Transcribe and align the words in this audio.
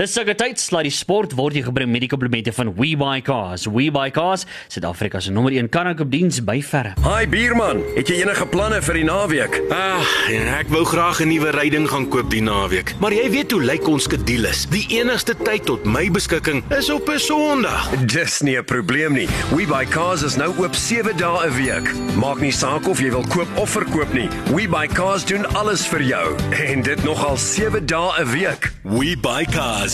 Dis 0.00 0.14
seker 0.16 0.32
tyd 0.32 0.56
slaat 0.56 0.86
die 0.86 0.94
sport 0.96 1.34
word 1.36 1.58
jy 1.58 1.60
gebring 1.66 1.90
met 1.92 2.00
die 2.00 2.08
komplimente 2.08 2.54
van 2.56 2.70
WeBuyCars. 2.72 3.66
WeBuyCars, 3.68 4.46
Suid-Afrika 4.72 5.20
se 5.20 5.28
nommer 5.28 5.52
1 5.52 5.66
karkoopdiens 5.68 6.38
by 6.46 6.54
verre. 6.64 6.94
Hi 7.04 7.26
Bierman, 7.28 7.82
het 7.98 8.08
jy 8.08 8.22
enige 8.22 8.46
planne 8.48 8.78
vir 8.80 8.96
die 8.96 9.04
naweek? 9.04 9.58
Ah, 9.68 10.00
ja, 10.32 10.46
ek 10.56 10.72
wou 10.72 10.86
graag 10.88 11.20
'n 11.20 11.28
nuwe 11.28 11.52
ryding 11.52 11.84
gaan 11.84 12.08
koop 12.08 12.30
die 12.32 12.40
naweek. 12.40 12.94
Maar 12.98 13.12
jy 13.12 13.28
weet 13.30 13.52
hoe 13.52 13.60
lyk 13.60 13.88
ons 13.88 14.08
skedules. 14.08 14.64
Die 14.72 14.86
enigste 14.88 15.34
tyd 15.36 15.66
tot 15.68 15.84
my 15.84 16.08
beskikking 16.08 16.64
is 16.72 16.88
op 16.88 17.04
'n 17.10 17.18
Sondag. 17.18 17.92
Dis 18.08 18.40
nie 18.40 18.56
'n 18.56 18.64
probleem 18.64 19.12
nie. 19.12 19.28
We 19.52 19.66
Buy 19.66 19.84
Cars 19.84 20.22
is 20.22 20.36
nou 20.36 20.48
oop 20.56 20.74
7 20.74 21.14
dae 21.16 21.44
'n 21.44 21.52
week. 21.52 22.16
Maak 22.16 22.40
nie 22.40 22.52
saak 22.52 22.88
of 22.88 23.00
jy 23.00 23.10
wil 23.10 23.26
koop 23.28 23.48
of 23.58 23.68
verkoop 23.68 24.14
nie. 24.14 24.30
We 24.48 24.66
Buy 24.66 24.86
Cars 24.88 25.26
doen 25.26 25.44
alles 25.54 25.86
vir 25.86 26.02
jou 26.02 26.36
en 26.56 26.82
dit 26.82 27.04
nogal 27.04 27.36
7 27.36 27.86
dae 27.86 28.24
'n 28.24 28.32
week. 28.32 28.72
We 28.82 29.14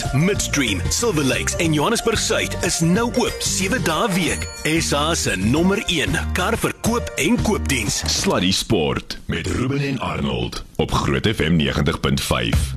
cars. 0.01 0.13
Midstream, 0.13 0.81
Silver 0.89 1.23
Lakes 1.23 1.55
en 1.55 1.73
Johannesburg 1.73 2.19
Suid 2.19 2.57
is 2.61 2.79
nou 2.79 3.11
oop 3.15 3.35
7 3.39 3.81
dae 3.83 4.09
week. 4.13 4.47
SA 4.81 5.13
se 5.15 5.35
nommer 5.35 5.83
1 5.87 6.17
kar 6.33 6.57
verkoop 6.57 7.11
en 7.15 7.41
koopdiens. 7.41 8.03
Sluddy 8.05 8.51
Sport 8.51 9.19
met 9.25 9.47
Ruben 9.47 9.79
en 9.79 9.99
Arnold 9.99 10.63
op 10.75 10.91
Groot 10.91 11.27
FM 11.27 11.59
90.5. 11.61 12.75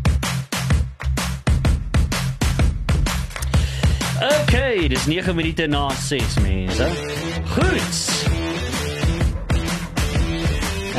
Okay, 4.42 4.88
dis 4.88 5.06
9 5.06 5.34
minute 5.34 5.66
na 5.66 5.90
6 5.90 6.40
mense. 6.42 6.88
Goed. 7.44 8.49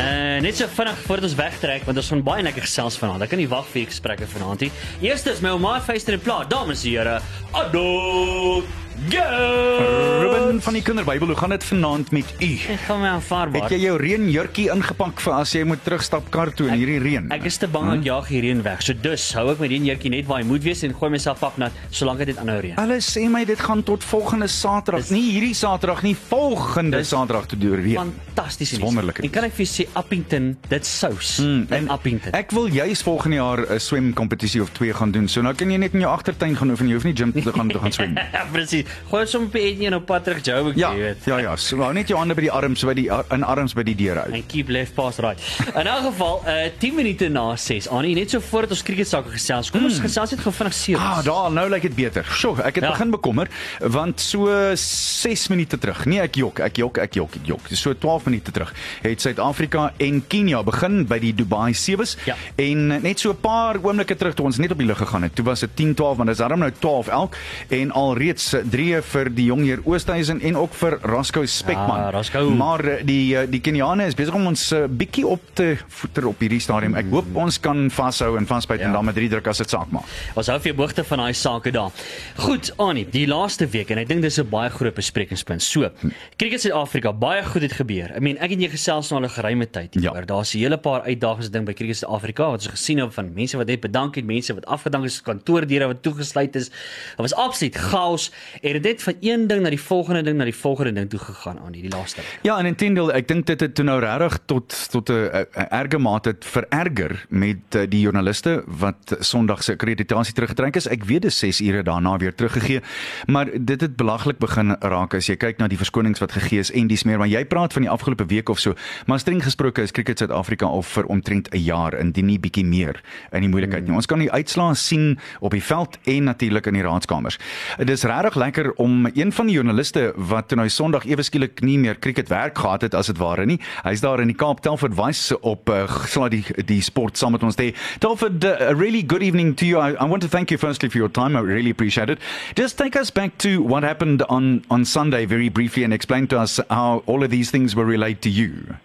Uh, 0.01 0.41
net 0.41 0.57
so 0.57 0.65
vinnig 0.73 0.97
voordat 1.05 1.27
ons 1.27 1.35
wegtrek 1.37 1.83
want 1.85 1.99
ons 2.01 2.07
gaan 2.09 2.23
baie 2.25 2.45
lekker 2.47 2.65
gesels 2.65 2.97
vanaand. 2.97 3.21
Ek 3.25 3.33
kan 3.33 3.41
nie 3.41 3.49
wag 3.51 3.67
vir 3.69 3.83
die 3.83 3.89
gesprekke 3.91 4.29
vanaand 4.31 4.65
nie. 4.65 4.71
Eerstens 5.05 5.43
my 5.45 5.53
ouma 5.53 5.75
Feister 5.85 6.17
en 6.17 6.23
Plaas, 6.23 6.49
dames 6.49 6.81
en 6.81 6.89
here. 6.89 7.19
Addo. 7.53 8.63
Go! 9.09 10.21
Ruben 10.21 10.61
van 10.61 10.73
die 10.73 10.81
Kinderbybel, 10.85 11.27
hoe 11.27 11.35
gaan 11.35 11.49
dit 11.49 11.63
vanaand 11.63 12.11
met 12.11 12.33
u? 12.39 12.49
Ek 12.69 12.83
gaan 12.85 12.99
my 13.01 13.07
aanvaarbaar. 13.15 13.63
Het 13.65 13.73
jy 13.73 13.87
jou 13.87 13.95
reënjurkie 13.97 14.67
ingepak 14.69 15.21
vir 15.25 15.33
as 15.33 15.53
jy 15.55 15.63
moet 15.65 15.81
terugstap 15.81 16.27
kar 16.33 16.51
toe 16.53 16.67
in 16.69 16.75
hierdie 16.77 16.99
reën? 17.01 17.31
Ek 17.33 17.47
is 17.49 17.57
te 17.57 17.65
bang 17.71 17.89
om 17.95 18.03
jaag 18.05 18.29
hierdie 18.29 18.51
reën 18.51 18.61
weg. 18.65 18.83
So 18.85 18.93
dus 18.93 19.25
hou 19.33 19.47
ek 19.55 19.63
my 19.63 19.69
reënjurkie 19.71 20.11
net 20.13 20.27
waar 20.29 20.43
hy 20.43 20.47
moet 20.51 20.61
wees 20.67 20.83
en 20.85 20.93
gooi 20.93 21.09
myself 21.15 21.41
pap 21.41 21.57
nat 21.61 21.79
solank 21.89 22.21
dit 22.29 22.37
aanhou 22.37 22.59
reën. 22.61 22.75
Hulle 22.77 22.99
sê 23.01 23.23
my 23.31 23.41
dit 23.49 23.63
gaan 23.65 23.81
tot 23.87 24.05
volgende 24.05 24.49
Saterdag, 24.51 25.09
nie 25.15 25.23
hierdie 25.31 25.55
Saterdag 25.57 26.03
nie, 26.05 26.13
volgende 26.29 27.01
Saterdag 27.07 27.49
toe 27.55 27.59
deur 27.63 27.81
reën. 27.81 27.97
Fantasties. 28.03 28.75
Wonderlik. 28.85 29.23
En 29.25 29.33
kan 29.33 29.49
ek 29.49 29.57
vir 29.57 29.71
sê 29.71 29.87
Appington, 29.97 30.51
dit 30.69 30.85
sous. 30.85 31.33
Mm, 31.41 31.65
en 31.79 31.89
Appington. 31.97 32.37
Ek 32.37 32.53
wil 32.53 32.69
juis 32.69 33.01
volgende 33.07 33.41
jaar 33.41 33.65
'n 33.65 33.79
swemkompetisie 33.79 34.61
of 34.61 34.69
twee 34.77 34.93
gaan 34.93 35.11
doen. 35.11 35.27
So 35.27 35.41
nou 35.41 35.55
kan 35.57 35.71
jy 35.71 35.77
net 35.81 35.97
in 35.97 36.05
jou 36.05 36.11
agtertuin 36.11 36.55
gaan 36.55 36.69
oefen, 36.69 36.87
jy 36.87 36.93
hoef 36.93 37.09
nie 37.09 37.15
gym 37.17 37.33
toe 37.33 37.41
te 37.41 37.51
gaan 37.51 37.65
om 37.65 37.71
te 37.71 37.79
gaan 37.79 37.91
swem. 37.91 38.13
Presies. 38.53 38.85
Gooi 39.09 39.25
sommer 39.27 39.47
op 39.49 39.55
eet 39.55 39.79
en 39.81 39.95
op 39.95 40.05
pad 40.05 40.23
terug 40.23 40.45
Joburg, 40.45 40.75
Ja, 40.75 40.91
jy 40.91 40.97
weet. 40.99 41.17
ja, 41.25 41.37
ja. 41.37 41.55
So 41.55 41.77
hou 41.77 41.93
net 41.93 42.07
jou 42.07 42.17
hande 42.19 42.33
by 42.35 42.41
die 42.41 42.51
arms, 42.51 42.83
by 42.83 42.93
die 42.93 43.09
in 43.31 43.43
arms 43.43 43.73
by 43.73 43.83
die 43.83 43.95
deur 43.95 44.15
hou. 44.15 44.31
En 44.33 44.43
keep 44.47 44.69
left 44.69 44.93
pass 44.93 45.17
right. 45.19 45.39
In 45.75 45.87
elk 45.87 46.05
geval, 46.11 46.41
uh 46.47 46.69
10 46.79 46.95
minute 46.95 47.29
na 47.29 47.55
6. 47.55 47.87
Annie, 47.89 48.15
net 48.15 48.29
so 48.29 48.39
voordat 48.39 48.71
ons 48.71 48.83
cricket 48.83 49.07
sake 49.07 49.29
gesels. 49.29 49.69
Kom 49.71 49.83
ons 49.85 49.99
gesels 49.99 50.31
net 50.31 50.39
gou 50.39 50.51
vinnig 50.53 50.73
series. 50.73 51.01
Ah, 51.01 51.23
daar, 51.23 51.51
nou 51.51 51.69
lyk 51.69 51.81
dit 51.81 51.95
beter. 51.95 52.23
Sjoe, 52.25 52.61
ek 52.61 52.75
het 52.75 52.83
Ja. 52.83 52.91
begin 52.91 53.11
bekommer 53.11 53.47
want 53.79 54.19
so 54.19 54.47
6 54.75 55.47
minute 55.49 55.77
terug. 55.77 56.05
Nee, 56.05 56.19
ek 56.21 56.35
jok, 56.35 56.59
ek 56.59 56.77
jok, 56.77 56.97
ek 56.97 57.13
jok, 57.15 57.35
ek 57.35 57.45
jok. 57.45 57.59
So 57.71 57.93
12 57.93 58.25
minute 58.25 58.51
terug 58.51 58.73
het 59.01 59.21
Suid-Afrika 59.21 59.93
en 59.97 60.23
Kenia 60.27 60.63
begin 60.63 61.05
by 61.07 61.19
die 61.19 61.33
Dubai 61.33 61.73
Sevens 61.73 62.17
Ja. 62.25 62.35
en 62.55 62.87
net 63.01 63.19
so 63.19 63.31
'n 63.31 63.39
paar 63.41 63.75
oomblikke 63.81 64.15
terug 64.15 64.33
toe 64.35 64.45
ons 64.45 64.57
net 64.57 64.71
op 64.71 64.77
die 64.77 64.87
lug 64.87 64.97
gegaan 64.97 65.23
het. 65.23 65.35
Toe 65.35 65.45
was 65.45 65.59
dit 65.59 65.69
10-12, 65.75 66.17
maar 66.17 66.25
dis 66.25 66.37
daarom 66.37 66.59
nou 66.59 66.71
12 66.79 67.07
elk 67.07 67.35
en 67.69 67.91
alreeds 67.91 68.55
3 68.71 69.01
vir 69.03 69.29
die 69.35 69.45
jongheer 69.49 69.79
Oosthuizen 69.85 70.39
en 70.41 70.55
ook 70.57 70.73
vir 70.79 70.97
Rasco 71.03 71.45
Spekman. 71.45 71.99
Ja, 71.99 72.09
Rasco. 72.15 72.49
Maar 72.49 72.83
eh, 72.85 73.05
die 73.05 73.35
eh, 73.37 73.47
die 73.51 73.59
Keniane 73.61 74.05
is 74.07 74.15
besig 74.15 74.33
om 74.37 74.45
ons 74.47 74.71
uh, 74.71 74.85
bietjie 74.87 75.25
op 75.27 75.41
te 75.53 75.77
voeter 75.87 76.27
op 76.27 76.39
hierdie 76.39 76.59
stadium. 76.63 76.95
Ek 76.95 77.05
hoop 77.11 77.35
ons 77.35 77.59
kan 77.59 77.89
vashou 77.91 78.37
en 78.37 78.47
vasbyt 78.47 78.79
Ja. 78.79 78.85
en 78.87 78.93
dan 78.93 79.05
met 79.05 79.15
drie 79.15 79.29
druk 79.29 79.47
as 79.47 79.57
dit 79.57 79.69
saak 79.69 79.91
maak. 79.91 80.05
Ons 80.35 80.47
hou 80.47 80.57
vir 80.59 80.71
jou 80.71 80.77
boogte 80.77 81.03
van 81.03 81.17
daai 81.25 81.33
sake 81.33 81.71
daar. 81.71 81.91
Goed, 82.37 82.71
Annie, 82.77 83.05
die 83.11 83.27
laaste 83.27 83.67
week 83.67 83.91
en 83.91 83.97
ek 83.97 84.07
dink 84.07 84.21
dis 84.21 84.39
'n 84.39 84.49
baie 84.49 84.69
groot 84.69 84.93
besprekingspunt. 84.95 85.61
So, 85.61 85.89
Cricket 86.37 86.61
Suid-Afrika, 86.61 87.13
baie 87.13 87.43
goed 87.43 87.61
het 87.61 87.73
gebeur. 87.73 88.15
I 88.15 88.19
mean, 88.19 88.37
ek 88.37 88.51
en 88.51 88.61
jy 88.61 88.69
gesels 88.69 89.09
nou 89.11 89.21
al 89.21 89.27
'n 89.27 89.29
geruime 89.29 89.65
tyd 89.69 89.93
Ja. 89.95 90.01
hieroor. 90.11 90.25
Daar's 90.25 90.53
'n 90.55 90.59
hele 90.59 90.77
paar 90.77 91.01
uitdagings 91.03 91.49
ding 91.51 91.65
by 91.65 91.73
Cricket 91.73 91.97
Suid-Afrika 91.97 92.43
wat 92.51 92.61
ons 92.63 92.67
gesien 92.67 92.99
het 92.99 93.13
van 93.13 93.33
mense 93.33 93.57
wat 93.57 93.67
net 93.67 93.81
bedank 93.81 94.15
het, 94.15 94.25
mense 94.25 94.53
wat 94.53 94.65
afgedank 94.65 95.05
is, 95.05 95.21
kantoordeure 95.21 95.87
wat 95.87 96.01
toegesluit 96.03 96.55
is. 96.55 96.69
Dit 96.69 97.17
was 97.17 97.33
absoluut 97.33 97.75
chaos 97.75 98.31
en 98.61 98.73
dit 98.73 98.85
het 98.85 99.03
van 99.03 99.13
een 99.19 99.47
ding 99.47 99.61
na 99.61 99.69
die 99.69 99.81
volgende 99.81 100.21
ding 100.21 100.37
na 100.37 100.43
die 100.43 100.55
volgende 100.55 100.93
ding 100.93 101.09
toe 101.09 101.19
gegaan 101.19 101.59
aan 101.65 101.71
die 101.71 101.89
laaste. 101.89 102.21
Ja, 102.41 102.57
en 102.57 102.65
intendeel, 102.65 103.11
ek 103.13 103.27
dink 103.27 103.45
dit 103.49 103.59
het 103.59 103.73
toe 103.75 103.85
nou 103.85 103.99
regtig 103.99 104.37
tot 104.45 104.75
tot 104.91 105.09
'n 105.09 105.45
erge 105.69 105.97
mate 105.97 106.35
vererger 106.39 107.25
met 107.29 107.75
uh, 107.75 107.83
die 107.89 108.01
joernaliste 108.01 108.63
wat 108.67 109.17
Sondag 109.19 109.63
se 109.63 109.71
akkreditasie 109.71 110.33
teruggetrek 110.33 110.75
is. 110.75 110.87
Ek 110.87 111.03
weet 111.03 111.21
dis 111.21 111.37
6 111.37 111.61
ure 111.61 111.83
daarna 111.83 112.17
weer 112.17 112.35
teruggegee, 112.35 112.81
maar 113.25 113.49
dit 113.53 113.81
het 113.81 113.95
belaglik 113.95 114.37
begin 114.37 114.75
raak 114.79 115.13
as 115.13 115.27
jy 115.27 115.35
kyk 115.35 115.57
na 115.57 115.67
die 115.67 115.77
verskonings 115.77 116.19
wat 116.19 116.31
gegee 116.31 116.59
is 116.59 116.71
en 116.71 116.87
dis 116.87 117.03
meer, 117.03 117.17
maar 117.17 117.27
jy 117.27 117.45
praat 117.45 117.73
van 117.73 117.81
die 117.81 117.91
afgelope 117.91 118.25
week 118.25 118.49
of 118.49 118.59
so. 118.59 118.73
Maar 119.05 119.19
streng 119.19 119.43
gesproke 119.43 119.81
is 119.81 119.91
Cricket 119.91 120.17
Suid-Afrika 120.17 120.65
al 120.65 120.81
vir 120.81 121.05
omtrent 121.05 121.49
'n 121.53 121.57
jaar 121.57 121.99
indien 121.99 122.25
nie 122.25 122.39
bietjie 122.39 122.65
meer 122.65 123.01
in 123.31 123.41
die 123.41 123.49
moeilikheid 123.49 123.87
nie. 123.87 123.95
Ons 123.95 124.05
kan 124.05 124.19
die 124.19 124.31
uitslae 124.31 124.75
sien 124.75 125.19
op 125.39 125.51
die 125.51 125.63
veld 125.63 125.97
en 126.03 126.23
natuurlik 126.23 126.65
in 126.65 126.73
die 126.73 126.83
raadskamers. 126.83 127.37
Dit 127.77 127.89
is 127.89 128.03
regtig 128.03 128.35
lekker 128.51 128.73
om 128.75 129.07
een 129.13 129.31
van 129.31 129.47
die 129.47 129.55
joernaliste 129.55 130.11
wat 130.15 130.49
toe 130.49 130.57
nou 130.59 130.67
Sondag 130.69 131.05
ewe 131.07 131.23
skielik 131.23 131.61
nie 131.63 131.77
meer 131.79 131.99
cricket 131.99 132.27
werk 132.29 132.57
gehad 132.57 132.81
het 132.81 132.95
as 132.97 133.07
dit 133.07 133.17
ware 133.17 133.45
nie. 133.45 133.59
Hy's 133.85 134.03
daar 134.03 134.19
in 134.19 134.27
die 134.27 134.35
Kaap 134.35 134.59
Telford 134.61 134.95
Wise 134.97 135.37
op 135.39 135.69
uh, 135.69 135.87
sal 136.11 136.29
die 136.33 136.43
die 136.67 136.81
sport 136.83 137.17
saam 137.17 137.31
met 137.31 137.43
ons 137.43 137.55
daar. 137.55 137.71
Telford, 138.03 138.43
uh, 138.43 138.71
a 138.71 138.75
really 138.75 139.03
good 139.07 139.23
evening 139.23 139.55
to 139.55 139.65
you. 139.65 139.79
I, 139.79 139.95
I 139.95 140.07
want 140.07 140.21
to 140.23 140.29
thank 140.29 140.51
you 140.51 140.59
firstly 140.59 140.89
for 140.89 140.97
your 140.99 141.11
time. 141.11 141.37
I 141.37 141.41
really 141.41 141.71
appreciate 141.71 142.09
it. 142.09 142.19
Just 142.55 142.77
take 142.77 142.99
us 142.99 143.11
back 143.11 143.37
to 143.37 143.61
what 143.61 143.83
happened 143.83 144.25
on 144.27 144.63
on 144.69 144.85
Sunday 144.85 145.25
very 145.25 145.49
briefly 145.49 145.83
and 145.83 145.93
explain 145.93 146.27
to 146.27 146.39
us 146.39 146.59
how 146.69 147.03
all 147.05 147.23
of 147.23 147.29
these 147.29 147.51
things 147.51 147.75
were 147.75 147.85
relayed 147.85 148.21
to 148.21 148.29
you. 148.29 148.75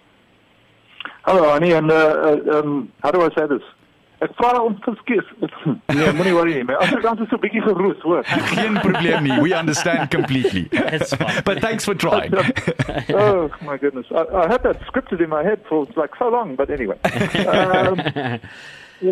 Hallo 1.26 1.50
Annie 1.50 1.74
en 1.74 1.90
uh, 1.90 1.96
uh, 1.96 2.58
um, 2.58 2.92
how 3.02 3.10
do 3.10 3.20
I 3.22 3.34
say 3.34 3.48
this? 3.48 3.75
Ek 4.24 4.32
vra 4.38 4.62
om 4.64 4.76
verskies. 4.80 5.26
Nee, 5.92 6.12
moenie 6.16 6.32
worry 6.32 6.54
nie. 6.56 6.64
My 6.64 6.78
Afrikaans 6.80 7.20
is 7.20 7.28
so 7.28 7.36
bietjie 7.40 7.60
geroes, 7.60 7.98
hoor. 8.00 8.22
Geen 8.24 8.78
probleem 8.80 9.26
nie. 9.28 9.40
We 9.44 9.52
understand 9.52 10.10
completely. 10.10 10.68
It's 10.96 11.12
fine. 11.12 11.42
But 11.44 11.60
thanks 11.60 11.84
for 11.84 11.94
trying. 11.94 12.32
oh 13.14 13.50
my 13.60 13.76
goodness. 13.76 14.06
I, 14.10 14.24
I 14.32 14.46
had 14.48 14.62
that 14.62 14.80
scripted 14.88 15.20
in 15.20 15.28
my 15.28 15.42
head 15.42 15.60
for 15.68 15.86
like 15.96 16.16
so 16.18 16.28
long, 16.28 16.56
but 16.56 16.70
anyway. 16.70 16.96
Um, 17.46 18.40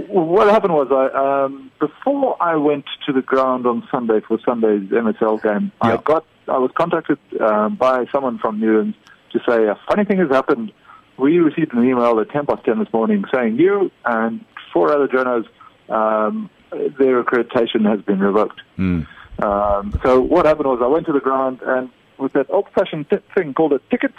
what 0.08 0.48
happened 0.48 0.72
was 0.72 0.88
I 0.90 1.06
um, 1.44 1.70
before 1.78 2.42
I 2.42 2.56
went 2.56 2.86
to 3.06 3.12
the 3.12 3.20
ground 3.20 3.66
on 3.66 3.86
Sunday 3.90 4.20
for 4.26 4.38
Sunday's 4.44 4.88
MSL 4.88 5.42
game, 5.42 5.70
I 5.82 5.98
got 5.98 6.24
I 6.48 6.56
was 6.56 6.70
contacted 6.74 7.18
um, 7.40 7.76
by 7.76 8.06
someone 8.10 8.38
from 8.38 8.58
Newlands 8.58 8.96
to 9.32 9.40
say 9.46 9.66
a 9.66 9.78
funny 9.86 10.04
thing 10.04 10.18
has 10.18 10.30
happened. 10.30 10.72
We 11.18 11.38
received 11.38 11.74
an 11.74 11.84
email 11.84 12.18
at 12.18 12.30
10 12.30 12.46
past 12.46 12.64
10 12.64 12.78
this 12.80 12.92
morning 12.92 13.24
saying 13.32 13.56
you 13.56 13.90
and 14.04 14.44
four 14.74 14.92
other 14.92 15.08
journos, 15.08 15.46
um, 15.88 16.50
their 16.98 17.22
accreditation 17.22 17.88
has 17.88 18.00
been 18.02 18.18
revoked. 18.20 18.60
Um, 18.78 19.98
so 20.02 20.20
what 20.20 20.44
happened 20.46 20.68
was 20.68 20.80
I 20.82 20.86
went 20.86 21.06
to 21.06 21.12
the 21.12 21.20
ground 21.20 21.60
and 21.64 21.88
with 22.16 22.32
that 22.34 22.48
old-fashioned 22.48 23.10
t- 23.10 23.16
thing 23.34 23.52
called 23.54 23.72
a 23.72 23.80
ticket, 23.90 24.12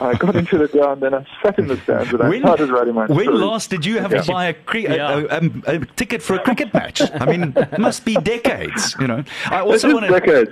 I 0.00 0.14
got 0.24 0.34
into 0.36 0.56
the 0.56 0.68
ground 0.68 1.02
and 1.02 1.14
I 1.14 1.26
sat 1.42 1.58
in 1.58 1.66
the 1.66 1.76
stands 1.78 2.10
and 2.12 2.22
I 2.22 2.38
started 2.38 2.70
writing 2.70 2.94
my 2.94 3.04
when 3.06 3.24
story. 3.26 3.36
last 3.38 3.68
did 3.68 3.84
you 3.84 3.98
have 3.98 4.10
Yeah. 4.10 4.22
to 4.22 4.32
buy 4.32 4.46
a, 4.46 4.54
cri- 4.54 4.86
a, 4.86 4.96
Yeah. 4.96 5.18
a, 5.18 5.38
um, 5.38 5.62
a 5.66 5.78
ticket 6.00 6.22
for 6.22 6.36
a 6.36 6.38
cricket 6.38 6.72
match? 6.72 7.02
I 7.20 7.26
mean, 7.26 7.52
it 7.54 7.78
must 7.78 8.06
be 8.06 8.14
decades, 8.14 8.96
you 8.98 9.06
know. 9.06 9.22
I 9.50 9.60
also 9.60 9.92
want 9.92 10.06
to. 10.06 10.12
decades. 10.18 10.50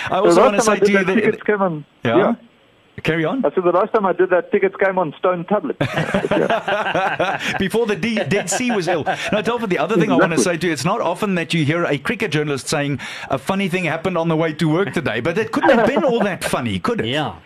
I 0.10 0.16
also 0.18 0.40
want 0.42 0.56
to 0.56 0.62
say 0.62 0.76
to 0.78 0.90
you 0.90 1.04
that, 1.04 1.14
tickets 1.14 1.36
that. 1.38 1.46
came 1.46 1.60
on. 1.60 1.84
Yeah? 2.04 2.16
yeah. 2.16 2.34
Carry 3.02 3.24
on. 3.24 3.44
I 3.46 3.54
said 3.54 3.64
the 3.64 3.70
last 3.72 3.94
time 3.94 4.04
I 4.04 4.12
did 4.12 4.28
that, 4.30 4.50
tickets 4.52 4.74
came 4.76 4.98
on 4.98 5.14
stone 5.18 5.44
tablets. 5.46 5.78
Before 7.58 7.86
the 7.86 7.96
D- 7.96 8.16
Dead 8.28 8.50
Sea 8.50 8.72
was 8.72 8.88
ill. 8.88 9.04
Now, 9.04 9.40
Telford, 9.40 9.70
the 9.70 9.78
other 9.78 9.96
thing 9.96 10.12
I 10.12 10.16
want 10.16 10.32
to 10.32 10.38
say 10.38 10.58
to 10.58 10.66
you, 10.66 10.72
it's 10.72 10.84
not 10.84 11.00
often 11.00 11.34
that 11.36 11.54
you 11.54 11.64
hear 11.64 11.84
a 11.86 11.96
cricket 11.96 12.30
journalist 12.30 12.68
saying 12.68 12.98
a 13.30 13.38
funny 13.38 13.68
thing 13.68 13.84
happened 13.84 14.18
on 14.18 14.28
the 14.28 14.36
way 14.36 14.52
to 14.52 14.68
work 14.68 14.92
today, 14.92 15.20
but 15.20 15.38
it 15.38 15.50
couldn't 15.50 15.78
have 15.78 15.86
been 15.86 16.04
all 16.04 16.20
that 16.20 16.44
funny, 16.44 16.78
could 16.78 17.00
it? 17.00 17.06
Yeah. 17.06 17.36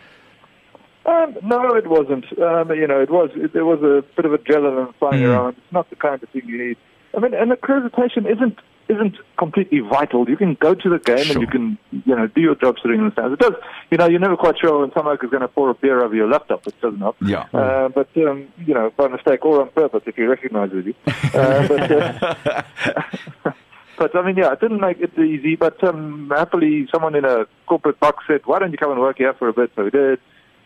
Um, 1.07 1.37
no, 1.45 1.75
it 1.77 1.87
wasn't. 1.87 2.25
Um, 2.41 2.71
you 2.73 2.87
know, 2.89 3.01
it 3.01 3.11
was. 3.11 3.31
It, 3.35 3.53
there 3.53 3.67
was 3.67 3.81
a 3.83 4.03
bit 4.17 4.25
of 4.25 4.33
adrenaline 4.33 4.93
flying 4.99 5.23
Mm. 5.23 5.29
around. 5.29 5.57
It's 5.59 5.73
not 5.73 5.89
the 5.91 5.97
kind 5.97 6.21
of 6.23 6.29
thing 6.31 6.43
you 6.47 6.67
need. 6.69 6.77
I 7.17 7.21
mean, 7.21 7.35
an 7.35 7.51
accreditation 7.51 8.25
isn't 8.31 8.59
isn't 8.89 9.17
completely 9.39 9.81
vital. 9.81 10.29
You 10.29 10.37
can 10.37 10.55
go 10.61 10.75
to 10.75 10.89
the 10.89 10.99
game 10.99 11.19
Sure. 11.19 11.33
and 11.33 11.41
you 11.41 11.47
can, 11.47 11.79
you 11.91 12.15
know, 12.15 12.27
do 12.27 12.41
your 12.41 12.55
job 12.55 12.77
sitting 12.83 12.99
in 13.01 13.07
the 13.07 13.13
stands. 13.13 13.33
It 13.35 13.39
does. 13.39 13.55
You 13.91 13.99
know, 13.99 14.07
you're 14.07 14.21
never 14.21 14.37
quite 14.37 14.59
sure 14.59 14.81
when 14.81 14.93
someone 14.93 15.17
is 15.23 15.31
going 15.31 15.41
to 15.41 15.49
pour 15.49 15.71
a 15.71 15.75
beer 15.75 16.03
over 16.05 16.15
your 16.15 16.29
laptop, 16.29 16.67
It 16.67 16.81
doesn't 16.81 17.01
help. 17.01 17.17
Yeah. 17.21 17.47
Uh, 17.53 17.89
but 17.89 18.09
um, 18.19 18.49
you 18.67 18.75
know, 18.75 18.91
by 18.97 19.09
mistake 19.09 19.45
or 19.45 19.63
on 19.63 19.71
purpose, 19.71 20.03
if 20.07 20.17
he 20.17 20.23
recognises 20.25 20.87
you. 20.87 20.95
Uh, 21.35 21.69
but, 21.69 21.93
uh, 21.93 22.63
But 23.97 24.17
I 24.17 24.23
mean, 24.27 24.37
yeah, 24.37 24.53
it 24.53 24.61
didn't 24.61 24.81
make 24.81 24.99
it 25.01 25.17
easy. 25.19 25.55
But 25.55 25.83
um, 25.85 26.33
happily, 26.35 26.89
someone 26.93 27.15
in 27.15 27.25
a 27.25 27.47
corporate 27.67 28.01
box 28.01 28.25
said, 28.27 28.41
"Why 28.45 28.59
don't 28.59 28.73
you 28.73 28.77
come 28.79 28.91
and 28.91 29.01
work 29.01 29.19
here 29.19 29.33
for 29.35 29.49
a 29.49 29.53
bit?" 29.53 29.71
So 29.77 29.85
we 29.85 29.91
did. 29.91 30.19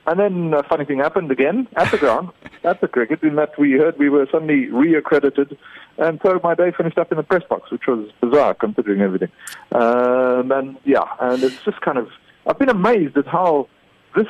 And 0.08 0.18
then 0.18 0.54
a 0.54 0.62
funny 0.62 0.86
thing 0.86 1.00
happened 1.00 1.30
again 1.30 1.68
at 1.76 1.90
the 1.90 1.98
ground, 1.98 2.30
at 2.64 2.80
the 2.80 2.88
cricket, 2.88 3.22
in 3.22 3.36
that 3.36 3.58
we 3.58 3.72
heard 3.72 3.98
we 3.98 4.08
were 4.08 4.26
suddenly 4.32 4.70
re-accredited. 4.70 5.58
And 5.98 6.18
so 6.24 6.40
my 6.42 6.54
day 6.54 6.72
finished 6.74 6.96
up 6.96 7.12
in 7.12 7.18
the 7.18 7.22
press 7.22 7.42
box, 7.46 7.70
which 7.70 7.86
was 7.86 8.08
bizarre 8.22 8.54
considering 8.54 9.02
everything. 9.02 9.28
Um, 9.72 10.50
and 10.50 10.78
yeah, 10.84 11.04
and 11.20 11.42
it's 11.42 11.62
just 11.62 11.82
kind 11.82 11.98
of, 11.98 12.08
I've 12.46 12.58
been 12.58 12.70
amazed 12.70 13.18
at 13.18 13.26
how 13.26 13.68
this 14.16 14.28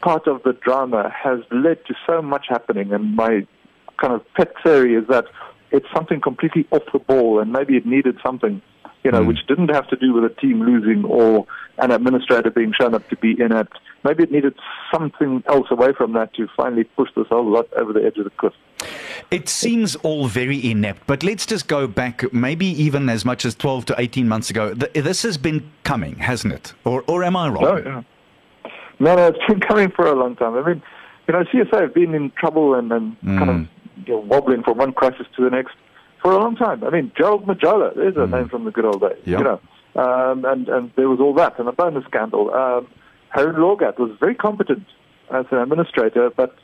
part 0.00 0.26
of 0.26 0.42
the 0.42 0.52
drama 0.52 1.08
has 1.10 1.38
led 1.52 1.84
to 1.86 1.94
so 2.08 2.20
much 2.20 2.46
happening. 2.48 2.92
And 2.92 3.14
my 3.14 3.46
kind 3.98 4.12
of 4.12 4.24
pet 4.34 4.52
theory 4.64 4.96
is 4.96 5.06
that 5.10 5.26
it's 5.70 5.86
something 5.94 6.20
completely 6.20 6.66
off 6.72 6.82
the 6.92 6.98
ball 6.98 7.38
and 7.38 7.52
maybe 7.52 7.76
it 7.76 7.86
needed 7.86 8.18
something 8.20 8.60
you 9.04 9.10
know, 9.10 9.22
mm. 9.22 9.28
which 9.28 9.46
didn't 9.46 9.70
have 9.70 9.88
to 9.88 9.96
do 9.96 10.12
with 10.12 10.24
a 10.24 10.34
team 10.40 10.60
losing 10.62 11.04
or 11.04 11.46
an 11.80 11.90
administrator 11.90 12.50
being 12.50 12.72
shown 12.78 12.94
up 12.94 13.08
to 13.08 13.16
be 13.16 13.40
inept. 13.40 13.78
Maybe 14.04 14.22
it 14.22 14.32
needed 14.32 14.54
something 14.92 15.42
else 15.46 15.66
away 15.70 15.92
from 15.92 16.12
that 16.14 16.34
to 16.34 16.48
finally 16.56 16.84
push 16.84 17.10
this 17.14 17.26
whole 17.28 17.44
lot 17.44 17.72
over 17.74 17.92
the 17.92 18.04
edge 18.04 18.16
of 18.16 18.24
the 18.24 18.30
cliff. 18.30 18.54
It 19.30 19.48
seems 19.48 19.94
all 19.96 20.26
very 20.26 20.70
inept, 20.70 21.06
but 21.06 21.22
let's 21.22 21.44
just 21.44 21.68
go 21.68 21.86
back, 21.86 22.32
maybe 22.32 22.66
even 22.66 23.08
as 23.08 23.24
much 23.24 23.44
as 23.44 23.54
12 23.54 23.86
to 23.86 23.94
18 23.98 24.28
months 24.28 24.50
ago. 24.50 24.74
This 24.74 25.22
has 25.22 25.36
been 25.36 25.70
coming, 25.84 26.16
hasn't 26.16 26.54
it? 26.54 26.72
Or, 26.84 27.04
or 27.06 27.22
am 27.22 27.36
I 27.36 27.48
wrong? 27.48 27.62
No, 27.62 27.76
yeah. 27.76 28.02
no, 28.98 29.16
no, 29.16 29.26
it's 29.28 29.38
been 29.48 29.60
coming 29.60 29.90
for 29.90 30.06
a 30.06 30.14
long 30.14 30.36
time. 30.36 30.54
I 30.54 30.66
mean, 30.66 30.82
you 31.28 31.34
know, 31.34 31.44
CSA 31.44 31.82
have 31.82 31.94
been 31.94 32.14
in 32.14 32.30
trouble 32.32 32.74
and, 32.74 32.90
and 32.90 33.20
mm. 33.20 33.38
kind 33.38 33.50
of 33.50 34.06
you 34.06 34.14
know, 34.14 34.20
wobbling 34.20 34.62
from 34.62 34.78
one 34.78 34.92
crisis 34.92 35.26
to 35.36 35.44
the 35.44 35.50
next 35.50 35.74
for 36.22 36.32
a 36.32 36.38
long 36.38 36.56
time. 36.56 36.82
I 36.84 36.90
mean, 36.90 37.12
Gerald 37.16 37.46
Majola, 37.46 37.94
there's 37.94 38.16
a 38.16 38.20
mm. 38.20 38.30
name 38.30 38.48
from 38.48 38.64
the 38.64 38.70
good 38.70 38.84
old 38.84 39.00
days, 39.00 39.18
yep. 39.24 39.38
you 39.38 39.44
know. 39.44 39.60
Um, 39.96 40.44
and, 40.44 40.68
and 40.68 40.92
there 40.96 41.08
was 41.08 41.20
all 41.20 41.34
that, 41.34 41.58
and 41.58 41.68
a 41.68 41.72
bonus 41.72 42.04
scandal. 42.04 42.54
Um, 42.54 42.86
Harry 43.30 43.52
Lorgat 43.54 43.98
was 43.98 44.16
very 44.20 44.34
competent 44.34 44.86
as 45.32 45.46
an 45.50 45.58
administrator, 45.58 46.30
but 46.30 46.56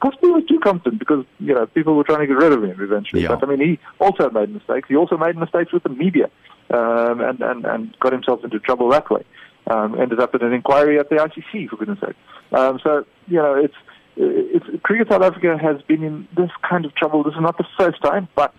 possibly 0.00 0.30
was 0.30 0.44
too 0.48 0.58
competent 0.60 0.98
because, 0.98 1.24
you 1.38 1.54
know, 1.54 1.66
people 1.66 1.94
were 1.94 2.04
trying 2.04 2.20
to 2.20 2.26
get 2.26 2.36
rid 2.36 2.52
of 2.52 2.64
him 2.64 2.80
eventually. 2.80 3.22
Yeah. 3.22 3.28
But, 3.28 3.44
I 3.44 3.54
mean, 3.54 3.60
he 3.60 3.78
also 3.98 4.30
made 4.30 4.50
mistakes. 4.50 4.88
He 4.88 4.96
also 4.96 5.16
made 5.16 5.36
mistakes 5.36 5.72
with 5.72 5.82
the 5.82 5.90
media 5.90 6.30
um, 6.70 7.20
and, 7.20 7.40
and, 7.40 7.64
and 7.66 7.98
got 8.00 8.12
himself 8.12 8.42
into 8.44 8.58
trouble 8.58 8.88
that 8.90 9.10
way. 9.10 9.22
Um, 9.68 10.00
ended 10.00 10.20
up 10.20 10.34
in 10.34 10.42
an 10.42 10.52
inquiry 10.52 10.98
at 10.98 11.10
the 11.10 11.16
ICC, 11.16 11.68
for 11.68 11.76
goodness 11.76 11.98
sake. 12.00 12.16
Um, 12.52 12.78
so, 12.82 13.04
you 13.26 13.36
know, 13.36 13.54
it's, 13.54 13.74
it's, 14.16 14.64
Cricket 14.82 15.08
South 15.10 15.22
Africa 15.22 15.58
has 15.60 15.82
been 15.82 16.02
in 16.02 16.28
this 16.36 16.50
kind 16.68 16.84
of 16.84 16.94
trouble. 16.94 17.22
This 17.24 17.34
is 17.34 17.40
not 17.40 17.58
the 17.58 17.66
first 17.78 18.00
time, 18.02 18.28
but 18.34 18.54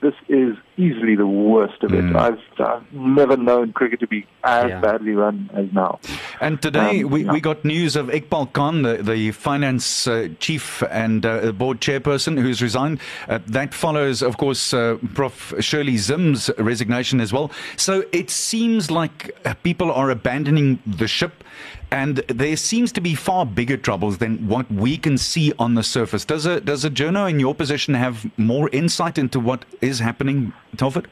this 0.00 0.14
is 0.28 0.56
easily 0.76 1.16
the 1.16 1.26
worst 1.26 1.82
of 1.82 1.92
it. 1.94 2.04
Mm. 2.04 2.16
I've, 2.16 2.38
I've, 2.58 2.92
never 2.92 3.36
known 3.36 3.72
cricket 3.72 4.00
to 4.00 4.06
be 4.06 4.26
as 4.44 4.68
yeah. 4.68 4.80
badly 4.80 5.12
run 5.12 5.50
as 5.54 5.66
now. 5.72 6.00
And 6.40 6.60
today 6.60 7.02
um, 7.02 7.10
we, 7.10 7.24
yeah. 7.24 7.32
we 7.32 7.40
got 7.40 7.64
news 7.64 7.96
of 7.96 8.08
Iqbal 8.08 8.52
Khan, 8.52 8.82
the, 8.82 9.02
the 9.02 9.30
finance 9.32 10.06
uh, 10.06 10.28
chief 10.38 10.82
and 10.90 11.24
uh, 11.24 11.52
board 11.52 11.80
chairperson 11.80 12.40
who's 12.40 12.62
resigned. 12.62 13.00
Uh, 13.28 13.38
that 13.46 13.74
follows, 13.74 14.22
of 14.22 14.36
course, 14.36 14.74
uh, 14.74 14.98
Prof. 15.14 15.54
Shirley 15.60 15.96
Zim's 15.96 16.50
resignation 16.58 17.20
as 17.20 17.32
well. 17.32 17.50
So 17.76 18.04
it 18.12 18.30
seems 18.30 18.90
like 18.90 19.36
uh, 19.44 19.54
people 19.62 19.90
are 19.90 20.10
abandoning 20.10 20.80
the 20.86 21.08
ship. 21.08 21.42
And 21.90 22.16
there 22.28 22.56
seems 22.56 22.90
to 22.92 23.00
be 23.00 23.14
far 23.14 23.46
bigger 23.46 23.76
troubles 23.76 24.18
than 24.18 24.48
what 24.48 24.70
we 24.70 24.96
can 24.96 25.16
see 25.16 25.52
on 25.58 25.74
the 25.74 25.84
surface. 25.84 26.24
Does 26.24 26.44
a 26.44 26.60
does 26.60 26.84
a 26.84 26.90
journo 26.90 27.30
in 27.30 27.38
your 27.38 27.54
position 27.54 27.94
have 27.94 28.26
more 28.36 28.68
insight 28.70 29.18
into 29.18 29.38
what 29.38 29.64
is 29.80 30.00
happening, 30.00 30.52
Telford? 30.76 31.08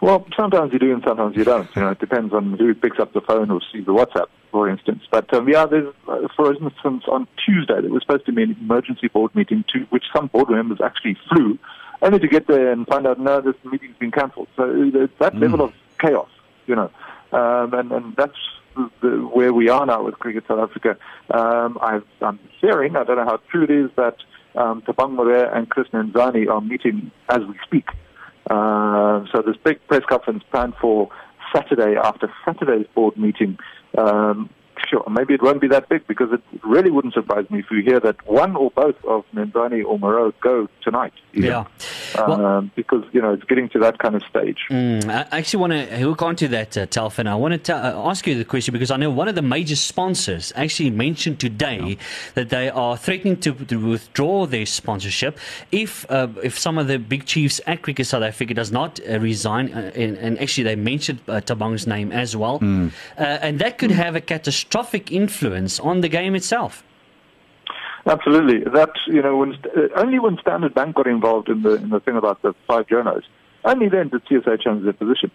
Well, 0.00 0.26
sometimes 0.36 0.72
you 0.72 0.78
do 0.78 0.92
and 0.92 1.02
sometimes 1.04 1.36
you 1.36 1.44
don't. 1.44 1.68
You 1.74 1.82
know, 1.82 1.90
it 1.90 1.98
depends 1.98 2.32
on 2.32 2.56
who 2.56 2.74
picks 2.74 3.00
up 3.00 3.12
the 3.12 3.20
phone 3.20 3.50
or 3.50 3.60
sees 3.72 3.84
the 3.84 3.92
WhatsApp, 3.92 4.26
for 4.52 4.68
instance. 4.68 5.02
But 5.10 5.32
um, 5.34 5.48
yeah, 5.48 5.66
there's, 5.66 5.92
uh, 6.06 6.28
for 6.36 6.52
instance, 6.52 7.02
on 7.08 7.26
Tuesday 7.44 7.80
there 7.80 7.90
was 7.90 8.02
supposed 8.02 8.26
to 8.26 8.32
be 8.32 8.44
an 8.44 8.56
emergency 8.60 9.08
board 9.08 9.34
meeting 9.34 9.64
to 9.72 9.80
which 9.90 10.04
some 10.14 10.28
board 10.28 10.50
members 10.50 10.78
actually 10.84 11.16
flew, 11.28 11.58
only 12.00 12.20
to 12.20 12.28
get 12.28 12.46
there 12.46 12.70
and 12.70 12.86
find 12.86 13.06
out 13.06 13.18
no, 13.18 13.40
this 13.40 13.56
meeting's 13.64 13.96
been 13.96 14.12
cancelled. 14.12 14.48
So 14.56 14.62
uh, 14.62 15.06
that 15.18 15.34
mm. 15.34 15.40
level 15.40 15.62
of 15.62 15.72
chaos, 16.00 16.30
you 16.66 16.76
know, 16.76 16.90
um, 17.32 17.74
and 17.74 17.90
and 17.90 18.14
that's 18.14 18.38
the, 19.00 19.28
where 19.32 19.52
we 19.52 19.68
are 19.68 19.84
now 19.84 20.04
with 20.04 20.18
Cricket 20.20 20.44
South 20.46 20.60
Africa. 20.60 20.96
Um, 21.30 21.76
i 21.80 22.00
am 22.22 22.38
hearing, 22.60 22.96
I 22.96 23.02
don't 23.02 23.16
know 23.16 23.24
how 23.24 23.40
true 23.50 23.64
it 23.64 23.70
is, 23.70 23.90
that 23.96 24.16
um, 24.54 24.82
Thabang 24.82 25.14
Morea 25.14 25.52
and 25.52 25.68
Chris 25.68 25.88
Nenzani 25.88 26.48
are 26.48 26.60
meeting 26.60 27.10
as 27.28 27.40
we 27.40 27.58
speak. 27.64 27.88
Uh, 28.50 29.24
so 29.32 29.42
this 29.42 29.56
big 29.64 29.78
press 29.88 30.02
conference 30.08 30.42
planned 30.50 30.74
for 30.80 31.08
Saturday 31.54 31.96
after 31.96 32.32
Saturday's 32.44 32.86
board 32.94 33.16
meeting. 33.16 33.58
Um, 33.96 34.50
sure, 34.88 35.04
maybe 35.10 35.34
it 35.34 35.42
won't 35.42 35.60
be 35.60 35.68
that 35.68 35.88
big 35.88 36.06
because 36.06 36.32
it 36.32 36.42
really 36.62 36.90
wouldn't 36.90 37.14
surprise 37.14 37.48
me 37.50 37.60
if 37.60 37.66
you 37.70 37.82
hear 37.82 38.00
that 38.00 38.26
one 38.26 38.56
or 38.56 38.70
both 38.70 38.96
of 39.04 39.24
Nenzani 39.34 39.84
or 39.84 39.98
Moreau 39.98 40.32
go 40.40 40.68
tonight. 40.82 41.12
Yeah. 41.32 41.64
Well, 42.16 42.44
um, 42.44 42.70
because, 42.74 43.04
you 43.12 43.20
know, 43.20 43.32
it's 43.32 43.44
getting 43.44 43.68
to 43.70 43.78
that 43.80 43.98
kind 43.98 44.14
of 44.14 44.22
stage. 44.24 44.58
Mm, 44.70 45.08
I 45.08 45.38
actually 45.38 45.60
want 45.60 45.72
to 45.72 45.98
hook 45.98 46.22
onto 46.22 46.48
that, 46.48 46.76
uh, 46.76 46.86
Telfin. 46.86 47.26
I 47.26 47.34
want 47.34 47.64
to 47.64 47.76
uh, 47.76 48.08
ask 48.10 48.26
you 48.26 48.36
the 48.36 48.44
question 48.44 48.72
because 48.72 48.90
I 48.90 48.96
know 48.96 49.10
one 49.10 49.28
of 49.28 49.34
the 49.34 49.42
major 49.42 49.76
sponsors 49.76 50.52
actually 50.56 50.90
mentioned 50.90 51.38
today 51.40 51.80
yeah. 51.80 51.94
that 52.34 52.48
they 52.50 52.70
are 52.70 52.96
threatening 52.96 53.36
to, 53.40 53.52
to 53.52 53.76
withdraw 53.76 54.46
their 54.46 54.66
sponsorship 54.66 55.38
if 55.70 56.10
uh, 56.10 56.28
if 56.42 56.58
some 56.58 56.78
of 56.78 56.86
the 56.86 56.98
big 56.98 57.26
chiefs 57.26 57.60
at 57.66 57.82
Cricket 57.82 58.06
South 58.06 58.22
Africa 58.22 58.54
does 58.54 58.72
not 58.72 59.00
uh, 59.08 59.18
resign. 59.20 59.72
Uh, 59.72 59.92
and, 59.94 60.16
and, 60.16 60.40
actually, 60.40 60.64
they 60.64 60.76
mentioned 60.76 61.20
uh, 61.28 61.40
Thabang's 61.40 61.86
name 61.86 62.12
as 62.12 62.36
well. 62.36 62.60
Mm. 62.60 62.92
and 63.16 63.58
that 63.58 63.78
could 63.78 63.90
mm. 63.90 63.94
have 63.94 64.16
a 64.16 64.20
catastrophic 64.20 64.67
influence 65.10 65.80
on 65.80 66.00
the 66.00 66.08
game 66.08 66.34
itself. 66.34 66.84
Absolutely. 68.06 68.60
That 68.72 68.90
you 69.06 69.22
know, 69.22 69.36
when 69.36 69.54
uh, 69.54 69.88
only 69.96 70.18
when 70.18 70.38
Standard 70.40 70.74
Bank 70.74 70.96
got 70.96 71.06
involved 71.06 71.48
in 71.48 71.62
the 71.62 71.74
in 71.74 71.90
the 71.90 72.00
thing 72.00 72.16
about 72.16 72.40
the 72.42 72.54
five 72.66 72.86
journos, 72.86 73.22
only 73.64 73.88
then 73.88 74.08
did 74.08 74.24
CSA 74.26 74.62
change 74.62 74.84
their 74.84 74.92
position. 74.92 75.30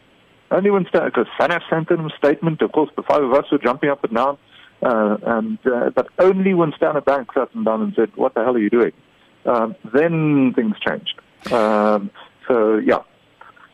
Only 0.50 0.72
when 0.72 0.84
because 0.84 1.28
SANAF 1.40 1.62
sent 1.70 1.92
in 1.92 2.00
a 2.00 2.10
statement. 2.18 2.62
Of 2.62 2.72
course, 2.72 2.90
the 2.96 3.04
five 3.04 3.24
of 3.24 3.34
us 3.34 3.46
were 3.52 3.58
jumping 3.58 3.90
up 3.90 4.04
and 4.04 4.16
down, 4.16 4.38
uh, 4.82 5.18
and 5.24 5.60
uh, 5.66 5.90
but 5.92 6.08
only 6.20 6.54
when 6.54 6.74
Standard 6.78 7.06
Bank 7.06 7.30
sat 7.34 7.52
them 7.54 7.64
down 7.64 7.82
and 7.82 7.94
said, 7.96 8.12
"What 8.16 8.34
the 8.34 8.44
hell 8.44 8.56
are 8.56 8.60
you 8.60 8.70
doing?" 8.70 8.94
Um, 9.46 9.76
then 9.94 10.54
things 10.56 10.76
changed. 10.80 11.20
Um, 11.52 12.12
so 12.48 12.78
yeah, 12.78 13.00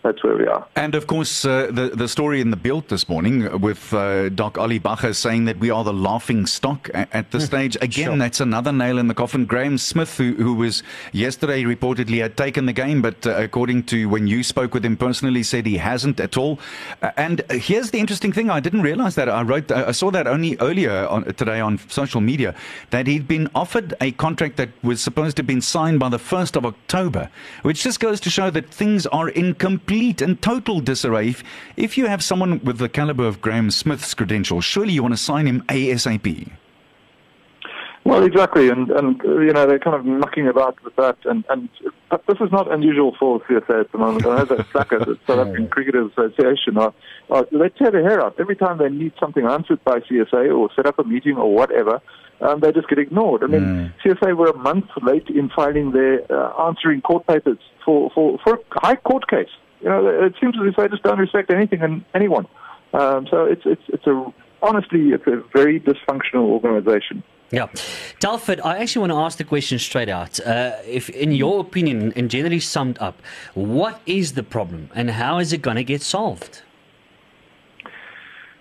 that's 0.01 0.23
where 0.23 0.37
we 0.37 0.47
are. 0.47 0.65
And 0.75 0.95
of 0.95 1.07
course, 1.07 1.43
uh, 1.43 1.67
the 1.71 1.89
the 1.89 2.07
story 2.07 2.39
in 2.39 2.51
the 2.51 2.57
build 2.57 2.87
this 2.87 3.09
morning 3.09 3.59
with 3.59 3.93
uh, 3.93 4.29
Doc 4.29 4.57
Ali 4.57 4.79
Bacher 4.79 5.13
saying 5.13 5.45
that 5.45 5.59
we 5.59 5.69
are 5.69 5.83
the 5.83 5.93
laughing 5.93 6.45
stock 6.45 6.89
at, 6.93 7.13
at 7.13 7.31
this 7.31 7.43
hmm. 7.43 7.47
stage. 7.47 7.75
Again, 7.81 8.05
sure. 8.05 8.17
that's 8.17 8.39
another 8.39 8.71
nail 8.71 8.97
in 8.97 9.07
the 9.07 9.13
coffin. 9.13 9.45
Graham 9.45 9.77
Smith, 9.77 10.17
who, 10.17 10.35
who 10.35 10.53
was 10.53 10.83
yesterday 11.11 11.63
reportedly 11.63 12.21
had 12.21 12.37
taken 12.37 12.65
the 12.65 12.73
game, 12.73 13.01
but 13.01 13.27
uh, 13.27 13.31
according 13.31 13.83
to 13.83 14.07
when 14.07 14.27
you 14.27 14.41
spoke 14.41 14.73
with 14.73 14.85
him 14.85 14.95
personally, 14.95 15.43
said 15.43 15.65
he 15.65 15.77
hasn't 15.77 16.19
at 16.21 16.37
all. 16.37 16.59
Uh, 17.01 17.11
and 17.17 17.41
here's 17.51 17.91
the 17.91 17.99
interesting 17.99 18.31
thing: 18.31 18.49
I 18.49 18.61
didn't 18.61 18.83
realize 18.83 19.15
that. 19.15 19.27
I 19.27 19.41
wrote, 19.41 19.69
I 19.71 19.91
saw 19.91 20.11
that 20.11 20.27
only 20.27 20.55
earlier 20.61 21.07
on, 21.07 21.25
today 21.33 21.59
on 21.59 21.77
social 21.89 22.21
media 22.21 22.55
that 22.91 23.05
he'd 23.05 23.27
been 23.27 23.49
offered 23.53 23.95
a 23.99 24.11
contract 24.13 24.55
that 24.57 24.69
was 24.81 25.01
supposed 25.01 25.35
to 25.37 25.41
have 25.41 25.47
been 25.47 25.61
signed 25.61 25.99
by 25.99 26.07
the 26.07 26.19
first 26.19 26.55
of 26.55 26.65
October, 26.65 27.29
which 27.63 27.83
just 27.83 27.99
goes 27.99 28.21
to 28.21 28.29
show 28.29 28.49
that 28.49 28.69
things 28.69 29.05
are 29.07 29.27
incomplete 29.29 29.88
complete 29.89 30.21
and 30.21 30.39
total 30.39 30.79
disarray. 30.81 31.29
If, 31.29 31.43
if 31.75 31.97
you 31.97 32.05
have 32.05 32.23
someone 32.23 32.63
with 32.63 32.77
the 32.77 32.87
caliber 32.87 33.25
of 33.25 33.41
Graham 33.41 33.71
Smith's 33.71 34.13
credentials, 34.13 34.63
surely 34.63 34.93
you 34.93 35.01
want 35.01 35.15
to 35.15 35.17
sign 35.17 35.47
him 35.47 35.63
ASAP. 35.63 36.51
Well, 38.03 38.23
exactly, 38.23 38.69
and 38.69 38.91
and 38.91 39.19
you 39.23 39.51
know 39.51 39.65
they're 39.65 39.79
kind 39.79 39.95
of 39.95 40.05
mucking 40.05 40.47
about 40.47 40.81
with 40.83 40.95
that, 40.97 41.17
and 41.25 41.43
and 41.49 41.69
but 42.09 42.23
this 42.27 42.37
is 42.39 42.51
not 42.51 42.71
unusual 42.71 43.15
for 43.19 43.39
CSA 43.41 43.81
at 43.81 43.91
the 43.91 43.97
moment. 43.97 44.25
I 44.27 44.37
know 44.37 44.45
that 44.45 44.67
SACA, 44.73 44.99
the 44.99 45.17
South 45.27 45.39
African 45.39 45.67
Cricketers 45.67 46.11
Association, 46.11 46.77
are, 46.77 46.93
are 47.31 47.47
they 47.51 47.69
tear 47.69 47.91
their 47.91 48.07
hair 48.07 48.23
out 48.23 48.35
every 48.39 48.55
time 48.55 48.77
they 48.77 48.89
need 48.89 49.13
something 49.19 49.45
answered 49.45 49.83
by 49.83 49.99
CSA 50.01 50.55
or 50.55 50.69
set 50.75 50.85
up 50.85 50.99
a 50.99 51.03
meeting 51.03 51.35
or 51.35 51.53
whatever. 51.53 51.99
Um, 52.41 52.61
they 52.61 52.71
just 52.71 52.87
get 52.87 52.99
ignored. 52.99 53.43
I 53.43 53.47
mean, 53.47 53.61
mm. 53.61 53.93
CSA 54.03 54.37
were 54.37 54.51
a 54.51 54.57
month 54.57 54.85
late 55.01 55.27
in 55.29 55.49
filing 55.49 55.91
their 55.91 56.21
uh, 56.31 56.67
answering 56.67 57.01
court 57.01 57.25
papers 57.25 57.59
for 57.83 58.11
for 58.11 58.37
for 58.43 58.53
a 58.55 58.79
high 58.79 58.95
court 58.95 59.27
case. 59.27 59.49
You 59.81 59.89
know, 59.89 60.07
it 60.07 60.33
seems 60.39 60.55
as 60.59 60.67
if 60.67 60.75
they 60.75 60.87
just 60.87 61.03
don't 61.03 61.19
respect 61.19 61.51
anything 61.51 61.81
and 61.81 62.03
anyone. 62.13 62.47
Um, 62.93 63.27
so 63.29 63.45
it's 63.45 63.61
it's 63.65 63.83
it's 63.87 64.07
a 64.07 64.33
honestly 64.61 65.09
it's 65.09 65.27
a 65.27 65.43
very 65.53 65.79
dysfunctional 65.79 66.47
organisation. 66.49 67.23
Yeah, 67.51 67.67
Telford, 68.19 68.61
I 68.61 68.77
actually 68.77 68.99
want 69.01 69.11
to 69.11 69.17
ask 69.17 69.37
the 69.39 69.43
question 69.43 69.79
straight 69.79 70.09
out. 70.09 70.39
Uh, 70.39 70.73
if, 70.85 71.09
in 71.09 71.31
your 71.31 71.61
opinion, 71.61 72.13
and 72.15 72.29
generally 72.29 72.59
summed 72.59 72.99
up, 72.99 73.23
what 73.55 74.01
is 74.05 74.33
the 74.33 74.43
problem, 74.43 74.91
and 74.93 75.09
how 75.09 75.39
is 75.39 75.51
it 75.51 75.63
going 75.63 75.77
to 75.77 75.83
get 75.83 76.03
solved? 76.03 76.61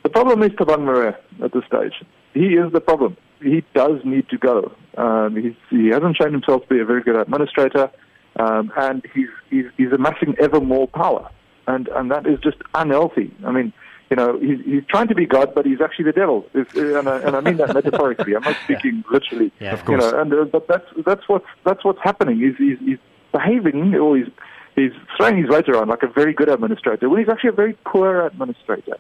The 0.05 0.09
problem 0.09 0.43
is 0.43 0.53
Thabang 0.53 0.87
Morea 0.87 1.19
at 1.45 1.53
this 1.53 1.65
stage. 1.67 2.03
He 2.33 2.55
is 2.55 2.73
the 2.73 2.81
problem. 2.81 3.19
He 3.43 3.63
does 3.75 4.01
need 4.05 4.27
to 4.31 4.39
go. 4.39 4.73
Um, 4.97 5.55
he 5.69 5.89
hasn't 5.89 6.17
shown 6.17 6.33
himself 6.33 6.63
to 6.63 6.69
be 6.69 6.81
a 6.81 6.85
very 6.87 7.03
good 7.03 7.17
administrator 7.17 7.91
um, 8.39 8.73
and 8.77 9.05
he's, 9.15 9.29
he's, 9.51 9.67
he's 9.77 9.93
amassing 9.93 10.35
ever 10.39 10.61
more 10.61 10.87
power. 10.89 11.29
and 11.67 11.89
and 11.89 12.11
that 12.11 12.27
is 12.27 12.39
just 12.41 12.57
unhealthy. 12.75 13.31
I 13.45 13.51
mean, 13.53 13.73
you 14.11 14.17
know, 14.17 14.39
he's, 14.39 14.61
he's 14.65 14.85
trying 14.89 15.09
to 15.09 15.15
be 15.15 15.27
God, 15.27 15.55
but 15.55 15.67
he's 15.67 15.81
actually 15.83 16.07
the 16.07 16.13
devil, 16.23 16.47
It's- 16.55 16.75
and, 16.99 17.07
I, 17.09 17.19
and 17.27 17.37
I 17.37 17.41
mean 17.41 17.59
that 17.59 17.75
metaphorically. 17.81 18.35
I'm 18.37 18.43
not 18.43 18.57
speaking 18.65 19.05
literally. 19.13 19.53
Yeah. 19.61 19.75
Of 19.75 19.87
You 19.89 19.99
know, 19.99 20.21
and 20.21 20.33
uh, 20.33 20.45
but 20.45 20.67
that's 20.67 20.87
that's 21.05 21.29
what's 21.29 21.47
that's 21.65 21.85
what's 21.85 22.01
happening. 22.03 22.39
He's 22.39 22.57
he's, 22.57 22.79
he's 22.79 22.99
behaving, 23.33 23.95
or 23.97 24.17
he's 24.17 24.29
he's 24.77 24.93
throwing 25.17 25.37
his 25.43 25.49
weight 25.51 25.69
around 25.69 25.89
like 25.89 26.03
a 26.03 26.07
very 26.21 26.33
good 26.33 26.49
administrator 26.49 27.09
when 27.11 27.19
he's 27.21 27.29
actually 27.29 27.51
a 27.51 27.61
very 27.65 27.75
poor 27.85 28.25
administrator. 28.27 28.97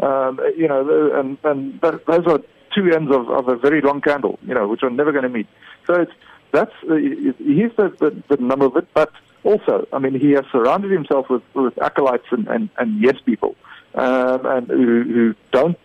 Um, 0.00 0.40
you 0.56 0.68
know, 0.68 0.80
and 1.18 1.38
and 1.44 1.80
that, 1.80 2.04
those 2.06 2.26
are 2.26 2.40
two 2.74 2.90
ends 2.92 3.10
of, 3.10 3.28
of 3.30 3.48
a 3.48 3.56
very 3.56 3.80
long 3.80 4.00
candle. 4.02 4.38
You 4.46 4.54
know, 4.54 4.68
which 4.68 4.82
are 4.82 4.90
never 4.90 5.10
going 5.12 5.22
to 5.24 5.28
meet. 5.30 5.46
So 5.86 5.94
it's 6.02 6.12
that's 6.52 6.72
uh, 6.90 6.96
he's 6.96 7.72
the, 7.78 7.86
the 7.98 8.36
the 8.36 8.42
number 8.42 8.66
of 8.66 8.76
it, 8.76 8.86
but 8.92 9.10
also, 9.44 9.86
I 9.92 9.98
mean, 9.98 10.18
he 10.18 10.32
has 10.32 10.44
surrounded 10.52 10.90
himself 10.90 11.26
with 11.30 11.42
with 11.54 11.80
acolytes 11.82 12.26
and 12.30 12.46
and, 12.48 12.68
and 12.78 13.02
yes 13.02 13.16
people, 13.24 13.56
um, 13.94 14.44
and 14.46 14.66
who, 14.68 15.02
who 15.02 15.34
don't 15.52 15.78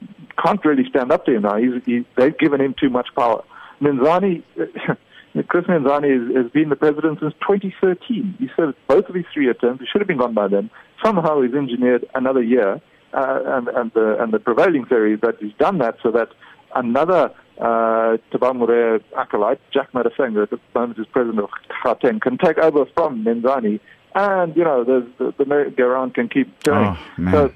can't 0.43 0.63
really 0.65 0.87
stand 0.89 1.11
up 1.11 1.25
to 1.25 1.35
him 1.35 1.43
now. 1.43 1.57
He's, 1.57 1.81
he, 1.85 2.05
they've 2.17 2.37
given 2.37 2.61
him 2.61 2.75
too 2.79 2.89
much 2.89 3.07
power. 3.15 3.43
Minzani, 3.81 4.43
Chris 5.47 5.65
Minzani 5.65 6.27
has, 6.27 6.43
has 6.43 6.51
been 6.51 6.69
the 6.69 6.75
president 6.75 7.19
since 7.19 7.33
2013. 7.41 8.35
He 8.39 8.49
served 8.55 8.77
both 8.87 9.07
of 9.07 9.15
his 9.15 9.25
three-year 9.33 9.53
terms. 9.55 9.79
He 9.79 9.85
should 9.85 10.01
have 10.01 10.07
been 10.07 10.17
gone 10.17 10.33
by 10.33 10.47
then. 10.47 10.69
Somehow 11.03 11.41
he's 11.41 11.53
engineered 11.53 12.05
another 12.13 12.41
year, 12.41 12.81
uh, 13.13 13.39
and, 13.45 13.67
and, 13.69 13.91
the, 13.93 14.21
and 14.21 14.33
the 14.33 14.39
prevailing 14.39 14.85
theory 14.85 15.13
is 15.13 15.21
that 15.21 15.35
he's 15.39 15.53
done 15.57 15.77
that 15.79 15.97
so 16.03 16.11
that 16.11 16.29
another 16.75 17.31
uh, 17.59 18.17
Tabang 18.31 19.01
acolyte, 19.17 19.61
Jack 19.71 19.91
Madaseng, 19.93 20.41
at 20.41 20.49
the 20.49 20.59
moment 20.73 20.99
is 20.99 21.05
president 21.11 21.39
of 21.39 21.49
Gauteng, 21.83 22.21
can 22.21 22.37
take 22.37 22.57
over 22.57 22.85
from 22.95 23.23
Minzani, 23.23 23.79
and 24.13 24.55
you 24.55 24.63
know 24.63 24.83
the 24.83 25.07
the, 25.17 25.33
the 25.37 25.45
merry-go-round 25.45 26.13
can 26.15 26.27
keep 26.27 26.63
going. 26.63 26.97
Oh, 27.19 27.31
so 27.31 27.51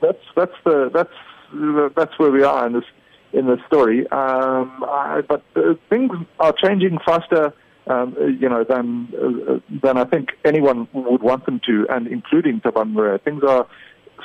that's 0.00 0.24
that's 0.36 0.54
the 0.64 0.90
that's 0.92 1.94
that's 1.96 2.18
where 2.18 2.30
we 2.30 2.42
are 2.42 2.66
in 2.66 2.74
this 2.74 2.84
in 3.32 3.46
the 3.46 3.58
story. 3.66 4.06
Um, 4.10 4.84
I, 4.88 5.22
but 5.28 5.42
uh, 5.56 5.74
things 5.88 6.12
are 6.38 6.52
changing 6.52 6.98
faster, 7.04 7.52
um, 7.86 8.16
uh, 8.20 8.26
you 8.26 8.48
know, 8.48 8.64
than 8.64 9.08
uh, 9.14 9.58
than 9.82 9.98
I 9.98 10.04
think 10.04 10.30
anyone 10.44 10.88
would 10.92 11.22
want 11.22 11.46
them 11.46 11.60
to, 11.66 11.86
and 11.90 12.06
including 12.06 12.60
Taban 12.60 12.92
Murray. 12.92 13.18
Things 13.18 13.42
are 13.46 13.66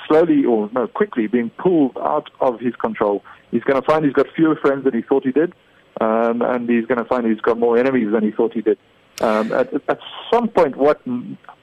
slowly 0.08 0.46
or 0.46 0.70
no 0.74 0.88
quickly 0.88 1.28
being 1.28 1.50
pulled 1.52 1.98
out 1.98 2.30
of 2.40 2.60
his 2.60 2.76
control. 2.76 3.24
He's 3.52 3.64
going 3.64 3.82
to 3.82 3.86
find 3.88 4.04
he's 4.06 4.14
got 4.14 4.28
fewer 4.36 4.56
friends 4.56 4.84
than 4.84 4.94
he 4.94 5.02
thought 5.02 5.24
he 5.24 5.32
did, 5.32 5.54
um, 6.02 6.42
and 6.42 6.70
he's 6.70 6.86
going 6.86 6.98
to 6.98 7.06
find 7.06 7.26
he's 7.26 7.42
got 7.42 7.58
more 7.58 7.78
enemies 7.78 8.12
than 8.12 8.24
he 8.24 8.32
thought 8.32 8.54
he 8.54 8.62
did. 8.62 8.78
Um, 9.22 9.52
at, 9.54 9.74
at 9.88 10.00
some 10.32 10.50
point, 10.50 10.76
what 10.76 11.02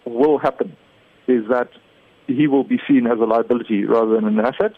will 0.05 0.39
happen 0.39 0.77
is 1.27 1.47
that 1.49 1.69
he 2.27 2.47
will 2.47 2.65
be 2.65 2.81
seen 2.89 3.07
as 3.07 3.19
a 3.19 3.25
liability 3.25 3.85
rather 3.85 4.15
than 4.15 4.27
an 4.27 4.41
asset, 4.41 4.73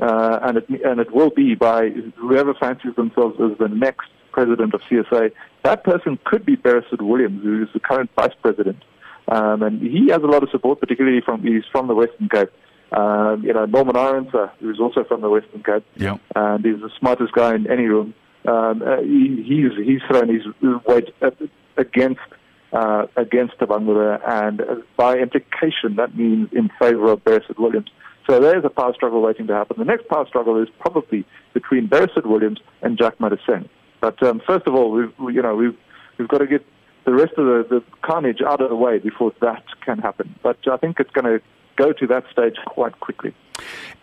uh, 0.00 0.38
and 0.42 0.58
it 0.58 0.68
and 0.84 1.00
it 1.00 1.12
will 1.12 1.30
be 1.30 1.54
by 1.54 1.90
whoever 2.16 2.54
fancies 2.54 2.94
themselves 2.96 3.36
as 3.40 3.56
the 3.58 3.68
next 3.68 4.08
president 4.32 4.74
of 4.74 4.80
CSA. 4.82 5.32
That 5.64 5.84
person 5.84 6.18
could 6.24 6.44
be 6.44 6.56
Beresford 6.56 7.02
Williams, 7.02 7.42
who 7.42 7.62
is 7.62 7.68
the 7.72 7.80
current 7.80 8.10
vice 8.14 8.34
president, 8.42 8.82
um, 9.28 9.62
and 9.62 9.80
he 9.80 10.08
has 10.10 10.22
a 10.22 10.26
lot 10.26 10.42
of 10.42 10.50
support, 10.50 10.80
particularly 10.80 11.20
from 11.20 11.42
he's 11.42 11.64
from 11.72 11.88
the 11.88 11.94
Western 11.94 12.28
Cape. 12.28 12.50
Um, 12.92 13.44
you 13.44 13.52
know, 13.52 13.66
Norman 13.66 13.96
Irons, 13.96 14.34
uh, 14.34 14.48
who's 14.60 14.80
also 14.80 15.04
from 15.04 15.20
the 15.20 15.28
Western 15.28 15.62
Cape, 15.62 15.84
Yeah. 15.96 16.16
and 16.34 16.64
he's 16.64 16.80
the 16.80 16.90
smartest 16.98 17.32
guy 17.32 17.54
in 17.54 17.70
any 17.70 17.84
room. 17.84 18.14
Um, 18.46 18.82
uh, 18.82 19.02
he, 19.02 19.42
he's 19.46 19.72
he's 19.86 20.00
thrown 20.08 20.28
his 20.28 20.42
weight 20.86 21.12
against 21.76 22.20
uh, 22.72 23.06
against 23.16 23.58
Tabangura, 23.58 24.20
and 24.26 24.60
uh, 24.60 24.76
by 24.96 25.18
implication, 25.18 25.96
that 25.96 26.16
means 26.16 26.48
in 26.52 26.70
favour 26.78 27.10
of 27.12 27.24
Beresford 27.24 27.58
Williams. 27.58 27.90
So 28.28 28.40
there's 28.40 28.64
a 28.64 28.70
power 28.70 28.92
struggle 28.94 29.20
waiting 29.22 29.46
to 29.48 29.54
happen. 29.54 29.76
The 29.78 29.84
next 29.84 30.08
power 30.08 30.26
struggle 30.26 30.62
is 30.62 30.68
probably 30.78 31.26
between 31.54 31.86
Beresford 31.86 32.26
Williams 32.26 32.60
and 32.82 32.98
Jack 32.98 33.18
Madison. 33.20 33.68
But 34.00 34.22
um, 34.22 34.40
first 34.46 34.66
of 34.66 34.74
all, 34.74 34.90
we've, 34.92 35.12
we, 35.18 35.34
you 35.34 35.42
know, 35.42 35.54
we've 35.56 35.76
we've 36.18 36.28
got 36.28 36.38
to 36.38 36.46
get 36.46 36.64
the 37.04 37.12
rest 37.14 37.32
of 37.38 37.46
the, 37.46 37.66
the 37.68 37.82
carnage 38.02 38.40
out 38.46 38.60
of 38.60 38.68
the 38.68 38.76
way 38.76 38.98
before 38.98 39.32
that 39.40 39.64
can 39.84 39.98
happen. 39.98 40.34
But 40.42 40.58
I 40.70 40.76
think 40.76 41.00
it's 41.00 41.10
going 41.10 41.24
to 41.24 41.44
go 41.78 41.92
to 41.92 42.06
that 42.08 42.24
stage 42.30 42.56
quite 42.66 42.98
quickly. 43.00 43.32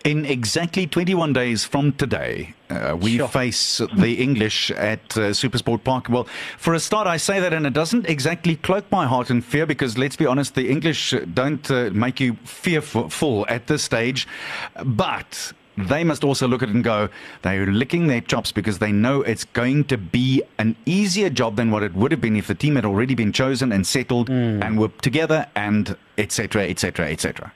In 0.03 0.25
exactly 0.25 0.85
21 0.85 1.33
days 1.33 1.65
from 1.65 1.91
today, 1.93 2.53
uh, 2.69 2.95
we 2.99 3.17
Sure. 3.17 3.27
face 3.27 3.81
the 3.97 4.13
English 4.21 4.69
at 4.71 5.17
uh, 5.17 5.31
Supersport 5.33 5.83
Park. 5.83 6.09
Well, 6.09 6.27
for 6.57 6.73
a 6.75 6.79
start, 6.79 7.07
I 7.07 7.17
say 7.17 7.39
that, 7.39 7.53
and 7.53 7.65
it 7.65 7.73
doesn't 7.73 8.05
exactly 8.07 8.55
cloak 8.55 8.85
my 8.91 9.07
heart 9.07 9.31
in 9.31 9.41
fear 9.41 9.65
because, 9.65 9.97
let's 9.97 10.15
be 10.15 10.27
honest, 10.27 10.53
the 10.55 10.69
English 10.69 11.13
don't 11.33 11.69
uh, 11.71 11.89
make 11.91 12.19
you 12.19 12.37
fearful 12.43 13.45
at 13.49 13.65
this 13.67 13.83
stage. 13.83 14.27
But 14.83 15.53
they 15.77 16.03
must 16.03 16.23
also 16.23 16.47
look 16.47 16.61
at 16.61 16.69
it 16.69 16.75
and 16.75 16.83
go, 16.83 17.09
they're 17.41 17.65
licking 17.65 18.07
their 18.07 18.21
chops 18.21 18.51
because 18.51 18.77
they 18.79 18.91
know 18.91 19.21
it's 19.23 19.43
going 19.43 19.85
to 19.85 19.97
be 19.97 20.43
an 20.59 20.75
easier 20.85 21.29
job 21.31 21.55
than 21.55 21.71
what 21.71 21.81
it 21.83 21.93
would 21.95 22.11
have 22.11 22.21
been 22.21 22.35
if 22.35 22.47
the 22.47 22.55
team 22.55 22.75
had 22.75 22.85
already 22.85 23.15
been 23.15 23.33
chosen 23.33 23.71
and 23.71 23.87
settled 23.87 24.29
and 24.29 24.79
were 24.79 24.89
together 25.01 25.47
and 25.55 25.97
etc. 26.17 26.63
etc. 26.63 27.09
etc. 27.09 27.51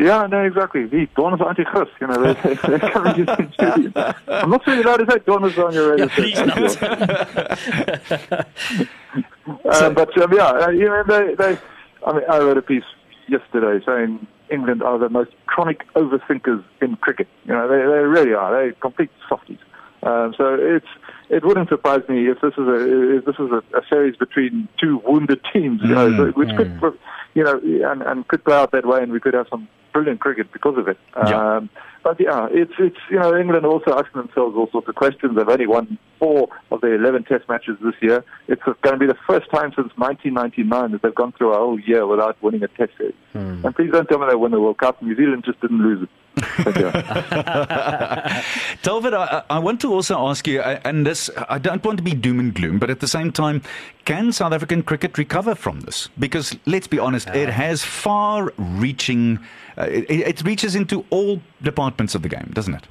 Yeah, 0.00 0.26
no, 0.26 0.42
exactly. 0.44 0.86
The 0.86 1.06
Dawn 1.14 1.34
is 1.34 1.40
anti-Christ, 1.46 1.90
you 2.00 2.06
know, 2.06 2.32
they're, 2.32 2.54
they're 2.54 2.78
coming 2.90 3.20
into 3.20 3.36
the. 3.36 4.14
I'm 4.28 4.48
not 4.50 4.64
sure 4.64 4.74
you're 4.74 4.86
allowed 4.86 5.04
to 5.04 5.10
say 5.12 5.18
Dawn 5.26 5.44
is 5.44 5.58
on 5.58 5.74
your 5.74 5.90
radio. 5.90 6.06
Yeah, 6.06 6.14
please 6.14 6.40
not. 6.40 6.58
Um, 9.82 9.94
but 9.94 10.16
um, 10.22 10.32
yeah, 10.32 10.46
uh, 10.50 10.70
you 10.70 10.86
know, 10.86 11.02
they, 11.06 11.34
they. 11.34 11.58
I 12.06 12.12
mean, 12.12 12.22
I 12.30 12.38
wrote 12.38 12.56
a 12.56 12.62
piece 12.62 12.84
yesterday 13.28 13.84
saying 13.84 14.26
England 14.50 14.82
are 14.82 14.98
the 14.98 15.08
most 15.08 15.30
chronic 15.46 15.86
overthinkers 15.94 16.64
in 16.80 16.96
cricket. 16.96 17.28
You 17.44 17.52
know, 17.52 17.68
they, 17.68 17.76
they 17.76 18.04
really 18.06 18.32
are. 18.32 18.50
They're 18.52 18.72
complete 18.72 19.10
softies. 19.28 19.58
Um, 20.02 20.34
so 20.38 20.54
it's 20.58 20.86
it 21.28 21.44
wouldn't 21.44 21.68
surprise 21.68 22.00
me 22.08 22.28
if 22.28 22.40
this 22.40 22.54
is 22.54 22.66
a 22.66 23.18
if 23.18 23.24
this 23.26 23.36
is 23.38 23.50
a, 23.50 23.62
a 23.76 23.82
series 23.88 24.16
between 24.16 24.66
two 24.80 25.02
wounded 25.06 25.40
teams, 25.52 25.82
you 25.82 25.88
know, 25.94 26.10
so- 26.16 26.30
which 26.32 26.48
could 26.56 26.72
you 27.34 27.44
know 27.44 27.60
and, 27.90 28.02
and 28.02 28.26
could 28.28 28.42
play 28.44 28.56
out 28.56 28.70
that 28.72 28.86
way, 28.86 29.02
and 29.02 29.12
we 29.12 29.20
could 29.20 29.34
have 29.34 29.46
some 29.50 29.68
brilliant 29.92 30.20
cricket 30.20 30.52
because 30.52 30.78
of 30.78 30.88
it. 30.88 30.98
Yeah. 31.16 31.56
Um, 31.56 31.70
but 32.02 32.18
yeah, 32.18 32.48
it's 32.50 32.72
it's 32.78 32.96
you 33.10 33.18
know 33.18 33.36
England 33.36 33.66
also 33.66 33.92
asking 33.92 34.22
themselves 34.22 34.56
all 34.56 34.68
sorts 34.70 34.88
of 34.88 34.94
questions. 34.94 35.36
They've 35.36 35.48
only 35.48 35.66
won 35.66 35.98
four 36.18 36.48
of 36.70 36.80
their 36.80 36.94
11 36.94 37.24
Test 37.24 37.48
matches 37.48 37.76
this 37.82 37.94
year. 38.00 38.24
It's 38.48 38.62
going 38.62 38.94
to 38.94 38.96
be 38.96 39.06
the 39.06 39.18
first 39.26 39.50
time 39.50 39.72
since 39.76 39.92
1999 39.96 40.92
that 40.92 41.02
they've 41.02 41.14
gone 41.14 41.32
through 41.32 41.52
a 41.52 41.58
whole 41.58 41.78
year 41.78 42.06
without 42.06 42.42
winning 42.42 42.62
a 42.62 42.68
Test 42.68 42.92
series. 42.96 43.14
And 43.64 43.74
please 43.76 43.90
don't 43.92 44.08
tell 44.08 44.18
me 44.18 44.26
they 44.28 44.34
won 44.34 44.50
the 44.50 44.60
World 44.60 44.78
Cup. 44.78 45.02
New 45.02 45.14
Zealand 45.14 45.44
just 45.44 45.60
didn't 45.60 45.82
lose 45.82 46.02
it. 46.02 46.08
But, 46.64 46.80
yeah. 46.80 48.42
Telford, 48.82 49.14
I, 49.14 49.42
I 49.50 49.58
want 49.58 49.80
to 49.82 49.92
also 49.92 50.28
ask 50.28 50.46
you, 50.46 50.60
uh, 50.60 50.80
and 50.84 51.06
this, 51.06 51.30
I 51.48 51.58
don't 51.58 51.84
want 51.84 51.98
to 51.98 52.04
be 52.04 52.12
doom 52.12 52.40
and 52.40 52.54
gloom, 52.54 52.78
but 52.78 52.90
at 52.90 53.00
the 53.00 53.08
same 53.08 53.32
time, 53.32 53.62
can 54.04 54.32
South 54.32 54.52
African 54.52 54.82
cricket 54.82 55.18
recover 55.18 55.54
from 55.54 55.80
this? 55.80 56.08
Because 56.18 56.56
let's 56.66 56.86
be 56.86 56.98
honest, 56.98 57.28
it 57.28 57.48
has 57.48 57.84
far-reaching, 57.84 59.38
uh, 59.78 59.82
it, 59.82 60.10
it 60.10 60.42
reaches 60.42 60.74
into 60.74 61.04
all 61.10 61.40
departments 61.62 62.14
of 62.14 62.22
the 62.22 62.28
game, 62.28 62.50
doesn't 62.52 62.74
it? 62.74 62.86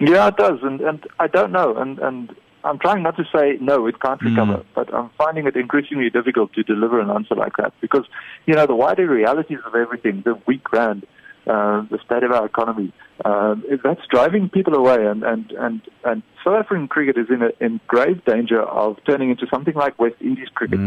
Yeah, 0.00 0.28
it 0.28 0.36
does, 0.36 0.58
and 0.62 0.80
and 0.80 1.06
I 1.20 1.28
don't 1.28 1.52
know, 1.52 1.76
and 1.76 2.00
and 2.00 2.34
I'm 2.64 2.78
trying 2.78 3.04
not 3.04 3.16
to 3.18 3.24
say 3.32 3.58
no, 3.60 3.86
it 3.86 4.00
can't 4.00 4.20
recover, 4.20 4.64
but 4.74 4.92
I'm 4.92 5.10
finding 5.16 5.46
it 5.46 5.54
increasingly 5.54 6.10
difficult 6.10 6.52
to 6.54 6.64
deliver 6.64 6.98
an 7.00 7.08
answer 7.08 7.36
like 7.36 7.56
that 7.58 7.72
because 7.80 8.04
you 8.46 8.54
know 8.54 8.66
the 8.66 8.74
wider 8.74 9.06
realities 9.06 9.58
of 9.64 9.76
everything, 9.76 10.22
the 10.24 10.34
weak 10.46 10.72
rand, 10.72 11.06
uh, 11.46 11.82
the 11.90 11.98
state 12.04 12.22
of 12.22 12.32
our 12.32 12.46
economy. 12.46 12.92
Um, 13.24 13.64
that's 13.84 14.00
driving 14.10 14.48
people 14.48 14.74
away, 14.74 15.06
and 15.06 15.22
and 15.22 15.50
and 15.52 15.80
and 16.04 16.22
South 16.44 16.54
African 16.54 16.88
cricket 16.88 17.16
is 17.16 17.28
in 17.30 17.42
a, 17.42 17.50
in 17.64 17.80
grave 17.86 18.24
danger 18.24 18.62
of 18.62 18.96
turning 19.04 19.30
into 19.30 19.46
something 19.52 19.74
like 19.74 19.98
West 19.98 20.16
Indies 20.20 20.48
cricket, 20.54 20.78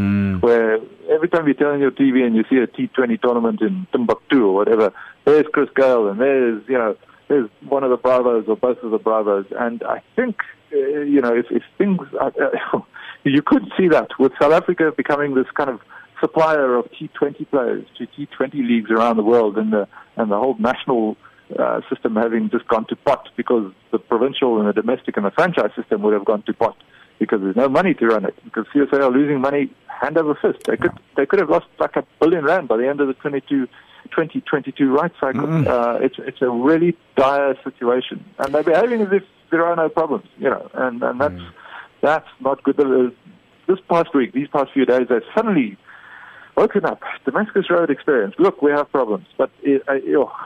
where 0.41 0.79
every 1.09 1.29
time 1.29 1.47
you 1.47 1.53
turn 1.53 1.75
on 1.75 1.79
your 1.79 1.91
TV 1.91 2.25
and 2.25 2.35
you 2.35 2.43
see 2.50 2.57
a 2.57 2.67
T20 2.67 3.21
tournament 3.21 3.62
in 3.62 3.88
Timbuktu 3.91 4.45
or 4.45 4.53
whatever, 4.53 4.91
there's 5.25 5.45
Chris 5.53 5.69
Gale 5.75 6.09
and 6.09 6.19
there's 6.19 6.63
you 6.67 6.77
know 6.77 6.95
there's 7.27 7.50
one 7.67 7.83
of 7.83 7.89
the 7.89 7.97
Bravos 7.97 8.45
or 8.47 8.55
both 8.55 8.77
of 8.83 8.91
the 8.91 8.97
Bravos, 8.97 9.45
and 9.59 9.83
I 9.83 10.01
think 10.15 10.38
uh, 10.74 10.77
you 10.77 11.21
know 11.21 11.35
if, 11.35 11.45
if 11.50 11.63
things 11.77 12.00
are, 12.19 12.33
uh, 12.41 12.79
you 13.24 13.41
could 13.41 13.71
see 13.77 13.88
that 13.89 14.09
with 14.19 14.33
South 14.41 14.53
Africa 14.53 14.91
becoming 14.95 15.35
this 15.35 15.47
kind 15.53 15.69
of 15.69 15.81
supplier 16.19 16.75
of 16.75 16.86
T20 16.91 17.50
players 17.50 17.86
to 17.98 18.07
T20 18.07 18.53
leagues 18.53 18.91
around 18.91 19.17
the 19.17 19.24
world, 19.24 19.57
and 19.57 19.72
the 19.74 19.88
and 20.15 20.31
the 20.31 20.38
whole 20.38 20.55
national 20.60 21.17
uh, 21.60 21.81
system 21.89 22.15
having 22.15 22.50
just 22.50 22.67
gone 22.67 22.86
to 22.88 22.95
pot 22.95 23.29
because 23.36 23.72
the 23.91 24.00
provincial 24.00 24.60
and 24.60 24.67
the 24.67 24.74
domestic 24.74 25.17
and 25.17 25.25
the 25.25 25.31
franchise 25.31 25.72
system 25.75 26.01
would 26.01 26.13
have 26.13 26.25
gone 26.25 26.41
to 26.43 26.53
pot 26.53 26.75
because 27.19 27.41
there's 27.41 27.55
no 27.55 27.69
money 27.69 27.93
to 27.93 28.07
run 28.07 28.25
it 28.25 28.36
because 28.43 28.65
CSA 28.74 29.00
are 29.01 29.12
losing 29.12 29.39
money 29.41 29.72
hand 29.88 30.17
over 30.17 30.36
fist. 30.36 30.65
They 30.65 30.77
could 30.77 30.91
they 31.15 31.25
could 31.25 31.39
have 31.39 31.50
lost 31.50 31.67
like 31.79 31.95
a 31.95 32.05
billion 32.19 32.45
rand 32.45 32.67
by 32.67 32.77
the 32.77 32.88
end 32.88 33.01
of 33.01 33.07
the 33.07 33.13
22. 33.13 33.67
2022 34.12 34.91
rights 34.91 35.15
cycle. 35.19 35.67
Uh, 35.67 35.95
it's 35.95 36.15
it's 36.19 36.39
a 36.41 36.48
really 36.48 36.95
dire 37.15 37.55
situation, 37.63 38.24
and 38.38 38.53
they're 38.53 38.62
behaving 38.62 39.01
as 39.01 39.07
if 39.12 39.24
there 39.50 39.65
are 39.65 39.75
no 39.75 39.89
problems, 39.89 40.25
you 40.38 40.48
know, 40.48 40.69
and 40.75 41.01
and 41.01 41.19
that's 41.19 41.41
that's 42.01 42.27
not 42.39 42.62
good. 42.63 42.77
This 43.67 43.79
past 43.89 44.13
week, 44.13 44.34
these 44.34 44.48
past 44.48 44.72
few 44.74 44.86
days, 44.86 45.07
they've 45.10 45.24
suddenly 45.34 45.75
woken 46.55 46.85
up. 46.85 47.01
Damascus 47.25 47.69
Road 47.69 47.89
experience. 47.89 48.35
Look, 48.39 48.62
we 48.62 48.71
have 48.71 48.91
problems, 48.91 49.27
but 49.38 49.51
it, 49.62 49.83
uh, 49.88 49.95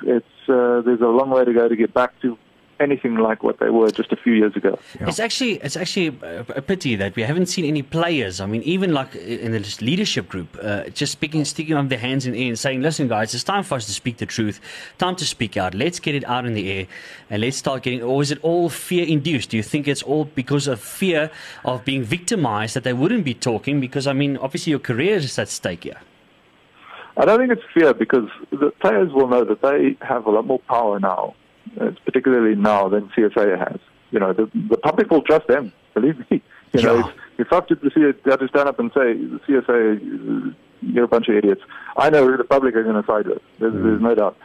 it's 0.04 0.26
uh, 0.48 0.82
there's 0.82 1.02
a 1.02 1.08
long 1.08 1.30
way 1.30 1.46
to 1.46 1.54
go 1.54 1.68
to 1.68 1.76
get 1.76 1.94
back 1.94 2.20
to 2.22 2.38
anything 2.80 3.16
like 3.16 3.44
what 3.44 3.60
they 3.60 3.70
were 3.70 3.92
just 3.92 4.12
a 4.12 4.16
few 4.16 4.34
years 4.34 4.56
ago. 4.56 4.80
It's 5.02 5.20
actually 5.20 5.54
it's 5.56 5.76
actually 5.76 6.08
a, 6.08 6.62
pity 6.62 6.96
that 6.96 7.16
we 7.16 7.24
haven't 7.24 7.48
seen 7.48 7.66
any 7.66 7.82
players. 7.82 8.40
I 8.40 8.46
mean, 8.46 8.62
even 8.64 8.94
like 8.94 9.16
in 9.16 9.52
the 9.52 9.78
leadership 9.82 10.30
group, 10.30 10.58
uh, 10.62 10.90
just 10.90 11.12
speaking, 11.12 11.46
sticking 11.46 11.76
up 11.76 11.90
their 11.90 12.00
hands 12.00 12.26
in 12.26 12.34
the 12.34 12.42
air 12.42 12.50
and 12.50 12.60
saying, 12.60 12.82
"Listen, 12.82 13.08
guys, 13.08 13.34
it's 13.34 13.44
time 13.44 13.64
for 13.64 13.76
us 13.76 13.86
to 13.86 13.92
speak 13.92 14.18
the 14.18 14.26
truth. 14.26 14.60
Time 14.98 15.16
to 15.18 15.26
speak 15.26 15.58
out. 15.58 15.74
Let's 15.74 16.00
get 16.00 16.16
it 16.16 16.26
out 16.26 16.46
in 16.46 16.54
the 16.54 16.72
air, 16.72 16.88
and 17.30 17.42
let's 17.42 17.58
start 17.58 17.84
getting." 17.84 18.02
Or 18.02 18.22
is 18.22 18.32
it 18.32 18.40
all 18.42 18.70
fear 18.70 19.06
induced? 19.06 19.50
Do 19.50 19.58
you 19.58 19.64
think 19.64 19.88
it's 19.88 20.04
all 20.04 20.26
because 20.26 20.68
of 20.68 20.80
fear 20.80 21.32
of 21.66 21.86
being 21.86 22.04
victimized 22.04 22.76
that 22.76 22.84
they 22.84 22.94
wouldn't 22.94 23.26
be 23.26 23.34
talking? 23.34 23.80
Because 23.80 24.08
I 24.08 24.14
mean, 24.14 24.38
obviously, 24.38 24.72
your 24.72 24.80
career 24.80 25.16
is 25.16 25.38
at 25.40 25.50
stake 25.50 25.84
here. 25.84 26.02
I 27.18 27.26
don't 27.26 27.40
think 27.40 27.52
it's 27.52 27.64
fear 27.74 27.94
because 27.94 28.30
the 28.50 28.72
players 28.80 29.12
will 29.12 29.28
know 29.28 29.44
that 29.44 29.62
they 29.62 29.98
have 30.02 30.26
a 30.26 30.32
lot 30.32 30.46
more 30.46 30.60
power 30.60 31.00
now 31.00 31.36
particularly 32.06 32.56
now 32.56 32.90
than 32.90 33.10
CSA 33.10 33.58
has. 33.58 33.80
You 34.12 34.20
know, 34.20 34.34
the, 34.34 34.50
the 34.70 34.78
public 34.78 35.10
will 35.12 35.22
trust 35.22 35.48
them. 35.48 35.72
Believe 35.94 36.18
me. 36.30 36.42
You 36.72 36.84
know, 36.84 36.98
Yeah. 36.98 37.08
if, 37.40 37.48
if 37.48 37.52
I 37.52 37.56
have 37.56 37.68
to 37.68 37.76
see 37.96 38.02
it, 38.02 38.22
have 38.26 38.42
to 38.42 38.48
stand 38.48 38.70
up 38.70 38.78
and 38.78 38.92
say, 38.94 39.16
CSA, 39.48 40.50
uh, 40.50 40.54
you're 40.82 41.06
a 41.06 41.08
bunch 41.08 41.28
of 41.28 41.34
idiots. 41.36 41.62
I 41.98 42.12
know 42.12 42.28
who 42.28 42.38
the 42.38 42.44
public 42.44 42.76
are 42.76 42.84
going 42.84 43.02
to 43.02 43.08
side 43.08 43.26
with. 43.26 43.42
There's, 43.60 43.74
there's 43.74 44.00
no 44.00 44.14
doubt. 44.14 44.38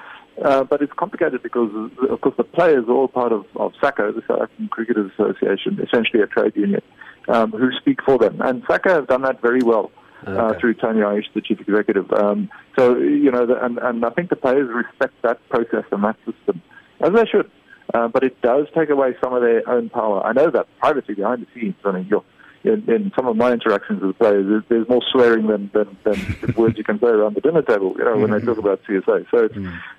Uh, 0.42 0.64
but 0.64 0.80
it's 0.80 0.92
complicated 0.94 1.42
because, 1.42 1.70
uh, 2.02 2.06
of 2.14 2.22
course, 2.22 2.34
the 2.38 2.44
players 2.44 2.86
are 2.88 2.92
all 2.92 3.08
part 3.08 3.30
of, 3.30 3.44
of 3.56 3.74
SACA, 3.78 4.12
the 4.14 4.22
South 4.26 4.40
African 4.40 4.68
Cricketers 4.68 5.12
Association, 5.12 5.78
essentially 5.86 6.22
a 6.22 6.26
trade 6.26 6.56
union, 6.56 6.80
um, 7.28 7.50
who 7.52 7.70
speak 7.78 8.00
for 8.02 8.16
them. 8.16 8.40
And 8.40 8.62
SACA 8.66 8.88
have 8.94 9.06
done 9.06 9.20
that 9.22 9.42
very 9.42 9.60
well. 9.62 9.90
Uh, 10.26 10.54
through 10.58 10.72
Tony 10.72 11.00
Aish, 11.00 11.26
the 11.34 11.42
chief 11.42 11.60
executive. 11.60 12.10
Um, 12.10 12.48
so, 12.78 12.96
you 12.96 13.30
know, 13.30 13.44
the, 13.44 13.62
and, 13.62 13.76
and 13.76 14.06
I 14.06 14.08
think 14.08 14.30
the 14.30 14.36
players 14.36 14.70
respect 14.74 15.12
that 15.20 15.46
process 15.50 15.84
and 15.92 16.02
that 16.02 16.16
system, 16.24 16.62
as 17.00 17.12
they 17.12 17.26
should. 17.26 17.50
Uh, 17.92 18.08
but 18.08 18.24
it 18.24 18.40
does 18.40 18.66
take 18.74 18.90
away 18.90 19.14
some 19.22 19.34
of 19.34 19.42
their 19.42 19.68
own 19.68 19.88
power. 19.90 20.24
I 20.24 20.32
know 20.32 20.50
that 20.50 20.66
privately 20.78 21.14
behind 21.14 21.46
the 21.46 21.60
scenes. 21.60 21.74
I 21.84 21.92
mean, 21.92 22.06
you're, 22.08 22.24
in, 22.64 22.90
in 22.90 23.12
some 23.14 23.26
of 23.26 23.36
my 23.36 23.52
interactions 23.52 24.00
with 24.00 24.10
the 24.10 24.14
players, 24.14 24.46
there's, 24.48 24.62
there's 24.68 24.88
more 24.88 25.02
swearing 25.12 25.46
than, 25.46 25.70
than, 25.74 25.96
than 26.02 26.54
words 26.56 26.78
you 26.78 26.84
can 26.84 26.98
say 26.98 27.08
around 27.08 27.36
the 27.36 27.42
dinner 27.42 27.62
table, 27.62 27.94
you 27.98 28.04
know, 28.04 28.16
when 28.16 28.30
they 28.30 28.40
talk 28.40 28.56
about 28.56 28.80
CSA. 28.84 29.26
So, 29.30 29.44
it's, 29.44 29.54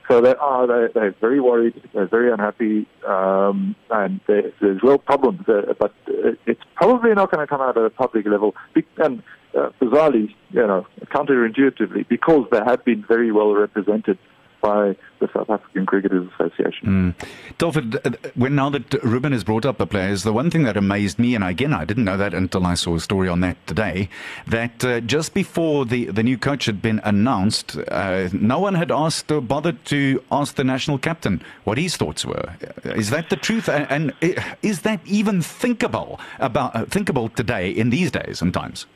so 0.07 0.19
they 0.19 0.33
are, 0.33 0.65
they, 0.65 0.93
they're 0.93 1.15
very 1.21 1.39
worried, 1.39 1.79
they're 1.93 2.07
very 2.07 2.31
unhappy, 2.31 2.87
um, 3.07 3.75
and 3.91 4.19
there, 4.27 4.51
there's 4.59 4.81
real 4.81 4.97
problems 4.97 5.41
there, 5.45 5.73
but 5.79 5.93
it's 6.07 6.63
probably 6.73 7.13
not 7.13 7.31
going 7.31 7.45
to 7.45 7.47
come 7.47 7.61
out 7.61 7.77
at 7.77 7.85
a 7.85 7.89
public 7.91 8.25
level. 8.25 8.55
And 8.97 9.21
uh, 9.55 9.69
bizarrely, 9.79 10.33
you 10.49 10.65
know, 10.67 10.87
counterintuitively, 11.13 12.07
because 12.07 12.47
they 12.51 12.59
have 12.65 12.83
been 12.83 13.05
very 13.07 13.31
well 13.31 13.53
represented 13.53 14.17
by 14.65 14.95
the 15.19 15.29
South 15.31 15.49
African 15.49 15.85
Cricketers 15.85 16.27
Association. 16.33 17.13
Telford, 17.59 17.95
uh, 18.05 18.09
when 18.33 18.55
now 18.55 18.69
that 18.71 18.91
Ruben 19.03 19.31
has 19.31 19.43
brought 19.43 19.65
up 19.65 19.77
the 19.77 19.85
players, 19.85 20.23
the 20.23 20.33
one 20.33 20.49
thing 20.49 20.63
that 20.63 20.75
amazed 20.75 21.19
me, 21.19 21.35
and 21.35 21.43
again, 21.43 21.71
I 21.71 21.85
didn't 21.85 22.05
know 22.05 22.17
that 22.17 22.33
until 22.33 22.65
I 22.65 22.73
saw 22.73 22.95
a 22.95 22.99
story 22.99 23.29
on 23.29 23.41
that 23.41 23.57
today, 23.67 24.09
that 24.47 24.83
uh, 24.83 25.01
just 25.01 25.33
before 25.35 25.85
the, 25.85 26.05
the 26.05 26.23
new 26.23 26.37
coach 26.37 26.65
had 26.65 26.81
been 26.81 26.99
announced, 27.03 27.77
uh, 27.89 28.29
no 28.33 28.57
one 28.59 28.73
had 28.73 28.91
asked 28.91 29.31
or 29.31 29.39
bothered 29.39 29.85
to 29.85 30.23
ask 30.31 30.55
the 30.55 30.63
national 30.63 30.97
captain 30.97 31.43
what 31.63 31.77
his 31.77 31.95
thoughts 31.95 32.25
were. 32.25 32.55
Is 32.83 33.11
that 33.11 33.29
the 33.29 33.35
truth? 33.35 33.69
And, 33.69 33.85
and 34.21 34.35
is 34.63 34.81
that 34.81 34.99
even 35.05 35.43
thinkable 35.43 36.19
about 36.39 36.75
uh, 36.75 36.85
thinkable 36.85 37.29
today 37.29 37.69
in 37.69 37.91
these 37.91 38.09
days 38.09 38.41
and 38.41 38.51
times? 38.51 38.87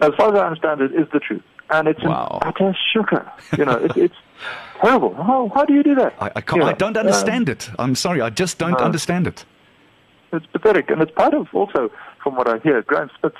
As 0.00 0.12
far 0.18 0.34
as 0.34 0.38
I 0.38 0.46
understand 0.48 0.82
it, 0.82 0.92
is 0.94 1.08
the 1.12 1.20
truth. 1.20 1.42
And 1.70 1.88
it's 1.88 2.02
Wow. 2.04 2.40
an 2.42 2.48
utter 2.48 2.76
shocker. 2.92 3.24
You 3.56 3.64
know, 3.64 3.76
it, 3.86 3.96
it's 3.96 4.14
terrible. 4.80 5.14
How, 5.14 5.50
how 5.54 5.64
do 5.64 5.74
you 5.74 5.82
do 5.82 5.94
that? 5.96 6.14
I, 6.20 6.30
I, 6.36 6.40
can't, 6.40 6.62
You 6.62 6.68
I 6.68 6.72
don't 6.72 6.96
um, 6.96 7.06
understand 7.06 7.48
it. 7.48 7.70
I'm 7.78 7.94
sorry, 7.94 8.20
I 8.20 8.30
just 8.30 8.58
don't 8.58 8.80
uh, 8.80 8.84
understand 8.84 9.26
it. 9.26 9.44
It's 10.32 10.46
pathetic, 10.46 10.90
and 10.90 11.00
it's 11.00 11.12
part 11.12 11.32
of 11.34 11.46
also, 11.52 11.90
from 12.22 12.34
what 12.36 12.48
I 12.48 12.58
hear, 12.58 12.82
Graham 12.82 13.10
Smith's 13.20 13.36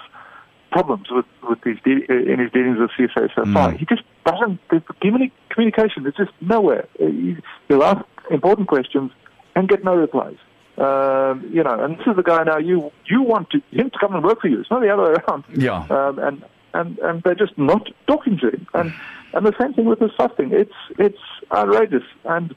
problems 0.71 1.07
with 1.11 1.27
with 1.49 1.63
his 1.63 1.79
de- 1.85 2.05
in 2.33 2.39
his 2.39 2.51
dealings 2.53 2.79
with 2.79 2.91
CSA 2.99 3.35
so 3.35 3.45
far. 3.53 3.73
He 3.73 3.85
just 3.87 4.03
doesn't. 4.25 4.59
The 4.71 4.81
communi- 5.03 5.33
communication 5.51 6.07
is 6.07 6.15
just 6.15 6.31
nowhere. 6.41 6.87
Uh, 7.01 7.07
he- 7.07 7.37
He'll 7.69 7.83
ask 7.83 8.05
important 8.31 8.69
questions 8.69 9.11
and 9.57 9.69
get 9.69 9.83
no 9.85 9.95
replies. 9.97 10.37
Um, 10.79 11.49
you 11.53 11.63
know, 11.63 11.79
and 11.85 11.99
this 11.99 12.07
is 12.07 12.17
the 12.17 12.23
guy 12.23 12.43
now. 12.45 12.59
You 12.59 12.91
you 13.07 13.23
want 13.23 13.51
to, 13.51 13.59
him 13.71 13.91
to 13.91 13.99
come 13.99 14.15
and 14.15 14.25
work 14.25 14.41
for 14.41 14.49
you. 14.49 14.61
It's 14.61 14.71
not 14.71 14.81
the 14.81 14.91
other 14.93 15.05
way 15.05 15.15
around. 15.29 15.45
Yeah. 15.57 15.87
Um, 15.91 16.19
and 16.19 16.45
and 16.75 16.99
and 16.99 17.23
they're 17.23 17.35
just 17.35 17.57
not 17.57 17.89
talking 18.07 18.39
to 18.39 18.51
him. 18.51 18.67
And 18.75 18.93
and 19.33 19.47
the 19.47 19.55
same 19.61 19.73
thing 19.75 19.87
with 19.87 20.01
this 20.01 20.13
fasting. 20.17 20.51
It's 20.53 20.73
it's 20.99 21.19
outrageous 21.53 22.05
and 22.25 22.55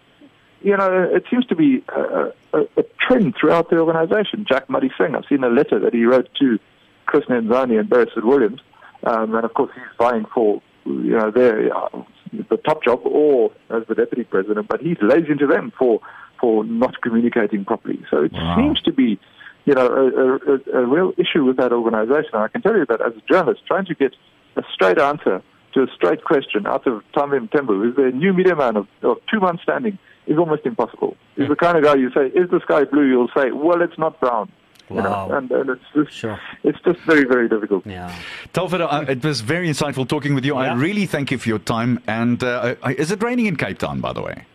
you 0.62 0.76
know, 0.76 1.08
it 1.14 1.24
seems 1.30 1.46
to 1.48 1.56
be 1.56 1.84
a, 1.96 2.32
a, 2.54 2.62
a 2.78 2.84
trend 3.00 3.36
throughout 3.40 3.70
the 3.70 3.78
organization. 3.78 4.46
Jack 4.48 4.70
Muddy 4.70 4.90
Singh, 4.98 5.16
I've 5.16 5.26
seen 5.30 5.44
a 5.44 5.50
letter 5.50 5.80
that 5.80 5.94
he 5.94 6.04
wrote 6.06 6.30
to 6.40 6.58
Chris 7.06 7.26
Nenzani 7.26 7.80
and 7.80 7.88
Beresford 7.88 8.26
Williams, 8.26 8.62
um, 9.04 9.36
and 9.36 9.46
of 9.46 9.54
course 9.54 9.72
he's 9.76 9.84
vying 10.00 10.26
for, 10.34 10.62
you 10.86 11.16
know, 11.16 11.30
their, 11.30 11.76
uh, 11.76 12.02
the 12.50 12.58
top 12.58 12.84
job 12.84 13.02
or 13.06 13.52
as 13.70 13.84
the 13.88 13.96
deputy 13.96 14.24
president, 14.24 14.68
but 14.68 14.82
he 14.82 14.98
lays 15.02 15.26
into 15.30 15.46
them 15.46 15.72
for, 15.78 16.00
for 16.42 16.64
not 16.66 17.02
communicating 17.02 17.64
properly. 17.64 18.04
So 18.10 18.24
it 18.24 18.34
Wow. 18.34 18.56
seems 18.58 18.82
to 18.82 18.92
be, 18.92 19.20
you 19.68 19.74
know, 19.78 19.86
a, 19.86 20.52
a, 20.54 20.82
a 20.82 20.86
real 20.96 21.10
issue 21.18 21.44
with 21.48 21.58
that 21.58 21.72
organization. 21.80 22.32
And 22.34 22.44
I 22.44 22.48
can 22.48 22.62
tell 22.62 22.76
you 22.76 22.86
that 22.92 23.02
as 23.08 23.14
a 23.22 23.22
journalist, 23.32 23.62
trying 23.68 23.86
to 23.92 23.96
get 24.04 24.14
a 24.56 24.64
straight 24.74 24.98
answer 25.12 25.42
to 25.74 25.84
a 25.84 25.88
straight 25.98 26.24
question 26.24 26.66
out 26.66 26.88
of 26.88 27.04
Tamim 27.16 27.50
Tembu, 27.54 27.74
who's 27.82 27.96
the 27.96 28.10
new 28.24 28.32
media 28.34 28.56
man 28.56 28.76
of, 28.78 28.88
of 29.04 29.18
two 29.32 29.40
months 29.40 29.62
standing, 29.64 29.96
is 30.26 30.38
almost 30.38 30.66
impossible. 30.66 31.12
He's 31.36 31.50
the 31.50 31.56
kind 31.66 31.78
of 31.78 31.84
guy 31.84 31.96
you 31.96 32.10
say, 32.12 32.26
"Is 32.42 32.50
the 32.50 32.62
sky 32.68 32.82
blue?" 32.86 33.06
You'll 33.12 33.34
say, 33.40 33.52
"Well, 33.52 33.82
it's 33.82 33.98
not 34.06 34.20
brown." 34.22 34.48
You 34.90 34.96
Wow. 34.98 35.04
know, 35.28 35.36
and, 35.38 35.52
and 35.52 35.70
it's 35.72 35.82
just, 35.94 36.12
Sure. 36.22 36.40
it's 36.64 36.80
just 36.88 37.00
very, 37.12 37.26
very 37.26 37.48
difficult. 37.50 37.86
Yeah. 37.86 38.10
Telford, 38.54 38.80
uh, 38.80 39.04
it 39.10 39.22
was 39.22 39.42
very 39.42 39.68
insightful 39.68 40.08
talking 40.08 40.34
with 40.34 40.46
you. 40.46 40.56
I 40.56 40.74
really 40.88 41.06
thank 41.06 41.30
you 41.32 41.38
for 41.38 41.50
your 41.50 41.60
time. 41.60 42.00
And 42.08 42.42
uh, 42.42 42.76
uh, 42.82 42.94
is 43.04 43.12
it 43.12 43.22
raining 43.22 43.48
in 43.48 43.58
Cape 43.58 43.80
Town, 43.80 44.00
by 44.00 44.14
the 44.14 44.22
way? 44.22 44.46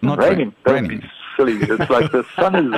Not 0.00 0.18
raining. 0.20 0.38
rain- 0.38 0.54
Don't 0.64 0.74
raining. 0.74 1.02
Be 1.44 1.58
silly. 1.58 1.74
It's 1.78 1.90
like 1.90 2.10
the 2.12 2.24
sun 2.36 2.54
is. 2.56 2.72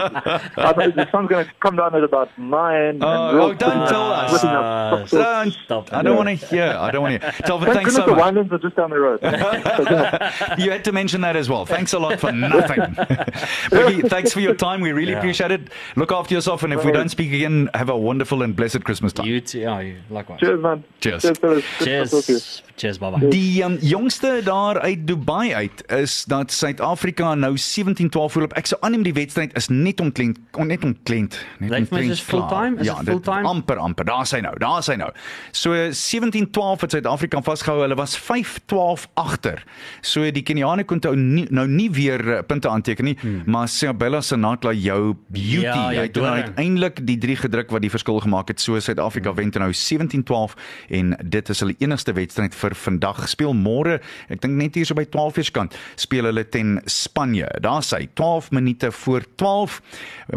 I 0.57 0.73
know 0.77 0.91
the 0.91 1.09
sun's 1.11 1.29
going 1.29 1.47
to 1.47 1.53
come 1.61 1.77
down 1.77 1.95
at 1.95 2.05
about 2.05 2.37
nine. 2.39 3.03
Oh, 3.03 3.29
and 3.31 3.41
oh, 3.41 3.55
don't 3.55 3.89
tell 3.89 4.13
us. 4.13 4.33
whipping 4.33 4.51
Uh. 4.51 5.07
Don't, 5.11 5.53
Stop. 5.53 5.93
I 5.93 6.03
don't 6.03 6.17
want 6.17 6.29
to 6.29 6.35
hear. 6.47 6.77
I 6.79 6.91
don't 6.91 7.03
want 7.03 7.21
to 7.21 7.31
hear. 7.31 7.33
Telford, 7.47 7.67
Thank 7.73 7.77
thanks 7.89 7.97
goodness 7.97 8.05
so 8.05 8.07
the 8.07 8.17
much. 8.17 8.35
Winelands 8.35 8.53
are 8.53 8.59
just 8.59 8.77
down 8.77 8.91
the 8.91 8.99
road. 8.99 9.21
You 10.61 10.71
had 10.71 10.85
to 10.85 10.93
mention 10.93 11.21
that 11.23 11.37
as 11.37 11.49
well. 11.49 11.65
Thanks 11.67 11.93
a 11.93 11.99
lot 11.99 12.19
for 12.21 12.33
nothing. 12.33 12.81
Biggie, 13.71 14.09
thanks 14.09 14.33
for 14.33 14.41
your 14.41 14.55
time. 14.55 14.81
We 14.81 14.93
really 14.93 15.13
Yeah. 15.13 15.19
appreciate 15.19 15.51
it. 15.51 15.69
Look 15.97 16.13
after 16.13 16.35
yourself. 16.35 16.63
And 16.63 16.73
if 16.73 16.85
we 16.85 16.93
don't 16.93 17.09
speak 17.09 17.33
again, 17.33 17.71
have 17.75 17.89
a 17.89 17.97
wonderful 17.97 18.43
and 18.43 18.55
blessed 18.55 18.85
Christmas 18.85 19.13
time. 19.13 19.27
You 19.27 19.41
too. 19.41 19.61
Yeah, 19.61 19.81
you 19.81 19.97
likewise. 20.11 20.41
Cheers, 20.41 20.61
man. 20.61 20.85
Cheers. 21.01 21.23
Cheers, 21.23 21.39
fellas. 21.39 21.65
Good 21.79 21.87
to 21.87 22.05
talk 22.11 22.25
to 22.25 22.33
you. 22.33 22.39
Cheers. 22.39 22.63
Cheers, 22.81 22.97
bye 22.99 23.11
bye. 23.13 23.29
Die 23.29 23.61
um, 23.63 23.77
jongste 23.85 24.41
daar 24.45 24.79
uit 24.81 25.07
Dubai 25.07 25.55
uit 25.55 25.83
is 25.93 26.25
dat 26.25 26.53
Suid-Afrika 26.53 27.35
nou 27.35 27.57
17-12 27.59 28.33
voor 28.33 28.43
op. 28.43 28.55
Ek 28.57 28.71
sou 28.71 28.79
aanneem 28.81 29.03
die 29.05 29.13
wedstryd 29.13 29.53
is 29.59 29.69
net 29.69 30.01
omklent, 30.01 30.39
on, 30.57 30.71
net 30.73 30.85
omklent, 30.87 31.37
net 31.61 31.75
Lyk 31.75 31.91
vir 31.91 31.99
my 31.99 32.01
omklent 32.01 32.15
soos 32.15 32.23
fulltime. 32.25 32.81
Is 32.81 32.89
ja, 32.89 32.95
dit 33.03 33.11
dit- 33.11 33.19
fulltime? 33.19 33.49
amper 33.51 33.83
amper. 33.85 34.09
Daar 34.09 34.25
sy 34.27 34.41
nou, 34.41 34.55
daar 34.63 34.81
sy 34.87 34.97
nou. 35.01 35.11
So 35.53 35.77
17-12 35.77 36.87
het 36.87 36.97
Suid-Afrika 36.97 37.43
vasgehou. 37.45 37.83
Hulle 37.85 37.99
was 38.01 38.17
5-12 38.17 39.05
agter. 39.21 39.61
So 40.01 40.31
die 40.33 40.45
Keniane 40.47 40.87
kon 40.89 41.05
nou 41.05 41.13
nie, 41.17 41.45
nou 41.51 41.67
nie 41.69 41.91
weer 41.93 42.25
uh, 42.25 42.41
punte 42.47 42.73
aanteken 42.73 43.11
nie, 43.11 43.17
hmm. 43.21 43.45
maar 43.45 43.69
Sabella 43.69 44.23
Senatla 44.25 44.73
jou 44.73 45.17
beauty. 45.29 45.67
Ja, 45.67 45.77
hy 45.91 46.07
het 46.07 46.17
nou 46.17 46.25
doring. 46.25 46.49
uiteindelik 46.49 47.05
die 47.05 47.19
drie 47.21 47.37
gedruk 47.37 47.77
wat 47.77 47.85
die 47.85 47.93
verskil 47.93 48.23
gemaak 48.25 48.49
het. 48.49 48.61
So 48.61 48.81
Suid-Afrika 48.81 49.37
wen 49.37 49.53
toe 49.53 49.67
nou 49.67 49.73
17-12 49.77 50.57
en 50.89 51.15
dit 51.21 51.49
is 51.53 51.61
hulle 51.61 51.77
enigste 51.85 52.17
wedstryd 52.17 52.57
vir 52.57 52.70
vandag. 52.75 53.25
Speel 53.31 53.55
môre, 53.57 54.01
ek 54.29 54.43
dink 54.43 54.59
net 54.59 54.79
hier 54.79 54.89
so 54.89 54.97
by 54.99 55.07
12 55.09 55.41
uur 55.41 55.49
se 55.49 55.57
kant, 55.57 55.77
speel 56.01 56.31
hulle 56.31 56.45
ten 56.49 56.79
Spanje. 56.91 57.49
Daar 57.63 57.85
sy 57.87 58.07
12 58.19 58.51
minute 58.57 58.93
voor 59.03 59.27
12 59.37 59.81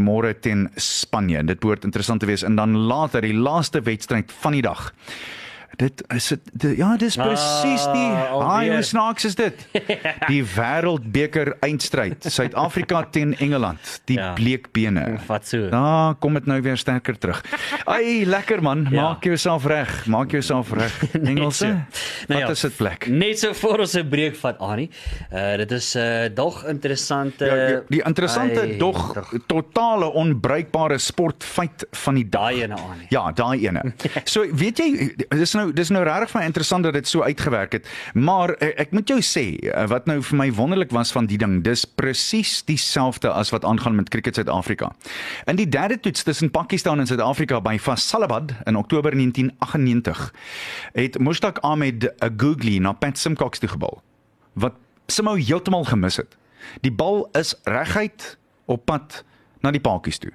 môre 0.04 0.34
ten 0.34 0.70
Spanje. 0.78 1.40
En 1.40 1.52
dit 1.52 1.60
behoort 1.60 1.88
interessant 1.88 2.24
te 2.24 2.30
wees 2.30 2.44
en 2.44 2.56
dan 2.60 2.76
later 2.90 3.22
die 3.26 3.36
laaste 3.38 3.84
wedstryd 3.86 4.32
van 4.44 4.58
die 4.58 4.66
dag. 4.66 4.92
Dit 5.76 6.04
is 6.14 6.28
dit 6.54 6.78
ja, 6.78 6.96
dis 6.98 7.16
presies 7.18 7.84
die 7.94 8.10
Ah. 8.14 8.40
Haai, 8.48 8.70
hoe 8.74 8.82
snaaks 8.86 9.26
is 9.26 9.36
dit? 9.36 9.68
Die 10.32 10.44
Wêreldbeker 10.46 11.56
eindstryd, 11.66 12.26
Suid-Afrika 12.30 13.04
teen 13.14 13.34
Engeland, 13.42 14.02
die 14.06 14.18
Ja. 14.20 14.34
bleekbene. 14.38 15.18
Vat 15.26 15.48
so. 15.48 15.70
Daar 15.70 16.16
kom 16.22 16.34
dit 16.34 16.46
nou 16.46 16.60
weer 16.62 16.78
sterker 16.78 17.18
terug. 17.18 17.42
Ai, 17.86 18.26
lekker 18.26 18.62
man, 18.62 18.88
Ja. 18.92 19.02
maak 19.02 19.24
jouself 19.24 19.66
reg, 19.66 20.06
maak 20.06 20.32
jouself 20.32 20.72
reg. 20.74 20.94
Engelse. 21.32 21.66
Nou 21.68 21.84
Wat 22.28 22.38
ja, 22.40 22.50
is 22.50 22.62
dit 22.62 22.76
plek? 22.78 23.08
Net 23.10 23.40
so 23.40 23.54
voor 23.54 23.80
ons 23.80 23.94
'n 23.98 24.08
breek 24.10 24.36
vat 24.36 24.60
Annie. 24.60 24.90
Uh 25.34 25.58
dit 25.58 25.72
is 25.72 25.96
uh 25.96 26.30
dog 26.34 26.64
interessante 26.66 27.46
Ja, 27.46 27.66
die, 27.68 27.82
die 27.98 28.04
interessante 28.06 28.62
Ai, 28.62 28.78
dog 28.78 29.18
totale 29.48 30.06
onbruikbare 30.14 30.98
sportfeit 30.98 31.86
van 31.92 32.14
die 32.16 32.30
daai 32.30 32.62
ene 32.64 32.76
Annie. 32.76 33.08
Ja, 33.10 33.32
daai 33.32 33.68
ene. 33.68 33.94
So 34.24 34.46
weet 34.54 34.78
jy, 34.78 35.16
dis 35.30 35.54
nou 35.54 35.63
nou 35.64 35.72
dis 35.76 35.92
nou 35.94 36.04
regtig 36.06 36.32
vir 36.34 36.42
my 36.42 36.48
interessant 36.50 36.86
dat 36.86 36.96
dit 36.98 37.08
so 37.08 37.24
uitgewerk 37.24 37.78
het. 37.78 37.90
Maar 38.14 38.56
eh, 38.58 38.74
ek 38.84 38.94
moet 38.96 39.10
jou 39.10 39.20
sê 39.24 39.46
eh, 39.60 39.86
wat 39.92 40.08
nou 40.10 40.20
vir 40.24 40.40
my 40.40 40.50
wonderlik 40.56 40.92
was 40.96 41.14
van 41.16 41.28
die 41.30 41.40
ding, 41.40 41.62
dis 41.66 41.86
presies 41.86 42.62
dieselfde 42.68 43.32
as 43.32 43.54
wat 43.56 43.66
aangaan 43.68 43.96
met 44.00 44.12
cricket 44.14 44.40
Suid-Afrika. 44.40 44.92
In 45.48 45.60
die 45.60 45.70
derde 45.70 46.00
toets 46.00 46.24
tussen 46.24 46.52
Pakistan 46.52 47.00
en 47.00 47.08
Suid-Afrika 47.08 47.62
by 47.64 47.78
Faisalabad 47.80 48.54
in 48.68 48.80
Oktober 48.80 49.12
1998 49.16 50.34
het 50.94 51.20
Mushtaq 51.20 51.62
Ahmed 51.62 52.12
'n 52.20 52.34
googly 52.38 52.78
na 52.78 52.94
Pat 52.94 53.18
Simcox 53.18 53.60
toe 53.60 53.70
gebal 53.70 54.02
wat 54.54 54.74
Simou 55.08 55.40
heeltemal 55.40 55.84
gemis 55.84 56.16
het. 56.16 56.38
Die 56.82 56.92
bal 56.92 57.28
is 57.32 57.56
reguit 57.64 58.38
op 58.66 58.86
pad 58.86 59.24
na 59.62 59.72
die 59.72 59.82
paadjies 59.82 60.18
toe. 60.18 60.32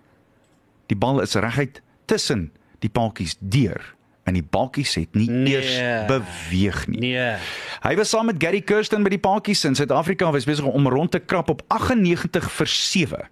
Die 0.87 0.97
bal 0.97 1.21
is 1.21 1.35
reguit 1.35 1.83
tussen 2.05 2.53
die 2.79 2.91
paadjies 2.91 3.37
deur 3.41 3.98
en 4.29 4.37
die 4.37 4.45
balkies 4.45 4.95
het 4.99 5.15
nie 5.17 5.31
Nee. 5.31 5.57
eers 5.57 6.07
beweeg 6.11 6.87
nie. 6.93 7.01
Nee. 7.01 7.37
Hy 7.83 7.95
was 7.97 8.13
saam 8.13 8.27
met 8.29 8.39
Gary 8.43 8.61
Kirsten 8.61 9.03
by 9.07 9.13
die 9.15 9.23
paadjies 9.23 9.65
in 9.65 9.75
Suid-Afrika 9.79 10.31
was 10.35 10.47
besig 10.49 10.65
om 10.69 10.89
rond 10.89 11.11
te 11.15 11.19
krap 11.19 11.49
op 11.49 11.63
98 11.69 12.51
vir 12.59 12.67
7. 12.67 13.29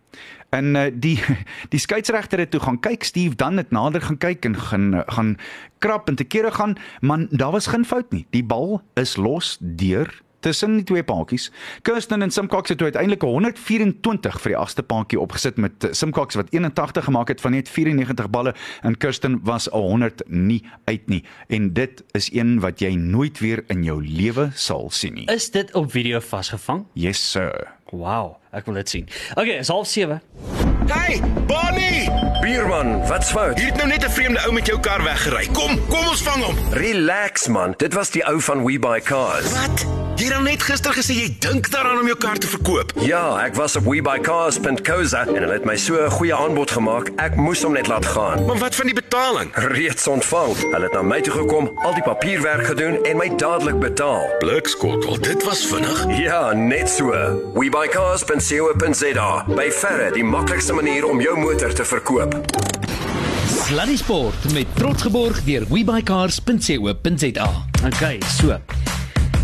En 0.54 0.74
uh, 0.74 0.87
die 0.94 1.18
die 1.72 1.80
skeieregter 1.82 2.38
het 2.38 2.50
toe 2.54 2.61
gaan 2.62 2.80
kyk, 2.80 3.04
Steve 3.04 3.37
dan 3.37 3.56
het 3.56 3.70
nader 3.74 4.02
gaan 4.02 4.18
kyk 4.18 4.44
en 4.44 4.56
gaan 4.56 4.94
uh, 4.94 5.00
gaan 5.06 5.37
krap 5.78 6.09
en 6.09 6.14
te 6.16 6.24
kere 6.24 6.50
gaan, 6.50 6.76
maar 7.00 7.26
daar 7.30 7.50
was 7.50 7.66
geen 7.66 7.85
fout 7.85 8.12
nie. 8.12 8.26
Die 8.30 8.44
bal 8.44 8.80
is 8.94 9.16
los 9.16 9.56
deur 9.61 10.22
tussen 10.46 10.78
die 10.78 10.87
twee 10.87 11.02
paadjies. 11.02 11.50
Kirsten 11.82 12.22
en 12.22 12.30
Simcox 12.30 12.70
het 12.70 12.82
uiteindelik 12.82 13.24
124 13.26 14.40
vir 14.44 14.54
die 14.54 14.59
agste 14.59 14.85
paadjie 14.87 15.20
opgesit 15.20 15.59
met 15.59 15.85
eh, 15.85 15.92
Simcox 15.96 16.38
wat 16.38 16.52
81 16.54 17.09
gemaak 17.11 17.32
het 17.35 17.42
van 17.42 17.56
net 17.56 17.70
94 17.72 18.30
balle 18.30 18.54
en 18.87 18.96
Kirsten 18.96 19.40
was 19.46 19.66
100 19.74 20.22
nie 20.30 20.62
uit 20.85 21.09
nie. 21.11 21.22
En 21.48 21.72
dit 21.74 22.04
is 22.14 22.30
een 22.32 22.61
wat 22.62 22.80
jy 22.80 22.94
nooit 22.94 23.38
weer 23.42 23.64
in 23.72 23.82
jou 23.87 23.98
lewe 24.04 24.50
sal 24.54 24.90
sien 24.94 25.18
nie. 25.18 25.26
Is 25.32 25.50
dit 25.50 25.74
op 25.74 25.90
video 25.90 26.22
vasgevang? 26.22 26.87
Yes 26.94 27.22
sir. 27.32 27.74
Wow, 27.90 28.37
ek 28.54 28.66
wil 28.66 28.80
dit 28.82 28.90
sien. 28.90 29.11
Okay, 29.35 29.59
is 29.62 29.70
half 29.70 29.87
7. 29.90 30.20
Hey, 30.87 31.20
Bonnie! 31.46 32.11
Bierman, 32.42 32.98
wat's 33.09 33.30
fout? 33.35 33.59
Hier 33.59 33.72
het 33.72 33.76
nou 33.82 33.88
net 33.88 34.04
'n 34.06 34.11
vreemde 34.11 34.40
ou 34.46 34.52
met 34.52 34.66
jou 34.66 34.78
kar 34.80 35.02
weggery. 35.02 35.46
Kom, 35.52 35.78
kom 35.88 36.06
ons 36.06 36.22
vang 36.22 36.42
hom. 36.44 36.56
Relax 36.70 37.46
man, 37.46 37.74
dit 37.76 37.94
was 37.94 38.11
die 38.11 38.26
ou 38.26 38.40
van 38.40 38.64
We 38.64 38.78
Buy 38.78 39.00
Cars. 39.00 39.52
Wat? 39.52 40.06
Jy 40.16 40.24
het 40.24 40.33
dan 40.33 40.46
net 40.48 40.62
gister 40.64 40.94
gesê 40.96 41.12
jy 41.12 41.26
dink 41.44 41.66
daaraan 41.68 41.98
om 42.00 42.07
jou 42.09 42.16
kar 42.16 42.38
te 42.40 42.48
verkoop. 42.48 42.94
Ja, 43.05 43.37
ek 43.44 43.52
was 43.59 43.74
op 43.76 43.85
webuycars.co.za 43.85 45.26
en 45.26 45.42
hulle 45.42 45.52
het 45.52 45.66
my 45.68 45.76
so 45.76 45.98
'n 46.00 46.11
goeie 46.11 46.33
aanbod 46.35 46.70
gemaak. 46.70 47.11
Ek 47.20 47.37
moes 47.37 47.62
hom 47.62 47.72
net 47.72 47.87
laat 47.87 48.07
gaan. 48.07 48.46
Maar 48.46 48.57
wat 48.57 48.74
van 48.74 48.87
die 48.87 48.94
betaling? 48.94 49.50
Reeds 49.55 50.07
ontvang. 50.07 50.57
Hulle 50.72 50.85
het 50.88 50.92
na 50.92 51.02
my 51.02 51.20
toe 51.20 51.33
gekom, 51.33 51.70
al 51.85 51.94
die 51.94 52.02
papierwerk 52.02 52.66
gedoen 52.66 53.05
en 53.05 53.16
my 53.16 53.29
dadelik 53.37 53.79
betaal. 53.79 54.24
Blikskottel, 54.38 55.20
dit 55.20 55.44
was 55.44 55.66
vinnig. 55.66 56.05
Ja, 56.09 56.52
net 56.52 56.88
so. 56.88 57.12
webuycars.co.za. 57.55 59.44
By 59.46 59.70
verre 59.70 60.11
die 60.12 60.24
maklikste 60.24 60.72
manier 60.72 61.07
om 61.07 61.20
jou 61.20 61.38
motor 61.38 61.72
te 61.74 61.85
verkoop. 61.85 62.35
Sluddy 63.66 63.96
Sport 63.96 64.52
met 64.52 64.66
trots 64.74 65.02
geborg 65.02 65.44
deur 65.44 65.64
webycars.co.za. 65.68 67.50
Okay, 67.85 68.18
so. 68.40 68.59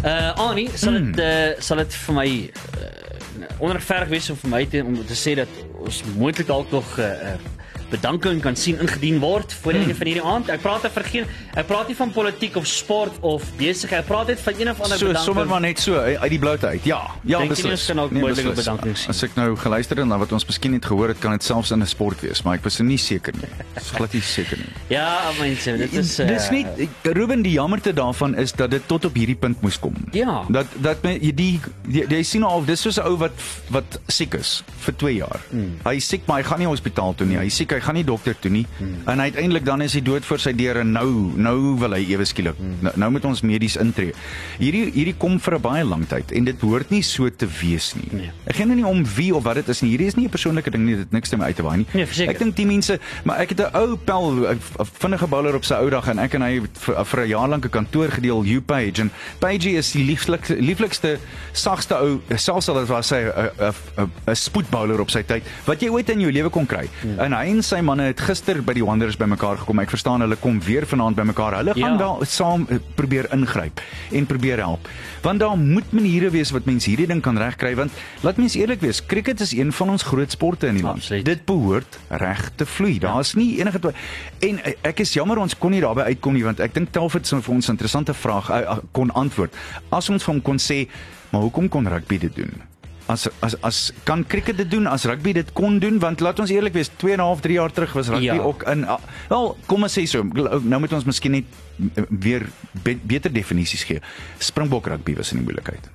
Uh 0.02 0.34
Annie, 0.34 0.70
sal 0.74 0.96
dit 0.98 1.18
uh, 1.22 1.52
sal 1.62 1.78
dit 1.84 1.94
vir 1.94 2.14
my 2.16 2.28
uh, 2.50 3.50
onregverdig 3.62 4.08
wees 4.10 4.30
om 4.32 4.38
vir 4.40 4.50
my 4.50 4.62
te 4.66 4.80
om 4.82 4.96
te 5.06 5.14
sê 5.14 5.36
dat 5.38 5.60
ons 5.78 6.00
moontlik 6.16 6.48
dalk 6.48 6.72
nog 6.74 6.96
'n 6.98 7.06
uh, 7.06 7.34
uh, 7.34 7.61
bedanking 7.92 8.40
kan 8.42 8.56
sien 8.56 8.78
ingedien 8.80 9.18
word 9.22 9.52
voor 9.62 9.72
die 9.76 9.82
einde 9.84 9.94
van 9.98 10.06
hierdie 10.08 10.24
aand. 10.24 10.48
Ek 10.52 10.62
praat 10.64 10.84
oor 10.88 11.04
geen 11.04 11.26
ek 11.54 11.66
praat 11.68 11.88
nie 11.92 11.96
van 11.98 12.10
politiek 12.14 12.56
of 12.56 12.66
sport 12.66 13.12
of 13.20 13.44
besigheid. 13.60 14.00
Ek 14.02 14.08
praat 14.08 14.26
net 14.32 14.40
van 14.40 14.54
een 14.58 14.70
of 14.72 14.80
ander 14.80 14.98
So 14.98 15.06
bedanking. 15.12 15.24
sommer 15.24 15.46
maar 15.46 15.60
net 15.60 15.78
so 15.78 15.96
uit 16.00 16.30
die 16.32 16.38
bloute 16.38 16.66
uit. 16.66 16.84
Ja, 16.88 17.02
ja, 17.24 17.38
jy 17.38 17.42
nie 17.42 17.48
beslis. 17.52 17.70
ons 17.72 17.86
kan 17.92 18.00
ook 18.00 18.10
Nee, 18.16 18.22
beslis. 18.22 18.54
bedanking 18.64 18.96
sien? 18.98 19.08
As 19.12 19.22
ek 19.22 19.36
nou 19.36 19.56
geluister 19.56 19.96
het 19.96 20.06
na 20.06 20.18
wat 20.18 20.32
ons 20.32 20.46
miskien 20.46 20.72
net 20.72 20.84
gehoor 20.84 21.08
het, 21.08 21.18
kan 21.20 21.30
dit 21.32 21.42
selfs 21.44 21.70
in 21.70 21.82
'n 21.82 21.86
sport 21.86 22.20
wees, 22.20 22.42
maar 22.42 22.54
ek 22.54 22.64
was 22.64 22.78
nie 22.80 22.96
seker 22.98 23.32
nie. 23.36 23.48
Dis 23.74 23.90
glad 23.90 24.12
nie 24.12 24.22
seker 24.22 24.56
nie. 24.58 24.72
Ja, 24.98 25.30
mense, 25.40 25.76
dit 25.76 25.92
is 25.92 26.18
uh, 26.20 26.26
Dis 26.26 26.50
nie 26.50 26.66
Ruben 27.02 27.42
die 27.42 27.52
jammerte 27.52 27.92
daarvan 27.92 28.34
is 28.36 28.52
dat 28.52 28.70
dit 28.70 28.82
tot 28.88 29.04
op 29.04 29.14
hierdie 29.14 29.36
punt 29.36 29.60
moes 29.62 29.78
kom. 29.78 29.94
Ja. 30.12 30.44
Dat 30.48 30.66
dat 30.80 31.02
my 31.02 31.18
die 31.18 31.60
die 31.84 32.22
sien 32.24 32.42
al 32.44 32.64
dis 32.64 32.80
soos 32.80 32.96
'n 32.98 33.04
ou 33.06 33.16
wat 33.18 33.32
wat 33.70 34.00
siek 34.08 34.34
is 34.34 34.62
vir 34.84 34.94
2 34.96 35.14
jaar. 35.14 35.40
Hmm. 35.50 35.76
Hy 35.84 35.96
is 35.96 36.08
siek 36.08 36.26
maar 36.26 36.36
hy 36.42 36.48
gaan 36.48 36.58
nie 36.58 36.66
hospitaal 36.66 37.14
toe 37.14 37.26
nie. 37.26 37.36
Hy 37.36 37.46
is 37.46 37.56
siek, 37.56 37.70
hy 37.72 37.80
gaan 37.82 37.94
nie 37.94 38.04
dokter 38.04 38.34
toe 38.38 38.50
nie. 38.50 38.66
Hmm. 38.78 38.94
En 39.06 39.20
uiteindelik 39.20 39.64
dan 39.64 39.82
is 39.82 39.94
hy 39.94 40.00
dood 40.02 40.24
voor 40.24 40.38
sy 40.38 40.52
deur 40.52 40.76
en 40.80 40.92
nou 40.92 41.32
nou 41.36 41.78
wil 41.78 41.92
hy 41.92 42.04
ewe 42.12 42.24
skielik 42.24 42.56
Hmm. 42.58 42.76
nou, 42.80 42.92
nou 42.96 43.10
moet 43.10 43.24
ons 43.24 43.40
medies 43.42 43.76
intree. 43.76 44.12
Hierdie 44.58 44.90
hierdie 44.92 45.14
kom 45.18 45.38
vir 45.40 45.54
'n 45.54 45.60
baie 45.60 45.84
lang 45.84 46.06
tyd 46.08 46.32
en 46.32 46.44
dit 46.44 46.60
hoort 46.60 46.90
nie 46.90 47.02
so 47.02 47.28
te 47.30 47.46
wees 47.60 47.94
nie. 47.94 48.08
Nee. 48.12 48.30
Ek 48.46 48.56
gaan 48.56 48.68
nou 48.68 48.76
nie 48.76 48.86
om 48.86 49.04
wie 49.16 49.34
of 49.34 49.42
wat 49.42 49.54
dit 49.54 49.68
is 49.68 49.80
nie. 49.82 49.90
Hierdie 49.90 50.06
is 50.06 50.16
nie 50.16 50.26
'n 50.26 50.30
persoonlike 50.30 50.70
ding 50.70 50.84
nie, 50.84 50.96
dit 50.96 51.12
niks 51.12 51.28
te 51.28 51.36
my 51.36 51.44
uit 51.44 51.56
te 51.56 51.62
waai 51.62 51.76
nie. 51.78 51.86
Nee, 51.92 52.06
verseker. 52.06 52.32
ek 52.32 52.38
dink 52.38 52.56
die 52.56 52.66
mense, 52.66 52.98
maar 53.24 53.38
ek 53.40 53.48
het 53.48 53.60
'n 53.60 53.76
ou 53.76 53.96
pel, 53.96 54.48
'n 54.50 54.58
vinnige 54.98 55.26
bowler 55.26 55.54
op 55.54 55.64
sy 55.64 55.74
ou 55.74 55.90
dag 55.90 56.08
en 56.08 56.18
ek 56.18 56.34
en 56.34 56.42
hy 56.42 56.60
vir, 56.72 57.04
vir 57.04 57.20
'n 57.20 57.28
jaar 57.28 57.48
lank 57.48 57.64
'n 57.64 57.70
kantoor 57.70 58.10
gedeel, 58.10 58.42
Hugh 58.44 58.64
Page 58.66 59.00
en 59.00 59.10
Page 59.38 59.70
is 59.70 59.92
die 59.92 60.04
lieflikste 60.04 60.56
lieflikste 60.60 61.18
sagste 61.52 61.94
ou, 61.94 62.20
selfs 62.36 62.68
al 62.68 62.84
was 62.86 63.10
hy 63.10 63.22
'n 63.26 64.08
'n 64.26 64.34
spoedbowler 64.36 65.00
op 65.00 65.10
sy 65.10 65.22
tyd 65.22 65.42
wat 65.66 65.80
jy 65.80 65.88
ooit 65.88 66.08
in 66.10 66.20
jou 66.20 66.32
lewe 66.32 66.48
kon 66.50 66.66
kry. 66.66 66.88
Ja. 67.02 67.24
En 67.24 67.32
hy 67.32 67.46
en 67.46 67.62
sy 67.72 67.80
manne 67.80 68.10
het 68.10 68.20
gister 68.20 68.58
by 68.64 68.74
die 68.76 68.84
Wanderers 68.84 69.16
bymekaar 69.16 69.62
gekom. 69.62 69.80
Ek 69.80 69.92
verstaan 69.92 70.20
hulle 70.24 70.36
kom 70.40 70.58
weer 70.64 70.84
vanaand 70.88 71.16
bymekaar. 71.16 71.56
Hulle 71.62 71.72
gaan 71.72 71.96
Ja. 71.96 71.98
wel 71.98 72.24
saam 72.28 72.66
eh, 72.68 72.76
probeer 72.94 73.28
ingryp 73.32 73.80
en 74.12 74.26
probeer 74.26 74.58
help. 74.58 74.88
Want 75.22 75.40
daar 75.40 75.56
moet 75.56 75.92
maniere 75.92 76.30
wees 76.30 76.50
wat 76.50 76.64
mense 76.64 76.90
hierdie 76.90 77.06
ding 77.06 77.22
kan 77.22 77.38
regkry 77.38 77.74
want 77.74 77.92
laat 78.20 78.36
mens 78.36 78.54
eerlik 78.54 78.80
wees, 78.80 79.00
cricket 79.06 79.40
is 79.40 79.52
een 79.52 79.72
van 79.72 79.90
ons 79.90 80.02
groot 80.02 80.30
sporte 80.30 80.66
in 80.66 80.74
die 80.74 80.82
land. 80.82 80.96
Absoluut. 80.96 81.24
Dit 81.24 81.44
behoort 81.44 81.98
reg 82.08 82.50
te 82.56 82.66
vloei. 82.66 82.98
Daar's 82.98 83.34
nie 83.34 83.58
enige 83.60 83.92
en 84.38 84.64
eh, 84.64 84.74
ek 84.82 85.00
is 85.00 85.12
jammer 85.12 85.38
ons 85.38 85.56
kon 85.58 85.70
nie 85.70 85.80
daarby 85.80 86.00
uitkom 86.12 86.34
nie 86.34 86.44
want 86.44 86.60
ek 86.60 86.74
dink 86.74 86.92
Telford 86.92 87.26
sou 87.26 87.40
vir 87.40 87.54
ons 87.54 87.68
'n 87.68 87.70
interessante 87.70 88.14
vraag 88.14 88.50
uh, 88.50 88.76
kon 88.92 89.10
antwoord. 89.10 89.54
As 89.88 90.10
ons 90.10 90.24
vir 90.24 90.34
hom 90.34 90.42
kon 90.42 90.58
sê, 90.58 90.88
maar 91.30 91.40
hoekom 91.40 91.68
kon 91.68 91.88
rugby 91.88 92.18
dit 92.18 92.36
doen? 92.36 92.71
As 93.06 93.26
as 93.40 93.56
as 93.62 93.92
kan 94.04 94.26
cricket 94.26 94.56
dit 94.56 94.70
doen 94.70 94.86
as 94.86 95.04
rugby 95.04 95.32
dit 95.32 95.52
kon 95.52 95.78
doen 95.78 95.98
want 95.98 96.20
laat 96.20 96.38
ons 96.40 96.50
eerlik 96.50 96.72
wees 96.72 96.90
2 96.96 97.12
en 97.12 97.18
'n 97.18 97.22
half 97.22 97.40
3 97.40 97.54
jaar 97.54 97.72
terug 97.72 97.92
was 97.92 98.08
rugby 98.08 98.24
Ja. 98.24 98.38
ook 98.38 98.62
in 98.62 98.84
ah, 98.86 98.98
wel 99.28 99.56
kom 99.66 99.82
ons 99.82 99.98
sê 99.98 100.04
so 100.06 100.22
nou 100.62 100.78
moet 100.80 100.92
ons 100.92 101.04
miskien 101.04 101.30
net 101.32 101.44
eh, 101.94 102.04
weer 102.08 102.46
be, 102.82 102.96
beter 103.02 103.32
definisies 103.32 103.82
gee. 103.84 104.00
Springbok 104.38 104.86
rugby 104.86 105.14
was 105.14 105.30
in 105.32 105.36
die 105.38 105.44
moeilikheid. 105.44 105.90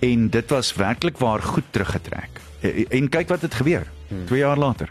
En 0.00 0.28
dit 0.30 0.50
was 0.50 0.74
werklik 0.74 1.18
waar 1.18 1.42
goed 1.42 1.64
teruggetrek. 1.70 2.40
En, 2.60 2.86
en 2.90 3.08
kyk 3.08 3.28
wat 3.28 3.42
het 3.42 3.54
gebeur 3.54 3.86
2 4.26 4.38
jaar 4.38 4.58
later. 4.58 4.88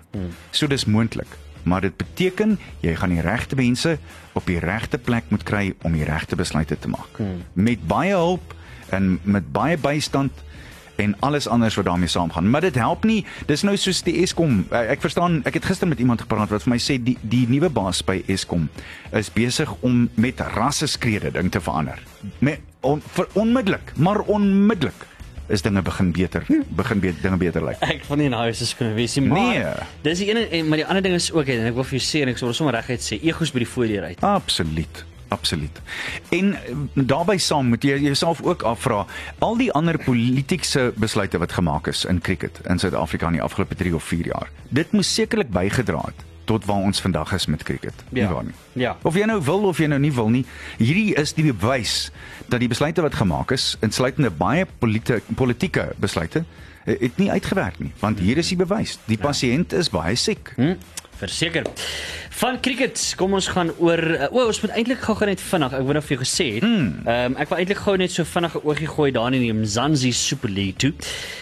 So 0.51 0.67
dis 0.67 0.85
moontlik. 0.85 1.27
Maar 1.63 1.81
dit 1.81 1.97
beteken 1.97 2.59
jy 2.79 2.95
gaan 2.95 3.09
die 3.09 3.21
regte 3.21 3.55
mense 3.55 3.97
op 4.33 4.45
die 4.45 4.59
regte 4.59 4.97
plek 4.97 5.23
moet 5.29 5.43
kry 5.43 5.73
om 5.81 5.91
die 5.93 6.03
regte 6.03 6.35
besluite 6.35 6.79
te 6.79 6.87
maak. 6.87 7.19
Met 7.53 7.87
baie 7.87 8.13
hulp 8.13 8.53
en 8.89 9.19
met 9.23 9.51
baie 9.51 9.77
bystand 9.77 10.31
en 11.01 11.15
alles 11.25 11.47
anders 11.47 11.75
wat 11.79 11.85
daarmee 11.89 12.07
saamgaan. 12.11 12.49
Maar 12.49 12.61
dit 12.69 12.75
help 12.79 13.03
nie. 13.09 13.25
Dis 13.49 13.63
nou 13.65 13.75
soos 13.77 14.03
die 14.05 14.21
Eskom. 14.23 14.65
eh, 14.71 14.91
Ek 14.93 15.01
verstaan, 15.01 15.41
ek 15.45 15.53
het 15.59 15.65
gister 15.65 15.87
met 15.87 15.99
iemand 15.99 16.21
gepraat 16.21 16.49
wat 16.53 16.63
vir 16.63 16.73
my 16.75 16.77
sê 16.79 16.99
die 17.03 17.17
die 17.21 17.47
nuwe 17.49 17.69
baas 17.69 18.03
by 18.05 18.21
Eskom 18.27 18.69
is 19.11 19.29
besig 19.33 19.71
om 19.81 20.09
met 20.15 20.39
rasseskrede 20.55 21.31
ding 21.31 21.51
te 21.51 21.59
verander. 21.61 21.99
Met 22.39 22.59
on, 22.81 23.01
vir 23.15 23.27
onmiddellik, 23.33 23.91
maar 23.97 24.19
onmiddellik 24.25 25.07
is 25.51 25.61
dinge 25.61 25.81
begin 25.81 26.11
beter, 26.15 26.45
begin 26.69 26.99
be, 27.03 27.13
dinge 27.21 27.37
beter 27.37 27.63
lyk. 27.65 27.77
Ek 27.83 28.05
van 28.07 28.17
nie 28.21 28.29
huis 28.31 28.61
is 28.61 28.75
kon 28.77 28.93
wees 28.95 29.15
nie, 29.19 29.27
maar 29.27 29.39
Nee. 29.39 29.65
dis 30.05 30.19
die 30.21 30.29
ene 30.31 30.45
en 30.49 30.67
maar 30.69 30.77
die 30.79 30.85
ander 30.87 31.03
ding 31.03 31.15
is 31.17 31.31
ook 31.33 31.47
en 31.51 31.65
ek 31.67 31.73
wil 31.75 31.83
vir 31.83 31.97
jou 31.99 32.05
sê 32.07 32.21
en 32.23 32.29
ek 32.31 32.37
sal 32.39 32.53
sommer 32.53 32.73
reguit 32.77 33.01
sê, 33.03 33.19
egos 33.21 33.51
by 33.51 33.59
die 33.65 33.67
voordeur 33.67 34.03
uit. 34.07 34.23
Absoluut. 34.23 35.03
Absoluut. 35.31 35.81
En 36.29 36.53
eh, 36.53 36.75
daarbey 36.93 37.37
saam 37.37 37.69
moet 37.71 37.83
jy 37.87 37.95
jouself 38.03 38.41
ook 38.43 38.65
afvra 38.67 39.05
al 39.39 39.55
die 39.57 39.71
ander 39.71 39.97
politieke 40.03 40.91
besluite 40.99 41.39
wat 41.39 41.51
gemaak 41.55 41.87
is 41.87 42.03
in 42.05 42.19
cricket 42.19 42.59
in 42.67 42.79
Suid-Afrika 42.79 43.31
in 43.31 43.39
die 43.39 43.45
afgelope 43.45 43.75
3 43.75 43.95
of 43.95 44.03
4 44.03 44.25
jaar. 44.25 44.51
Dit 44.69 44.91
moes 44.91 45.13
sekerlik 45.13 45.49
bygedra 45.55 46.01
het 46.09 46.27
tot 46.51 46.65
waar 46.65 46.83
ons 46.83 47.01
vandag 47.01 47.31
is 47.33 47.45
met 47.45 47.63
cricket. 47.63 47.93
Ja. 48.09 48.25
Nie 48.25 48.33
waar 48.33 48.43
nie? 48.43 48.55
Ja. 48.83 48.97
Of 49.07 49.15
jy 49.15 49.27
nou 49.29 49.39
wil 49.43 49.69
of 49.69 49.79
jy 49.79 49.87
nou 49.87 49.99
nie 50.03 50.11
wil 50.13 50.27
nie, 50.33 50.43
hierdie 50.81 51.13
is 51.15 51.31
die 51.37 51.47
bewys 51.47 52.09
dat 52.51 52.59
die 52.59 52.67
besluite 52.71 53.05
wat 53.05 53.15
gemaak 53.15 53.53
is, 53.55 53.75
insluitende 53.85 54.33
baie 54.35 54.65
politieke 54.83 55.21
politieke 55.39 55.91
besluite, 56.01 56.43
eh, 56.83 56.97
het 56.99 57.21
nie 57.21 57.29
uitgewerk 57.31 57.79
nie, 57.79 57.93
want 58.03 58.19
hier 58.19 58.41
is 58.41 58.51
die 58.51 58.59
bewys. 58.59 58.97
Die 59.07 59.19
pasiënt 59.21 59.73
is 59.77 59.91
baie 59.93 60.15
siek. 60.15 60.51
Hm? 60.57 60.75
Verseker. 61.21 61.67
Van 62.41 62.57
cricket, 62.63 62.97
kom 63.19 63.35
ons 63.37 63.47
gaan 63.53 63.69
oor 63.77 64.01
uh, 64.15 64.29
o, 64.31 64.47
ons 64.49 64.61
moet 64.63 64.71
eintlik 64.79 65.03
gou-gou 65.05 65.27
net 65.29 65.41
vinnig, 65.43 65.75
ek 65.77 65.85
wou 65.85 65.93
nou 65.93 66.01
vir 66.01 66.15
jou 66.15 66.21
gesê 66.23 66.47
het. 66.55 66.65
Ehm 66.65 67.11
um, 67.13 67.37
ek 67.41 67.51
wil 67.51 67.61
eintlik 67.61 67.81
gou 67.83 67.95
net 68.01 68.13
so 68.13 68.25
vinnig 68.25 68.55
'n 68.57 68.65
oogie 68.65 68.89
gooi 68.89 69.11
daar 69.13 69.29
in 69.33 69.45
die 69.45 69.53
Mzansi 69.53 70.11
Super 70.15 70.49
League 70.49 70.79
toe. 70.81 70.93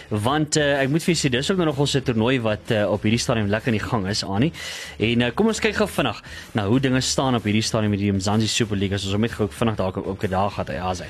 Want 0.09 0.57
uh, 0.57 0.81
ek 0.81 0.89
moet 0.91 1.03
vir 1.05 1.13
julle 1.13 1.23
sê 1.23 1.31
dis 1.31 1.51
ook 1.51 1.57
nou 1.61 1.69
nog 1.71 1.79
ons 1.79 1.95
'n 1.95 2.03
toernooi 2.03 2.39
wat 2.41 2.71
uh, 2.71 2.91
op 2.91 3.03
hierdie 3.03 3.21
stadium 3.21 3.47
lekker 3.47 3.71
in 3.73 3.79
die 3.79 3.87
gang 3.87 4.07
is, 4.07 4.23
Annie. 4.23 4.51
En 4.97 5.21
uh, 5.21 5.31
kom 5.35 5.47
ons 5.47 5.59
kyk 5.59 5.75
gou 5.75 5.87
vinnig 5.87 6.23
na 6.53 6.67
hoe 6.67 6.79
dinge 6.79 7.01
staan 7.01 7.35
op 7.35 7.43
hierdie 7.43 7.63
stadium 7.63 7.91
met 7.91 7.99
die 7.99 8.11
Mzansi 8.11 8.47
Super 8.47 8.77
League. 8.77 8.95
As 8.95 9.05
ons 9.05 9.15
net 9.15 9.31
gou 9.31 9.47
vinnig 9.47 9.75
daar 9.75 9.95
ook 9.95 10.23
'n 10.23 10.29
dag 10.29 10.53
gehad, 10.53 10.67
ja, 10.67 10.93
sy. 10.93 11.07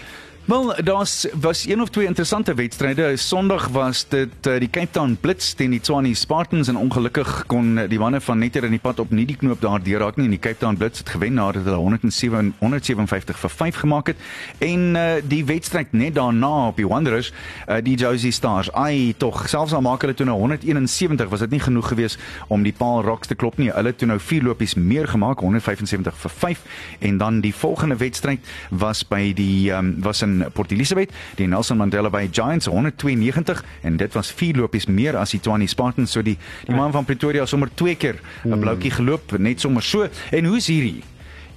Wel, 0.49 0.73
daar's 0.83 1.27
was 1.39 1.67
een 1.67 1.81
of 1.81 1.89
twee 1.89 2.05
interessante 2.05 2.53
wedstryde. 2.53 3.17
Sondag 3.17 3.67
was 3.67 4.07
dit 4.07 4.47
uh, 4.47 4.59
die 4.59 4.69
Cape 4.69 4.91
Town 4.91 5.17
Blitz 5.21 5.53
teen 5.53 5.69
die 5.69 5.79
Tshwane 5.79 6.13
Spartans 6.15 6.67
en 6.67 6.77
ongelukkig 6.77 7.43
kon 7.45 7.77
uh, 7.77 7.83
die 7.89 7.99
manne 7.99 8.21
van 8.21 8.37
Netter 8.37 8.63
in 8.63 8.73
die 8.73 8.79
pad 8.81 8.99
op 8.99 9.11
nie 9.13 9.27
die 9.29 9.35
knoop 9.37 9.61
daar 9.61 9.83
deurraak 9.83 10.17
nie. 10.17 10.25
En 10.25 10.33
die 10.33 10.39
Cape 10.39 10.57
Town 10.57 10.77
Blitz 10.77 10.97
het 10.97 11.09
gewen 11.09 11.33
nadat 11.37 11.63
hulle 11.63 11.75
107 11.77 12.53
157 12.59 13.39
vir 13.39 13.49
5 13.49 13.75
gemaak 13.75 14.07
het. 14.07 14.23
En 14.57 14.95
uh, 14.95 15.03
die 15.23 15.45
wedstryd 15.45 15.93
net 15.93 16.15
daarna 16.15 16.67
op 16.71 16.81
die 16.81 16.87
Wanderers, 16.87 17.29
uh, 17.67 17.77
die 17.83 17.93
Josie 17.95 18.31
Stars, 18.31 18.71
ai 18.73 19.13
tog, 19.17 19.45
selfs 19.49 19.77
al 19.77 19.85
maak 19.85 20.01
hulle 20.01 20.17
toe 20.17 20.25
nou 20.25 20.39
171, 20.39 21.29
was 21.29 21.45
dit 21.45 21.53
nie 21.53 21.61
genoeg 21.61 21.93
geweest 21.93 22.17
om 22.47 22.65
die 22.65 22.73
Paul 22.73 23.03
Rocks 23.05 23.29
te 23.29 23.37
klop 23.37 23.61
nie. 23.61 23.69
Hulle 23.69 23.93
het 23.93 24.01
toe 24.01 24.09
nou 24.09 24.17
vier 24.17 24.49
lopies 24.49 24.73
meer 24.73 25.05
gemaak, 25.13 25.45
175 25.45 26.17
vir 26.25 26.35
5. 26.41 26.65
En 27.11 27.21
dan 27.21 27.39
die 27.45 27.53
volgende 27.53 28.01
wedstryd 28.01 28.41
was 28.73 29.05
by 29.05 29.29
die 29.37 29.69
um, 29.69 29.93
was 30.01 30.25
in 30.25 30.38
Port 30.53 30.71
Elizabeth, 30.71 31.11
die 31.37 31.47
Nelson 31.47 31.77
Mandela 31.77 32.09
Bay 32.09 32.29
Giants 32.31 32.67
192 32.67 33.63
en 33.81 33.97
dit 33.97 34.13
was 34.13 34.31
vier 34.31 34.55
lopies 34.55 34.87
meer 34.87 35.17
as 35.17 35.31
die 35.31 35.39
Tshwane 35.39 35.67
Spartans, 35.67 36.11
so 36.11 36.21
die 36.21 36.37
die 36.67 36.75
man 36.75 36.91
van 36.91 37.05
Pretoria 37.05 37.45
sommer 37.45 37.69
twee 37.75 37.95
keer 37.95 38.19
'n 38.45 38.59
bloukie 38.59 38.91
geloop, 38.91 39.37
net 39.37 39.59
sommer 39.59 39.83
so. 39.83 40.07
En 40.31 40.45
hoe's 40.45 40.67
hierdie? 40.67 41.03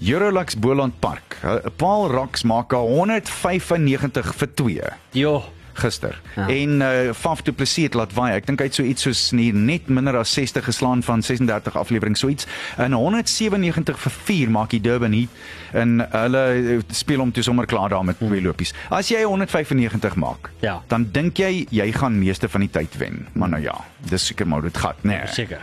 Eurolux 0.02 0.56
Boland 0.58 0.98
Park. 1.00 1.38
Uh, 1.44 1.60
Paul 1.76 2.10
Rocks 2.10 2.42
maak 2.42 2.72
195 2.72 4.34
vir 4.34 4.54
2 4.54 4.80
Jo. 5.12 5.42
Gister. 5.74 6.20
Ja. 6.36 6.48
Ja. 6.48 6.54
En 6.54 6.80
uh 6.80 7.12
Faf 7.14 7.42
du 7.42 7.52
Plessis 7.52 7.84
het 7.84 7.94
laat 7.94 8.12
waai. 8.16 8.32
Ek 8.36 8.46
dink 8.46 8.60
hy 8.60 8.66
het 8.66 8.74
so 8.74 8.82
iets 8.82 9.02
soos 9.02 9.30
nie, 9.32 9.52
net 9.52 9.88
minder 9.88 10.16
as 10.16 10.32
60 10.34 10.64
geslaan 10.64 11.02
van 11.02 11.22
36 11.22 11.76
aflewering 11.76 12.16
so 12.18 12.28
iets. 12.28 12.46
In 12.78 12.92
197 12.92 13.98
vir 13.98 14.12
4 14.12 14.50
maak 14.50 14.70
die 14.70 14.80
Durban 14.80 15.12
Heat 15.12 15.28
en 15.72 16.00
hulle 16.10 16.42
eh, 16.52 16.78
speel 16.92 17.18
hom 17.22 17.32
toe 17.32 17.42
sommer 17.42 17.66
klaar 17.66 17.88
daar 17.88 18.04
met 18.04 18.18
twee 18.18 18.42
lopies. 18.42 18.74
As 18.90 19.08
jy 19.08 19.22
195 19.24 20.14
maak, 20.20 20.50
Ja. 20.60 20.82
dan 20.88 21.08
dink 21.12 21.36
jy 21.38 21.66
jy 21.70 21.92
gaan 21.92 22.18
meeste 22.18 22.48
van 22.48 22.60
die 22.60 22.70
tyd 22.70 22.96
wen. 22.98 23.26
Maar 23.32 23.48
nou 23.48 23.62
ja, 23.62 23.74
dis 24.10 24.26
seker 24.26 24.46
maar 24.48 24.62
dit 24.62 24.76
gat, 24.76 24.96
nee. 25.04 25.20
Seker. 25.26 25.60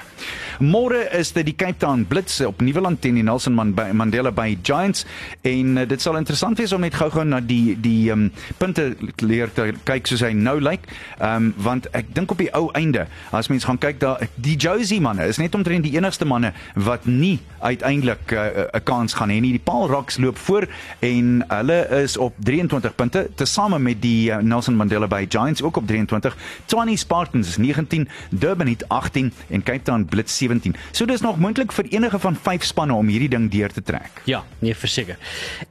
Môre 0.60 1.06
is 1.16 1.30
dit 1.32 1.46
die 1.48 1.56
Cape 1.56 1.78
Town 1.80 2.02
Blitz 2.04 2.42
op 2.44 2.60
Nieuweland 2.60 3.00
teen 3.00 3.16
die 3.16 3.24
Nelson 3.24 3.54
Mandela 3.56 4.32
Bay 4.36 4.58
Giants 4.62 5.06
en 5.48 5.78
uh, 5.80 5.86
dit 5.88 6.02
sal 6.04 6.18
interessant 6.20 6.60
wees 6.60 6.74
om 6.76 6.84
net 6.84 6.98
gou-gou 7.00 7.24
na 7.24 7.40
die 7.40 7.78
die 7.80 8.10
um, 8.12 8.26
punte 8.60 8.90
leer 9.24 9.48
te 9.56 9.70
kyk 9.88 10.10
soos 10.12 10.26
hy 10.28 10.34
nou 10.36 10.58
lyk. 10.60 10.84
Ehm 11.22 11.48
um, 11.48 11.54
want 11.64 11.88
ek 11.96 12.12
dink 12.16 12.34
op 12.36 12.42
die 12.44 12.50
ou 12.58 12.66
einde 12.76 13.06
as 13.32 13.48
mens 13.48 13.64
gaan 13.70 13.80
kyk 13.80 14.02
daar 14.04 14.26
die 14.36 14.58
Josie 14.60 15.00
manne 15.00 15.30
is 15.32 15.40
net 15.40 15.56
omtrent 15.56 15.88
die 15.88 15.94
enigste 15.96 16.28
manne 16.28 16.52
wat 16.76 17.08
nie 17.08 17.40
uiteindelik 17.64 18.28
'n 18.28 18.36
uh, 18.36 18.68
'n 18.76 18.84
kans 18.84 19.16
gaan 19.16 19.32
hê 19.32 19.40
nie. 19.40 19.56
Die 19.56 19.64
Paul 19.64 19.88
Rocks 19.88 20.20
loop 20.20 20.38
voor 20.38 20.68
en 21.00 21.40
hulle 21.48 21.80
is 22.04 22.18
op 22.18 22.36
23 22.44 22.96
punte 22.96 23.30
tesame 23.36 23.80
met 23.80 24.02
die 24.02 24.28
uh, 24.28 24.44
Nelson 24.44 24.76
Mandela 24.76 25.08
Bay 25.08 25.26
Giants 25.30 25.64
ook 25.64 25.78
op 25.78 25.88
23. 25.88 26.36
Tshwane 26.66 26.98
Spartans 26.98 27.48
is 27.48 27.58
19, 27.58 28.10
Durban 28.30 28.68
het 28.68 28.84
18 28.90 29.32
en 29.48 29.64
Cape 29.64 29.84
Town 29.84 30.04
Blitz 30.04 30.36
17. 30.36 30.49
So 30.92 31.06
dis 31.06 31.22
nog 31.22 31.38
moontlik 31.38 31.72
vir 31.72 31.86
enige 31.92 32.20
van 32.20 32.36
vyf 32.36 32.64
spanne 32.64 32.94
om 32.94 33.08
hierdie 33.08 33.30
ding 33.30 33.50
deur 33.52 33.72
te 33.74 33.82
trek. 33.82 34.22
Ja, 34.30 34.44
nee, 34.60 34.76
verseker. 34.76 35.18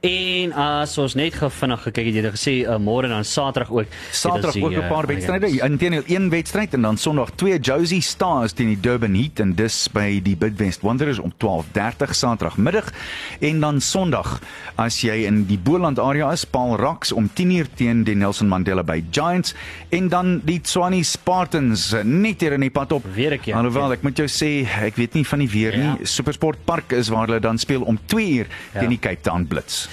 En 0.05 0.53
as 0.53 0.97
ons 0.97 1.15
net 1.19 1.33
gou 1.39 1.49
vinnig 1.51 1.81
gekyk 1.87 2.05
het, 2.09 2.15
jy 2.15 2.23
het 2.23 2.37
gesê 2.37 2.55
uh, 2.63 2.77
môre 2.81 3.09
en 3.09 3.17
dan 3.19 3.27
Saterdag 3.27 3.71
ook. 3.71 3.87
Saterdag 4.11 4.55
ook 4.55 4.71
'n 4.71 4.79
die, 4.79 4.87
paar 4.87 5.03
uh, 5.03 5.13
wedstryde. 5.13 5.47
Inteendeel 5.69 6.03
een 6.07 6.29
wedstryd 6.29 6.73
en 6.73 6.81
dan 6.81 6.97
Sondag 6.97 7.31
twee 7.35 7.59
Josie 7.59 8.01
Stars 8.01 8.53
teen 8.53 8.67
die 8.67 8.79
Durban 8.79 9.15
Heat 9.15 9.39
en 9.39 9.55
dis 9.55 9.87
by 9.93 10.21
die 10.23 10.35
Bidwest 10.35 10.81
Wanderers 10.81 11.19
om 11.19 11.33
12:30 11.37 12.13
Saterdagmiddag 12.15 12.93
en 13.39 13.59
dan 13.59 13.81
Sondag 13.81 14.39
as 14.75 15.01
jy 15.03 15.25
in 15.27 15.43
die 15.49 15.57
Boland 15.57 15.99
area 15.99 16.31
is, 16.31 16.45
Paul 16.45 16.77
Rocks 16.77 17.11
om 17.11 17.29
10:00 17.33 17.67
teen 17.75 18.03
die 18.03 18.15
Nelson 18.15 18.47
Mandela 18.47 18.83
Bay 18.83 19.03
Giants 19.11 19.53
en 19.89 20.09
dan 20.09 20.41
die 20.45 20.61
Tshwane 20.61 21.03
Spartans 21.03 21.93
eh, 21.93 22.03
net 22.03 22.41
hier 22.41 22.53
in 22.53 22.61
die 22.61 22.71
pad 22.73 22.91
op. 22.91 23.05
Weer 23.13 23.33
'n 23.33 23.39
keer. 23.39 23.55
Alhoewel 23.55 23.93
ek 23.93 24.03
moet 24.03 24.17
jou 24.17 24.27
sê, 24.27 24.65
ek 24.81 24.95
weet 24.95 25.13
nie 25.13 25.25
van 25.27 25.39
die 25.39 25.49
weer 25.49 25.77
Ja. 25.77 25.93
nie. 25.95 26.05
Supersport 26.05 26.65
Park 26.65 26.91
is 26.91 27.09
waar 27.09 27.27
hulle 27.27 27.39
dan 27.39 27.57
speel 27.57 27.81
om 27.81 27.99
2:00 28.05 28.47
Ja. 28.73 28.79
teen 28.79 28.89
die 28.89 28.99
Cape 28.99 29.21
Town 29.21 29.45
Blitz. 29.47 29.87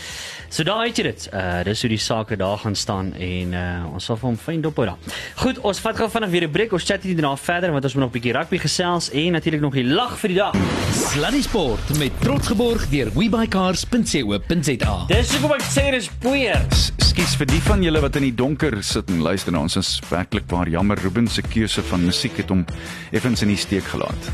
So 0.49 0.63
daar 0.63 0.85
het 0.87 0.97
jy 0.97 1.03
dit. 1.03 1.29
Uh 1.35 1.65
dis 1.65 1.81
hoe 1.81 1.89
die 1.91 1.99
sake 1.99 2.37
daar 2.37 2.59
gaan 2.59 2.75
staan 2.75 3.13
en 3.15 3.53
uh 3.53 3.93
ons 3.95 4.05
sal 4.05 4.17
vir 4.17 4.29
hom 4.29 4.37
fyn 4.39 4.61
dop 4.63 4.77
hou 4.77 4.87
daar. 4.87 4.97
Goed, 5.35 5.59
ons 5.59 5.79
vat 5.81 5.97
gou 5.97 6.09
vinnig 6.11 6.31
weer 6.31 6.45
'n 6.45 6.51
breek. 6.51 6.73
Ons 6.73 6.85
chat 6.85 7.03
hier 7.03 7.15
daarna 7.17 7.37
verder 7.37 7.73
want 7.73 7.85
ons 7.85 7.95
moet 7.95 8.03
nog 8.05 8.11
'n 8.11 8.19
bietjie 8.21 8.33
rugby 8.33 8.59
gesels 8.59 9.11
en 9.11 9.33
natuurlik 9.33 9.61
nog 9.61 9.73
die 9.75 9.85
lag 9.85 10.17
vir 10.19 10.29
die 10.29 10.37
dag. 10.37 10.55
Sluddy 10.93 11.43
Sport 11.43 11.99
met 11.99 12.13
trots 12.21 12.47
geborg 12.47 12.89
deur 12.89 13.11
webycars.co.za. 13.13 15.07
Dis 15.09 15.31
hoekom 15.35 15.53
ek 15.53 15.63
sê 15.63 15.91
dis 15.91 16.09
poeier. 16.21 16.65
Skus 16.99 17.37
vir 17.37 17.47
die 17.47 17.61
van 17.61 17.83
julle 17.83 18.01
wat 18.01 18.17
in 18.17 18.23
die 18.23 18.35
donker 18.35 18.83
sit 18.85 19.09
en 19.11 19.21
luister 19.21 19.53
na 19.53 19.59
ons. 19.65 19.77
Ons 19.77 19.89
is 20.03 20.09
werklik 20.11 20.47
baie 20.47 20.71
jammer 20.71 20.99
Ruben 21.03 21.27
se 21.29 21.43
keuse 21.43 21.83
van 21.83 22.05
musiek 22.07 22.37
het 22.37 22.49
hom 22.49 22.65
effens 23.13 23.43
in 23.43 23.49
die 23.49 23.57
steek 23.57 23.85
gelaat. 23.85 24.31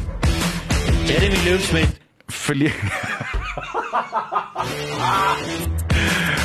Jeremy 1.12 1.51
Loops 1.51 1.70
met 1.70 2.01
Verlede 2.27 2.72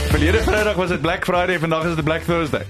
Verlede 0.09 0.43
Vrydag 0.43 0.75
was 0.75 0.89
dit 0.89 1.01
Black 1.01 1.23
Friday, 1.25 1.59
vandag 1.59 1.85
is 1.85 1.95
dit 1.95 2.03
Black 2.03 2.21
Thursday. 2.21 2.65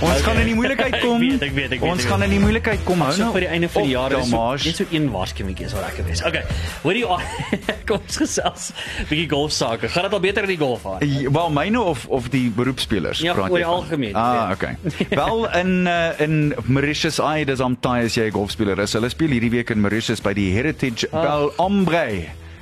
Ons 0.00 0.22
gaan 0.24 0.38
in 0.40 0.46
die 0.48 0.54
moeilikheid 0.56 0.94
kom. 1.04 1.20
Ek 1.20 1.28
weet, 1.28 1.42
ek 1.44 1.52
weet, 1.56 1.72
ek 1.76 1.80
weet, 1.82 1.90
Ons 1.92 2.04
ek 2.06 2.08
gaan 2.08 2.22
in 2.24 2.30
die 2.32 2.38
moeilikheid 2.40 2.84
kom. 2.88 3.02
Hou 3.04 3.10
so 3.12 3.20
nou 3.26 3.32
vir 3.34 3.44
die 3.44 3.50
einde 3.52 3.68
van 3.68 3.84
die 3.84 3.92
jaar 3.92 4.14
is 4.16 4.30
so, 4.30 4.54
net 4.64 4.78
so 4.80 4.86
een 4.96 5.08
waarskuwingie 5.12 5.66
is 5.68 5.74
wat 5.76 5.84
lekker 5.90 6.06
wees. 6.08 6.22
Okay. 6.24 6.40
Hoor 6.86 6.96
jy 6.96 7.18
kom 7.90 7.98
ons 8.00 8.16
gesels 8.22 8.70
bietjie 9.10 9.26
golf 9.28 9.52
sake. 9.52 9.90
Gaan 9.92 10.08
dit 10.08 10.16
al 10.16 10.22
beter 10.24 10.48
in 10.48 10.52
die 10.54 10.58
golf 10.62 10.86
aan? 10.88 11.04
Wel 11.36 11.52
myne 11.52 11.82
of 11.92 12.06
of 12.08 12.30
die 12.32 12.46
beroepspelers 12.56 13.20
Ja, 13.26 13.36
praat 13.36 13.52
oor 13.52 13.60
jy 13.60 13.64
die 13.66 13.68
van? 13.68 13.82
algemeen, 13.82 14.16
Ah, 14.16 14.32
ja. 14.32 14.44
okay. 14.56 15.06
Wel 15.12 15.44
in 15.60 15.72
uh, 15.84 16.24
in 16.24 16.36
Mauritius 16.64 17.20
Ai, 17.20 17.44
dis 17.44 17.60
om 17.60 17.76
taai 17.76 18.06
as 18.08 18.16
jy 18.16 18.30
'n 18.30 18.36
golfspeler 18.40 18.80
is. 18.80 18.96
Hulle 18.96 19.12
speel 19.12 19.36
hierdie 19.36 19.52
week 19.52 19.68
in 19.76 19.84
Mauritius 19.84 20.24
by 20.24 20.32
die 20.32 20.48
Heritage 20.56 21.12
Ah. 21.12 21.20
Bel 21.28 21.52
Ombre 21.60 22.06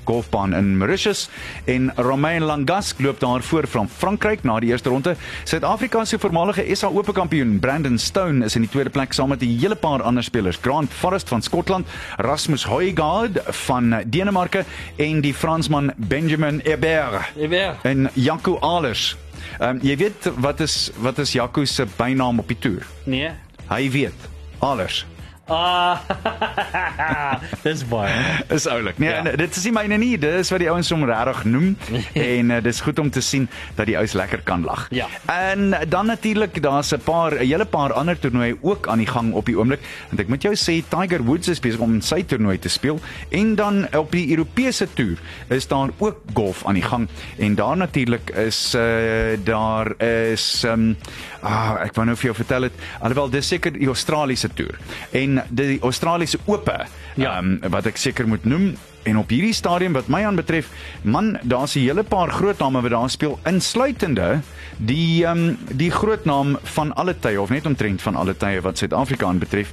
golfbaan 0.09 0.55
in 0.57 0.71
Mauritius 0.81 1.27
en 1.69 1.91
Romain 1.97 2.43
Langas 2.49 2.95
loop 2.99 3.21
daar 3.21 3.43
voor 3.43 3.67
van 3.69 3.89
Frankryk 3.89 4.43
na 4.49 4.57
die 4.61 4.71
eerste 4.73 4.89
ronde. 4.89 5.17
Suid-Afrika 5.45 6.05
se 6.05 6.19
voormalige 6.19 6.65
SA 6.77 6.89
Ope 6.89 7.13
kampioen 7.13 7.59
Brandon 7.61 7.99
Stone 7.99 8.45
is 8.45 8.55
in 8.57 8.65
die 8.65 8.71
tweede 8.73 8.91
plek 8.91 9.13
saam 9.13 9.29
met 9.29 9.43
'n 9.43 9.59
hele 9.61 9.75
paar 9.77 10.03
ander 10.03 10.23
spelers. 10.25 10.59
Grant 10.63 10.93
Forrest 10.93 11.29
van 11.29 11.43
Skotland, 11.43 11.87
Rasmus 12.17 12.65
Højgaard 12.65 13.39
van 13.69 14.03
Denemarke 14.07 14.65
en 14.97 15.21
die 15.21 15.35
Fransman 15.35 15.93
Benjamin 15.97 16.61
Hebert 16.65 17.33
Jy 17.37 17.49
weer. 17.49 17.77
en 17.83 18.09
Jaco 18.15 18.59
Alers. 18.61 19.17
Ehm 19.59 19.71
um, 19.71 19.79
jy 19.83 19.97
weet 19.97 20.31
wat 20.37 20.61
is 20.61 20.91
wat 20.97 21.19
is 21.19 21.33
Jaco 21.33 21.65
se 21.65 21.87
bynaam 21.97 22.39
op 22.39 22.49
die 22.49 22.59
toer? 22.59 22.87
Nee. 23.05 23.31
Hy 23.69 23.91
weet. 23.91 24.15
Alers. 24.59 25.07
Ah. 25.49 26.01
dis 27.65 27.83
baie. 27.89 28.13
Is 28.53 28.67
oulik. 28.69 28.99
Nee, 28.99 29.09
Ja. 29.09 29.23
ja. 29.25 29.37
dit 29.37 29.57
is 29.57 29.65
nie 29.65 29.73
myne 29.73 29.97
nie. 29.97 30.19
Dit 30.21 30.35
is 30.43 30.51
wat 30.53 30.61
die 30.61 30.69
ouens 30.71 30.91
hom 30.93 31.05
regtig 31.09 31.45
noem 31.49 31.71
en 32.33 32.51
uh, 32.51 32.59
dis 32.63 32.81
goed 32.85 32.99
om 33.01 33.11
te 33.11 33.21
sien 33.25 33.49
dat 33.79 33.87
die 33.89 33.97
ouens 33.97 34.13
lekker 34.13 34.43
kan 34.45 34.65
lag. 34.65 34.87
Ja. 34.93 35.07
En 35.33 35.73
dan 35.89 36.07
natuurlik 36.13 36.63
daar's 36.63 36.93
'n 36.93 37.01
paar 37.05 37.33
'n 37.35 37.47
hele 37.47 37.65
paar 37.65 37.93
ander 37.93 38.19
toernooie 38.19 38.57
ook 38.61 38.89
aan 38.89 38.99
die 38.99 39.07
gang 39.07 39.33
op 39.33 39.47
die 39.47 39.57
oomblik. 39.59 39.81
Want 40.09 40.21
ek 40.21 40.29
moet 40.29 40.43
jou 40.43 40.55
sê 40.55 40.83
Tiger 40.89 41.23
Woods 41.25 41.49
is 41.49 41.61
besig 41.61 41.81
om 41.81 42.01
sy 42.01 42.23
toernooi 42.23 42.59
te 42.59 42.69
speel 42.69 43.01
en 43.31 43.55
dan 43.55 43.89
op 43.97 44.13
die 44.13 44.31
Europese 44.31 44.87
toer 44.95 45.17
is 45.49 45.67
daar 45.67 45.89
ook 45.99 46.17
golf 46.35 46.65
aan 46.67 46.75
die 46.75 46.83
gang 46.83 47.09
en 47.39 47.55
daar 47.55 47.77
natuurlik 47.77 48.31
is 48.31 48.75
uh, 48.75 48.83
daar 49.45 49.95
is 50.03 50.63
um, 50.65 50.97
ah, 51.43 51.77
ek 51.85 51.95
wou 51.95 52.05
nou 52.07 52.17
vir 52.17 52.25
jou 52.31 52.35
vertel 52.35 52.63
het 52.63 52.73
alhoewel 53.01 53.31
dis 53.31 53.49
seker 53.49 53.73
die 53.73 53.87
Australiese 53.87 54.49
toer 54.55 54.77
en 55.13 55.38
die 55.51 55.79
Australiese 55.83 56.39
Ope 56.47 56.87
Ja. 57.17 57.39
um, 57.39 57.59
wat 57.71 57.87
ek 57.87 57.97
seker 57.97 58.27
moet 58.29 58.45
noem 58.45 58.77
En 59.09 59.17
op 59.17 59.31
hierdie 59.33 59.55
stadium 59.57 59.97
wat 59.97 60.11
my 60.13 60.23
aanbetref, 60.29 60.69
man, 61.03 61.39
daar's 61.43 61.75
'n 61.77 61.81
hele 61.81 62.03
paar 62.03 62.31
groot 62.31 62.59
name 62.59 62.81
wat 62.81 62.91
daar 62.91 63.11
speel, 63.11 63.39
insluitende 63.45 64.41
die 64.79 65.25
ehm 65.25 65.39
um, 65.39 65.59
die 65.75 65.91
groot 65.91 66.25
naam 66.25 66.59
van 66.63 66.95
alle 66.95 67.15
tye 67.19 67.41
of 67.41 67.51
net 67.51 67.67
omtrent 67.67 68.03
van 68.03 68.15
alle 68.15 68.37
tye 68.37 68.61
wat 68.61 68.79
Suid-Afrika 68.79 69.27
aanbetref, 69.27 69.73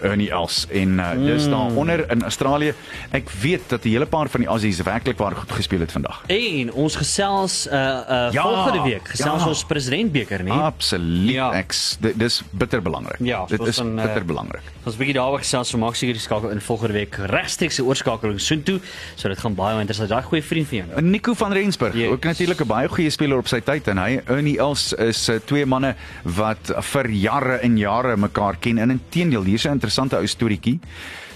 Ernie 0.00 0.30
Els 0.30 0.66
en 0.70 0.98
uh, 0.98 1.10
dis 1.12 1.48
daaronder 1.48 2.10
in 2.10 2.22
Australië. 2.22 2.74
Ek 3.10 3.30
weet 3.30 3.68
dat 3.68 3.84
'n 3.84 3.88
hele 3.88 4.06
paar 4.06 4.28
van 4.28 4.40
die 4.40 4.48
Aussies 4.48 4.82
werklik 4.82 5.18
waar 5.18 5.36
goed 5.36 5.52
gespeel 5.52 5.80
het 5.80 5.92
vandag. 5.92 6.22
En 6.26 6.72
ons 6.72 6.96
gesels 6.96 7.66
uh 7.66 7.72
uh 7.72 8.32
Ja, 8.32 8.42
volgende 8.42 8.82
week 8.82 9.08
gesels 9.08 9.42
ja. 9.42 9.48
ons 9.48 9.64
presidentbeker, 9.64 10.42
nee. 10.44 10.52
Absoluut. 10.52 11.30
Ja. 11.30 11.52
Ek 11.52 11.74
dis 12.14 12.42
bitter 12.50 12.82
belangrik. 12.82 13.18
Ja, 13.20 13.44
dit 13.46 13.58
soos 13.58 13.68
is 13.68 13.76
van, 13.76 13.94
bitter 13.96 14.24
belangrik. 14.24 14.62
Ons 14.84 14.96
bietjie 14.96 15.14
daaroor 15.14 15.38
gesels, 15.38 15.68
so 15.68 15.78
maak 15.78 15.96
seker 15.96 16.16
die 16.16 16.22
skakel 16.22 16.50
in 16.50 16.60
volgende 16.60 16.92
week 16.92 17.16
regstreeks 17.16 17.78
'n 17.78 17.82
oorskakeling 17.88 18.40
soontoe, 18.40 18.67
so 19.14 19.28
dit 19.28 19.38
gaan 19.38 19.54
baie 19.54 19.80
interessant. 19.80 20.08
Daai 20.08 20.22
goeie 20.22 20.42
vriend 20.42 20.68
van 20.68 20.76
jou. 20.78 21.02
Nico 21.02 21.34
van 21.34 21.52
Rensburg, 21.52 21.94
Yes. 21.94 22.10
ook 22.10 22.24
natuurlik 22.24 22.60
'n 22.60 22.66
baie 22.66 22.88
goeie 22.88 23.10
speler 23.10 23.38
op 23.38 23.48
sy 23.48 23.60
tyd 23.60 23.88
en 23.88 23.98
hy 23.98 24.20
Ernie 24.26 24.58
Els 24.58 24.92
is 24.92 25.28
uh, 25.28 25.36
twee 25.44 25.66
manne 25.66 25.94
wat 26.24 26.72
vir 26.80 27.10
jare 27.10 27.58
en 27.62 27.76
jare 27.78 28.16
mekaar 28.16 28.56
ken. 28.60 28.78
En 28.78 28.90
inteendeel, 28.90 29.42
hier's 29.44 29.64
'n 29.64 29.72
interessante 29.72 30.16
ou 30.16 30.26
storieetjie. 30.26 30.78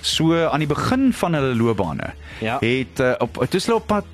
So 0.01 0.35
aan 0.47 0.59
die 0.59 0.67
begin 0.69 1.13
van 1.13 1.35
hulle 1.35 1.55
loopbane 1.55 2.15
Ja. 2.41 2.59
het 2.61 3.01
uh, 3.01 3.13
op 3.19 3.47
toe 3.51 3.61
hulle 3.61 3.75
op 3.77 3.87
pad 3.87 4.05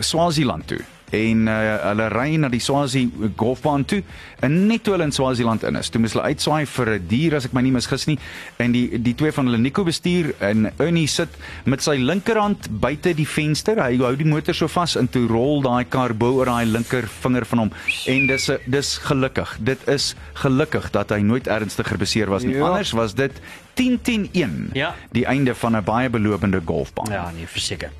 Swaziland 0.00 0.66
toe 0.66 0.80
en 1.10 1.46
uh, 1.48 1.54
hulle 1.88 2.08
ry 2.08 2.36
na 2.36 2.48
die 2.48 2.60
Swazi 2.60 3.08
golfbaan 3.36 3.84
toe 3.84 4.02
en 4.40 4.66
net 4.68 4.82
toe 4.84 4.92
hulle 4.94 5.04
in 5.04 5.12
Swaziland 5.12 5.62
in 5.64 5.76
is, 5.76 5.88
toe 5.88 6.00
moes 6.00 6.12
hulle 6.12 6.24
uitswaai 6.24 6.66
vir 6.66 6.88
'n 6.98 7.06
dier 7.08 7.34
as 7.36 7.44
ek 7.46 7.52
my 7.52 7.60
nie 7.62 7.72
misgis 7.72 8.06
nie 8.06 8.18
en 8.58 8.72
die 8.72 8.98
die 8.98 9.14
twee 9.14 9.32
van 9.32 9.46
hulle 9.46 9.58
Nico 9.58 9.84
bestuur 9.84 10.34
en 10.40 10.70
Ernie 10.78 11.06
sit 11.08 11.28
met 11.64 11.80
sy 11.82 11.96
linkerhand 11.96 12.68
buite 12.80 13.14
die 13.14 13.26
venster. 13.26 13.76
Hy 13.82 13.96
hou 13.98 14.16
die 14.16 14.24
motor 14.26 14.54
so 14.54 14.68
vas 14.68 14.96
en 14.96 15.08
toe 15.08 15.26
rol 15.26 15.62
daai 15.62 15.84
kar 15.88 16.12
bo 16.14 16.32
oor 16.38 16.46
daai 16.46 16.66
linker 16.66 17.06
vinger 17.22 17.44
van 17.44 17.58
hom 17.58 17.70
en 18.06 18.26
dis 18.26 18.48
'n 18.50 18.58
dis 18.66 18.98
gelukkig. 18.98 19.56
Dit 19.60 19.88
is 19.88 20.14
gelukkig 20.34 20.90
dat 20.90 21.10
hy 21.10 21.20
nooit 21.20 21.46
ernstiger 21.46 21.96
beseer 21.98 22.28
was 22.30 22.42
nie. 22.44 22.54
Ja. 22.54 22.66
Anders 22.68 22.92
was 22.92 23.14
dit 23.14 23.32
10-10-1 23.74 24.70
Ja. 24.74 24.94
die 25.12 25.24
einde 25.26 25.54
van 25.54 25.76
'n 25.76 25.84
baie 25.84 26.10
belopende 26.10 26.60
golfbaan. 26.64 27.12
Ja, 27.12 27.30
nee, 27.34 27.46
verseker. 27.46 27.90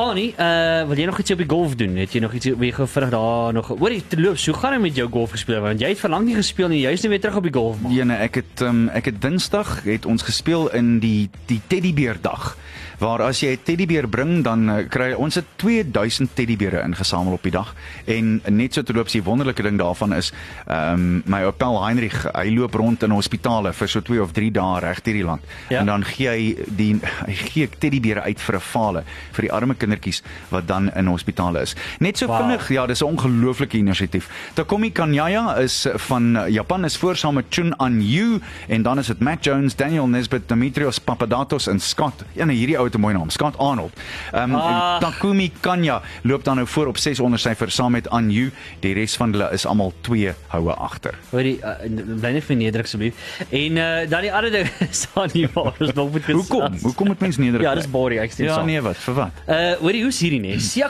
Annie, 0.00 0.30
uh 0.40 0.86
wil 0.88 0.96
jy 0.96 1.04
nog 1.10 1.18
iets 1.20 1.32
op 1.34 1.40
die 1.42 1.48
golf 1.48 1.74
doen? 1.76 1.96
Het 2.00 2.14
jy 2.16 2.20
nog 2.24 2.32
iets 2.32 2.48
gou 2.76 2.86
vinnig 2.88 3.10
daar 3.12 3.52
nog 3.52 3.68
Hoor 3.68 3.92
jy 3.92 4.00
te 4.08 4.20
loop, 4.20 4.38
so 4.40 4.56
gaan 4.56 4.72
dit 4.72 4.80
met 4.80 4.96
jou 4.96 5.08
golf 5.12 5.34
gespeel 5.36 5.60
want 5.60 5.80
jy 5.82 5.90
het 5.92 6.00
vir 6.00 6.10
lank 6.14 6.24
nie 6.24 6.36
gespeel 6.38 6.70
nie. 6.72 6.80
Jy's 6.86 7.04
nou 7.04 7.10
weer 7.12 7.20
terug 7.20 7.36
op 7.36 7.44
die 7.44 7.52
golfbaan. 7.52 7.92
Jene, 7.92 8.16
ek 8.24 8.40
het 8.40 8.62
um, 8.64 8.86
ek 8.96 9.10
het 9.10 9.20
Dinsdag 9.20 9.82
het 9.84 10.08
ons 10.08 10.24
gespeel 10.24 10.70
in 10.72 10.98
die 11.04 11.28
die 11.50 11.60
teddybeerdag 11.68 12.54
waar 13.00 13.22
as 13.22 13.40
jy 13.40 13.52
'n 13.56 13.62
teddybeer 13.64 14.06
bring 14.08 14.42
dan 14.44 14.68
uh, 14.70 14.84
kry 14.88 15.12
ons 15.16 15.34
het 15.34 15.44
2000 15.56 16.30
teddybeere 16.36 16.82
ingesamel 16.84 17.32
op 17.32 17.42
die 17.42 17.50
dag 17.52 17.74
en 18.06 18.40
net 18.48 18.74
so 18.74 18.82
terloops 18.82 19.12
die 19.12 19.22
wonderlike 19.22 19.62
ding 19.62 19.78
daarvan 19.78 20.12
is 20.12 20.32
ehm 20.66 20.92
um, 20.94 21.22
my 21.26 21.42
Opel 21.44 21.78
Heinrich 21.84 22.26
hy 22.34 22.50
loop 22.54 22.74
rond 22.74 23.02
in 23.02 23.10
hospitale 23.10 23.72
vir 23.72 23.88
so 23.88 24.00
2 24.00 24.20
of 24.22 24.32
3 24.32 24.50
dae 24.52 24.80
reg 24.80 25.00
hierdie 25.04 25.24
land 25.24 25.40
Ja. 25.70 25.80
en 25.80 25.86
dan 25.86 26.04
gee 26.04 26.28
hy 26.28 26.56
die 26.76 27.00
hy 27.26 27.32
gee 27.34 27.68
teddybeere 27.68 28.20
uit 28.22 28.40
vir 28.40 28.56
'n 28.56 28.60
fale 28.60 29.02
vir 29.32 29.42
die 29.42 29.52
arme 29.52 29.74
kindertjies 29.74 30.22
wat 30.50 30.66
dan 30.66 30.90
in 30.96 31.06
hospitale 31.06 31.62
is 31.62 31.74
net 32.00 32.18
so 32.18 32.26
Wow. 32.26 32.38
vinnig 32.40 32.68
ja 32.70 32.86
dis 32.86 33.00
'n 33.02 33.06
ongelooflike 33.16 33.78
inisiatief 33.78 34.28
Takomi 34.54 34.90
Kanyaya 34.92 35.56
is 35.58 35.86
van 35.96 36.38
Japan 36.48 36.84
is 36.84 36.96
voor 36.96 37.16
saam 37.16 37.34
met 37.34 37.46
Chun 37.50 37.74
An 37.78 38.00
Yu 38.02 38.40
en 38.68 38.82
dan 38.82 38.98
is 38.98 39.06
dit 39.06 39.20
Matt 39.20 39.44
Jones, 39.44 39.74
Daniel 39.76 40.06
Nesbitt, 40.06 40.48
Dimitrios 40.48 40.98
Papadatos 41.00 41.66
en 41.68 41.80
Scott. 41.80 42.24
Ja, 42.34 42.44
nee, 42.44 42.56
hierdie 42.56 42.78
ou 42.78 42.89
'n 42.94 43.00
mooi 43.00 43.14
naam, 43.14 43.30
Scott 43.30 43.58
Arnold. 43.58 43.92
Ehm 44.32 44.50
um, 44.50 44.54
Ah. 44.60 44.98
Takumi 45.00 45.52
Kanya 45.60 46.02
loop 46.22 46.44
dan 46.44 46.56
nou 46.56 46.66
voor 46.66 46.86
op 46.86 46.96
600 46.98 47.42
syfer 47.42 47.70
saam 47.70 47.92
met 47.92 48.08
An 48.10 48.30
Yu. 48.30 48.50
Die 48.80 48.94
res 48.94 49.16
van 49.16 49.32
hulle 49.32 49.48
is 49.52 49.66
almal 49.66 49.92
2 50.00 50.32
houe 50.48 50.72
agter. 50.74 51.14
Hoor 51.30 51.42
jy 51.42 51.58
uh, 51.62 52.18
bly 52.20 52.30
net 52.32 52.44
verneder 52.44 52.82
asseblief. 52.82 53.14
En 53.50 53.76
uh 53.76 54.08
dan 54.10 54.20
die 54.20 54.32
ander 54.32 54.50
ding 54.50 54.68
staan 54.90 55.28
nie 55.32 55.48
waar 55.54 55.72
ons 55.78 55.92
nog 55.92 56.10
moet 56.12 56.22
gesels. 56.24 56.48
Hoekom? 56.48 56.78
Hoekom 56.82 57.06
moet 57.06 57.20
mens 57.20 57.36
nederig? 57.36 57.62
Ja, 57.66 57.74
dis 57.74 57.90
boring, 57.90 58.20
ek 58.20 58.32
stem 58.32 58.46
Ja, 58.46 58.54
saam. 58.54 58.66
nee, 58.66 58.80
wat? 58.80 58.96
Vir 58.96 59.14
wat? 59.14 59.30
Uh 59.48 59.72
hoor 59.80 59.92
jy 59.92 60.02
hoe's 60.02 60.20
hierdie 60.20 60.40
nee? 60.40 60.58
Sia 60.70 60.88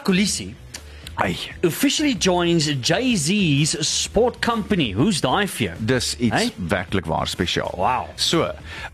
Ai, 1.20 1.36
officially 1.62 2.14
joins 2.18 2.64
Jay-Z's 2.80 3.76
sport 4.02 4.38
company. 4.40 4.92
Hoe's 4.96 5.20
daai 5.20 5.44
vir 5.52 5.66
jou? 5.66 5.74
dis 5.78 6.14
iets 6.16 6.32
Hey? 6.36 6.52
werklik 6.68 7.04
waar 7.06 7.28
spesiaal. 7.28 7.74
Wow. 7.76 8.06
So, 8.16 8.42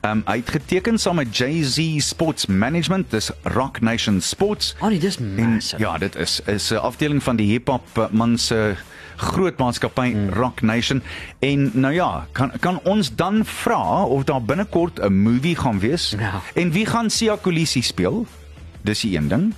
ehm 0.00 0.10
um, 0.10 0.22
hy 0.26 0.36
het 0.40 0.50
geteken 0.50 0.98
saam 0.98 1.16
met 1.20 1.36
Jay-Z 1.36 1.78
Sports 2.02 2.46
Management, 2.46 3.10
dis 3.10 3.30
Rock 3.42 3.80
Nation 3.80 4.20
Sports. 4.20 4.74
Oh 4.80 4.88
nee, 4.88 4.98
dis 4.98 5.16
En, 5.18 5.34
massive. 5.54 5.78
ja, 5.82 5.98
dit 5.98 6.16
is 6.16 6.40
is 6.46 6.70
'n 6.72 6.76
afdeling 6.82 7.22
van 7.22 7.36
die 7.36 7.46
hip-hop 7.50 7.86
eh, 7.98 8.04
man 8.10 8.38
se 8.38 8.74
groot 9.16 9.56
maatskappy 9.58 10.08
mm. 10.12 10.28
Rock 10.28 10.62
Nation. 10.62 11.02
En 11.38 11.70
nou 11.74 11.94
ja, 11.94 12.26
kan 12.32 12.52
kan 12.60 12.80
ons 12.84 13.14
dan 13.14 13.44
vra 13.44 14.04
of 14.04 14.24
daar 14.24 14.42
binnekort 14.42 14.98
'n 15.00 15.12
movie 15.12 15.56
gaan 15.56 15.78
wees? 15.78 16.14
Ja. 16.18 16.40
En 16.54 16.70
wie 16.70 16.86
gaan 16.86 17.10
Sia 17.10 17.36
Kolisi 17.40 17.82
speel? 17.82 18.26
Dis 18.86 19.00
die 19.02 19.16
een 19.16 19.28
ding. 19.28 19.48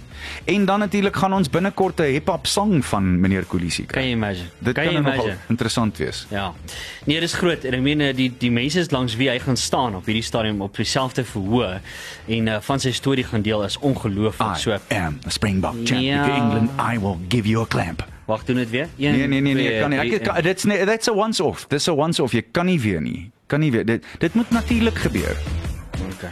En 0.44 0.64
dan 0.64 0.78
natuurlik 0.78 1.16
gaan 1.16 1.32
ons 1.36 1.50
binnekort 1.50 2.00
'n 2.00 2.02
hip-hop 2.16 2.46
sang 2.46 2.84
van 2.84 3.20
meneer 3.20 3.44
Kolisi 3.44 3.84
kry. 3.86 4.00
Kan 4.00 4.08
jy 4.08 4.14
imagine? 4.16 4.48
Dit 4.58 4.74
kan 4.74 4.84
kan 4.84 5.02
nogal 5.02 5.30
interessant 5.48 5.96
wees. 5.98 6.26
Ja. 6.30 6.52
Nee, 7.04 7.20
dis 7.20 7.34
groot. 7.34 7.64
En 7.64 7.72
ek 7.74 7.80
meen 7.80 8.00
eh, 8.00 8.14
die 8.16 8.32
die 8.38 8.50
mense 8.50 8.78
is 8.80 8.90
langs 8.90 9.16
wie 9.16 9.28
hy 9.28 9.38
gaan 9.38 9.56
staan 9.56 9.94
op 9.94 10.04
hierdie 10.06 10.22
stadium 10.24 10.60
op 10.62 10.76
dieselfde 10.76 11.24
verhoog 11.24 11.80
en 12.26 12.46
uh, 12.46 12.56
van 12.60 12.80
sy 12.80 12.92
storie 12.92 13.24
gaan 13.24 13.42
deel 13.42 13.64
is 13.64 13.78
ongelooflik. 13.78 14.56
I 14.56 14.60
So 14.60 14.72
am 14.90 15.18
a 15.26 15.30
Springbok 15.30 15.74
champion 15.84 16.02
Ja. 16.02 16.24
for 16.24 16.34
England. 16.34 16.70
I 16.94 16.98
will 16.98 17.16
give 17.28 17.48
you 17.48 17.62
a 17.62 17.66
clamp. 17.66 18.04
wag, 18.26 18.44
doen 18.44 18.56
dit 18.56 18.70
weer. 18.70 18.88
Een, 18.98 19.12
Nee 19.12 19.26
nee 19.26 19.40
nee 19.40 19.54
nee, 19.54 19.80
kan 19.80 19.90
nie. 19.90 19.98
Ek 19.98 20.22
kan 20.22 20.42
dit's 20.42 20.64
nee, 20.64 20.84
that's 20.84 21.08
a 21.08 21.12
once 21.12 21.42
off. 21.42 21.66
Dis 21.68 21.88
a 21.88 21.92
once 21.94 22.22
off. 22.22 22.32
Jy 22.32 22.42
kan 22.50 22.66
nie 22.66 22.80
weer 22.80 23.00
nie. 23.00 23.30
Kan 23.46 23.60
nie 23.60 23.70
weer. 23.70 23.84
Dit 23.84 24.04
dit 24.18 24.34
moet 24.34 24.50
natuurlik 24.50 24.98
gebeur. 24.98 25.36
Okay. 26.12 26.30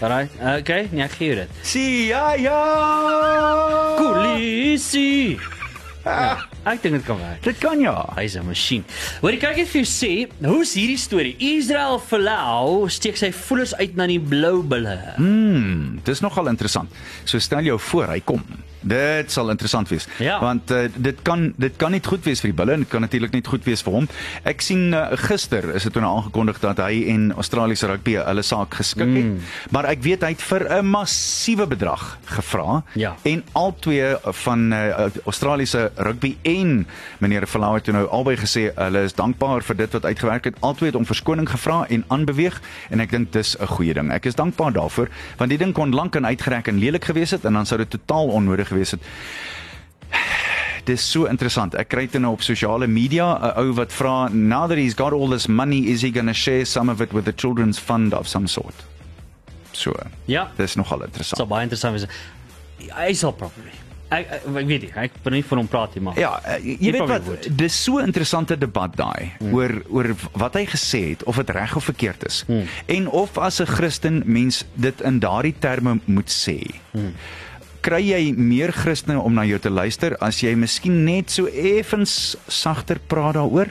Alright. 0.00 0.32
Okay, 0.60 0.88
nee, 0.92 1.04
ek 1.04 1.12
gee 1.18 1.26
jou 1.28 1.40
dit. 1.42 1.56
Si 1.62 1.86
ja 2.08 2.32
ja. 2.40 2.60
Kolisi. 4.00 5.36
Ja, 6.00 6.38
ek 6.64 6.80
dink 6.80 6.96
dit 6.96 7.04
kan 7.04 7.18
werk. 7.20 7.42
Dit 7.44 7.58
kan 7.60 7.80
ja. 7.82 7.92
Hy's 8.16 8.36
'n 8.40 8.46
masjien. 8.48 8.84
Hoor, 9.20 9.36
kyk 9.36 9.60
net 9.60 9.68
vir 9.68 9.82
jou 9.82 9.88
sê, 9.88 10.12
hoe's 10.40 10.72
hierdie 10.72 10.96
storie? 10.96 11.36
Israel 11.36 12.00
Folau 12.00 12.88
steek 12.88 13.20
sy 13.20 13.28
voelers 13.30 13.74
uit 13.76 13.96
na 13.96 14.06
die 14.08 14.18
blou 14.18 14.62
bulle. 14.62 14.96
Hmm, 15.16 16.00
dis 16.04 16.20
nogal 16.24 16.48
interessant. 16.48 16.88
So 17.24 17.38
stel 17.38 17.60
jou 17.68 17.78
voor 17.78 18.08
hy 18.08 18.20
kom. 18.24 18.40
Dit 18.80 19.30
sal 19.32 19.50
interessant 19.50 19.88
wees. 19.88 20.06
Ja. 20.18 20.40
Want 20.40 20.70
uh, 20.70 20.88
dit 20.96 21.18
kan 21.22 21.52
dit 21.56 21.76
kan 21.76 21.90
nie 21.92 22.00
goed 22.04 22.24
wees 22.24 22.40
vir 22.40 22.50
die 22.50 22.56
bulle 22.56 22.72
en 22.72 22.80
dit 22.84 22.88
kan 22.88 23.00
natuurlik 23.00 23.32
nie 23.32 23.42
goed 23.44 23.64
wees 23.64 23.82
vir 23.82 23.92
hom. 23.92 24.08
Ek 24.44 24.60
sien 24.64 24.92
uh, 24.94 25.10
gister 25.28 25.74
is 25.74 25.82
dit 25.82 25.92
toe 25.92 26.02
nou 26.02 26.12
aangekondig 26.16 26.60
dat 26.60 26.78
hy 26.78 27.04
en 27.12 27.32
Australiese 27.36 27.86
rugby 27.86 28.16
hulle 28.16 28.42
saak 28.42 28.74
geskik 28.74 29.06
het. 29.10 29.24
Mm. 29.24 29.38
Maar 29.70 29.84
ek 29.92 30.02
weet 30.02 30.22
hy 30.22 30.30
het 30.32 30.42
vir 30.42 30.66
'n 30.80 30.86
massiewe 30.86 31.66
bedrag 31.66 32.18
gevra 32.24 32.82
Ja. 32.94 33.16
en 33.22 33.44
al 33.52 33.74
twee 33.80 34.14
van 34.44 34.72
uh, 34.72 35.08
Australiese 35.24 35.90
rugby 35.96 36.36
en 36.42 36.86
meneer 37.18 37.46
Verlauw 37.46 37.74
het 37.74 37.84
toe 37.84 37.94
nou 37.94 38.06
albei 38.08 38.36
gesê 38.36 38.70
hulle 38.74 39.02
is 39.04 39.14
dankbaar 39.14 39.62
vir 39.62 39.76
dit 39.76 39.92
wat 39.92 40.04
uitgewerk 40.04 40.44
het. 40.44 40.56
Albei 40.60 40.86
het 40.90 40.94
om 40.96 41.04
verskoning 41.06 41.48
gevra 41.48 41.84
en 41.88 42.04
aanbeweeg 42.08 42.60
en 42.90 43.00
ek 43.00 43.10
dink 43.10 43.32
dis 43.32 43.56
'n 43.60 43.66
goeie 43.66 43.94
ding. 43.94 44.10
Ek 44.12 44.24
is 44.24 44.34
dankbaar 44.34 44.72
daarvoor 44.72 45.08
want 45.36 45.50
die 45.50 45.58
ding 45.58 45.72
kon 45.74 45.92
lank 45.94 46.14
en 46.16 46.26
uitgerek 46.26 46.68
en 46.68 46.78
lelik 46.78 47.04
gewees 47.04 47.30
het 47.30 47.44
en 47.44 47.52
dan 47.52 47.66
sou 47.66 47.78
dit 47.78 47.90
totaal 47.90 48.26
onnodig 48.28 48.68
gewees 48.70 48.94
het. 48.96 49.02
Dis 50.88 51.04
so 51.04 51.28
interessant. 51.30 51.76
Ek 51.78 51.90
kry 51.92 52.06
dit 52.08 52.20
nou 52.22 52.32
op 52.34 52.42
sosiale 52.42 52.88
media 52.90 53.36
'n 53.36 53.52
ou 53.60 53.74
wat 53.78 53.92
vra 53.92 54.28
now 54.32 54.66
that 54.66 54.78
he's 54.78 54.94
got 54.94 55.12
all 55.12 55.28
this 55.28 55.46
money 55.46 55.90
is 55.92 56.02
he 56.02 56.10
going 56.10 56.26
to 56.26 56.34
share 56.34 56.64
some 56.64 56.90
of 56.90 57.00
it 57.00 57.12
with 57.12 57.24
the 57.24 57.34
children's 57.36 57.78
fund 57.78 58.14
of 58.14 58.26
some 58.26 58.46
sort. 58.46 58.74
So. 59.72 59.92
Ja. 60.24 60.50
Dis 60.56 60.74
nogal 60.74 61.04
interessant. 61.04 61.48
baie 61.48 61.62
interessant 61.62 61.94
wees. 61.94 62.06
Hy 62.90 63.12
sal 63.12 63.32
probably. 63.32 63.72
Ek, 64.10 64.26
ek, 64.26 64.46
ek 64.58 64.66
weet 64.66 64.82
nie, 64.82 64.90
ek 64.98 65.18
wil 65.22 65.36
nie 65.36 65.42
van 65.46 65.60
hom 65.60 65.68
praat 65.70 65.94
nie, 65.94 66.02
maar 66.02 66.16
Ja, 66.18 66.32
eh, 66.42 66.56
jy 66.64 66.76
Jy 66.80 66.92
weet 66.96 67.08
wat, 67.08 67.24
would. 67.28 67.46
dis 67.58 67.82
so 67.84 68.00
'n 68.00 68.10
interessante 68.10 68.58
debat 68.58 68.96
daai 68.96 69.30
hmm. 69.38 69.54
oor 69.54 69.82
oor 69.88 70.16
wat 70.32 70.54
hy 70.54 70.66
gesê 70.66 71.10
het 71.10 71.22
of 71.24 71.36
dit 71.36 71.50
reg 71.50 71.76
of 71.76 71.84
verkeerd 71.84 72.26
is. 72.26 72.42
Hmm. 72.46 72.66
En 72.86 73.08
of 73.08 73.38
as 73.38 73.60
'n 73.60 73.66
Christen 73.66 74.22
mens 74.26 74.64
dit 74.74 75.00
in 75.00 75.18
daardie 75.20 75.54
terme 75.58 76.00
moet 76.04 76.30
sê. 76.30 76.58
Hmm. 76.90 77.14
Kry 77.80 78.02
jy 78.04 78.34
meer 78.36 78.74
Christene 78.76 79.16
om 79.24 79.32
na 79.32 79.46
jou 79.48 79.56
te 79.62 79.70
luister 79.72 80.12
as 80.20 80.42
jy 80.44 80.50
miskien 80.52 80.98
net 81.06 81.32
so 81.32 81.48
effens 81.48 82.34
sagter 82.44 82.98
praat 83.08 83.38
daaroor? 83.38 83.70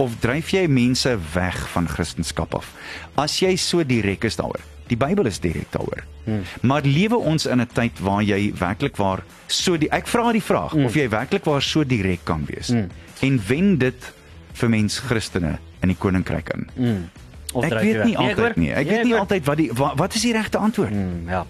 Of 0.00 0.18
dryf 0.20 0.50
jy 0.52 0.66
mense 0.68 1.14
weg 1.32 1.56
van 1.72 1.88
Christendom 1.88 2.58
af? 2.58 2.68
As 3.16 3.38
jy 3.40 3.54
so 3.56 3.80
direk 3.84 4.26
is 4.28 4.36
daaroor. 4.36 4.60
Die 4.92 4.98
Bybel 4.98 5.30
is 5.30 5.40
direk 5.40 5.70
daaroor. 5.72 6.04
Hmm. 6.26 6.42
Maar 6.68 6.84
lewe 6.84 7.16
ons 7.16 7.46
in 7.46 7.60
'n 7.60 7.68
tyd 7.72 7.96
waar 8.00 8.22
jy 8.22 8.52
werklik 8.58 8.96
waar 8.96 9.24
so 9.46 9.76
die 9.76 9.88
ek 9.88 10.06
vra 10.06 10.32
die 10.32 10.42
vraag 10.42 10.72
hmm. 10.72 10.84
of 10.84 10.94
jy 10.94 11.08
werklik 11.08 11.44
waar 11.44 11.62
so 11.62 11.84
direk 11.84 12.20
kan 12.24 12.44
wees. 12.44 12.68
Hmm. 12.68 12.90
En 13.20 13.40
wen 13.46 13.78
dit 13.78 14.12
vir 14.52 14.68
mens 14.68 14.98
Christene 14.98 15.58
in 15.80 15.88
die 15.88 15.96
koninkryk 15.96 16.48
in. 16.48 16.68
Hmm. 16.76 17.08
of 17.52 17.64
Ek 17.64 17.70
dryf 17.70 17.84
jy 17.84 17.92
weet 17.92 18.04
nie 18.04 18.16
Nee, 18.16 18.28
altyd 18.28 18.56
nie. 18.56 18.72
Ek 18.72 18.86
Nee, 18.86 18.96
weet 18.96 19.04
nie 19.04 19.16
altyd 19.16 19.44
wat 19.46 19.56
die 19.56 19.70
wat, 19.72 19.96
wat 19.96 20.14
is 20.14 20.22
die 20.22 20.32
regte 20.32 20.58
antwoord? 20.58 20.92
Hmm, 20.92 21.28
ja. 21.28 21.46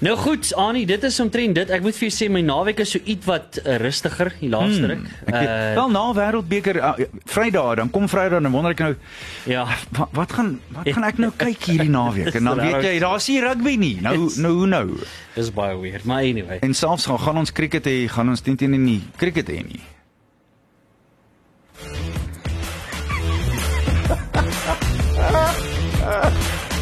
Nou 0.00 0.14
goed, 0.16 0.48
Annie, 0.56 0.86
dit 0.88 1.02
is 1.04 1.20
omtrent 1.20 1.54
dit. 1.54 1.70
Ek 1.76 1.82
moet 1.84 1.96
vir 1.96 2.06
jou 2.08 2.12
sê 2.16 2.28
my 2.32 2.40
naweek 2.40 2.78
is 2.80 2.94
so 2.94 3.02
ietwat 3.04 3.58
uh, 3.60 3.74
rustiger 3.82 4.30
die 4.40 4.48
laaste 4.48 4.88
ruk. 4.88 5.02
Ek 5.26 5.34
weet, 5.34 5.50
Uh, 5.50 5.74
wel 5.76 5.90
na 5.92 6.04
wêreldbeker 6.16 6.78
uh, 6.80 6.92
Vrydag, 7.28 7.74
dan 7.82 7.90
kom 7.92 8.08
Vrydag 8.08 8.40
dan 8.40 8.52
wonder 8.54 8.72
ek 8.72 8.80
nou 8.84 8.94
ja. 9.50 9.66
wat, 9.98 10.08
wat 10.16 10.32
gaan 10.38 10.50
wat 10.72 10.88
gaan 10.88 11.04
ek 11.10 11.20
nou 11.20 11.30
kyk 11.36 11.68
hierdie 11.68 11.92
naweek? 11.92 12.32
En 12.40 12.48
dan 12.48 12.62
weet 12.66 12.88
jy, 12.88 12.94
daar's 13.04 13.28
nie 13.28 13.40
rugby 13.44 13.76
nie. 13.80 13.94
Nou 14.00 14.16
nou 14.40 14.54
hoe 14.62 14.70
nou. 14.72 14.84
Dis 15.36 15.52
baie 15.52 15.76
weird, 15.80 16.08
maar 16.08 16.24
anyway. 16.24 16.62
En 16.64 16.72
selfs 16.74 17.04
gaan 17.10 17.20
gaan 17.20 17.44
ons 17.44 17.52
cricket 17.52 17.84
hê, 17.84 17.98
gaan 18.08 18.32
ons 18.32 18.40
teen 18.40 18.56
teen 18.56 18.76
nie 18.80 19.02
cricket 19.20 19.52
hê 19.52 19.60
nie. 19.68 19.84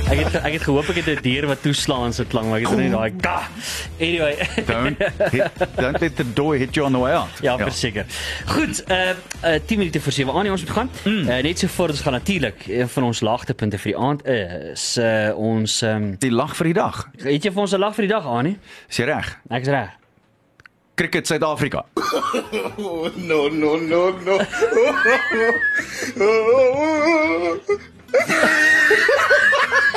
Ek 0.09 0.22
het 0.24 0.36
ek 0.40 0.52
het 0.56 0.62
gehoop 0.64 0.88
ek 0.88 0.96
het 1.02 1.09
'n 1.18 1.22
deur 1.22 1.46
wat 1.46 1.62
toeslaan 1.62 2.12
so 2.12 2.24
klank, 2.24 2.46
maar 2.48 2.59
ek 2.61 2.66
het 2.66 2.78
net 2.78 2.90
daai 2.90 3.12
ka. 3.20 3.48
Anyway. 4.00 4.36
Don't 4.66 4.96
hit, 5.30 5.50
don't 5.76 6.00
let 6.00 6.16
the 6.16 6.32
door 6.32 6.54
hit 6.56 6.74
you 6.74 6.86
on 6.86 6.92
the 6.92 6.98
way 6.98 7.12
out. 7.12 7.28
Ja, 7.40 7.56
ja. 7.59 7.64
verseker. 7.64 8.06
Goed, 8.46 8.84
uh, 8.88 9.09
uh 9.44 9.59
10 9.66 9.78
minute 9.78 10.00
voor 10.00 10.12
7 10.12 10.34
aan 10.34 10.50
ons 10.50 10.61
moet 10.61 10.70
gaan. 10.70 10.90
Mm. 11.04 11.28
Uh, 11.28 11.42
net 11.42 11.59
so 11.59 11.66
voor 11.66 11.88
ons 11.88 12.00
gaan 12.00 12.12
natuurlik 12.12 12.66
een 12.66 12.88
van 12.88 13.02
ons 13.02 13.20
laagtepunte 13.20 13.78
vir 13.78 13.92
die 13.92 14.00
aand 14.00 14.26
is 14.26 14.96
uh, 14.96 15.36
ons 15.36 15.82
um, 15.82 16.16
Die 16.18 16.32
lag 16.32 16.56
vir 16.56 16.64
die 16.64 16.74
dag. 16.74 17.09
het 17.22 17.44
jy 17.44 17.52
vir 17.52 17.61
ons 17.61 17.72
'n 17.72 17.78
lag 17.78 17.94
vir 17.94 18.06
die 18.06 18.14
dag 18.14 18.26
aan 18.26 18.44
nie? 18.44 18.59
Is 18.88 18.96
jy 18.96 19.04
reg? 19.04 19.38
Ek 19.50 19.61
is 19.61 19.68
reg. 19.68 19.88
Cricket 20.94 21.26
Suid-Afrika. 21.26 21.84
No, 23.16 23.48
no, 23.48 23.76
no, 23.76 24.11
no. 24.24 24.38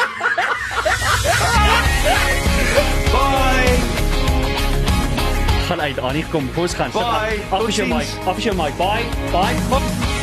Bye. 3.12 3.78
Gaan 5.68 5.82
uit 5.82 6.00
aan 6.00 6.14
nie 6.14 6.26
kom. 6.30 6.50
Ons 6.56 6.74
gaan. 6.74 6.92
Bye. 6.92 7.40
Af 7.50 7.68
is 7.68 7.76
jou 7.76 7.88
mic. 7.88 8.08
Af 8.26 8.38
is 8.38 8.44
jou 8.44 8.56
mic. 8.56 8.78
Bye. 8.78 9.06
Bye. 9.32 9.56
Bye. 9.70 10.21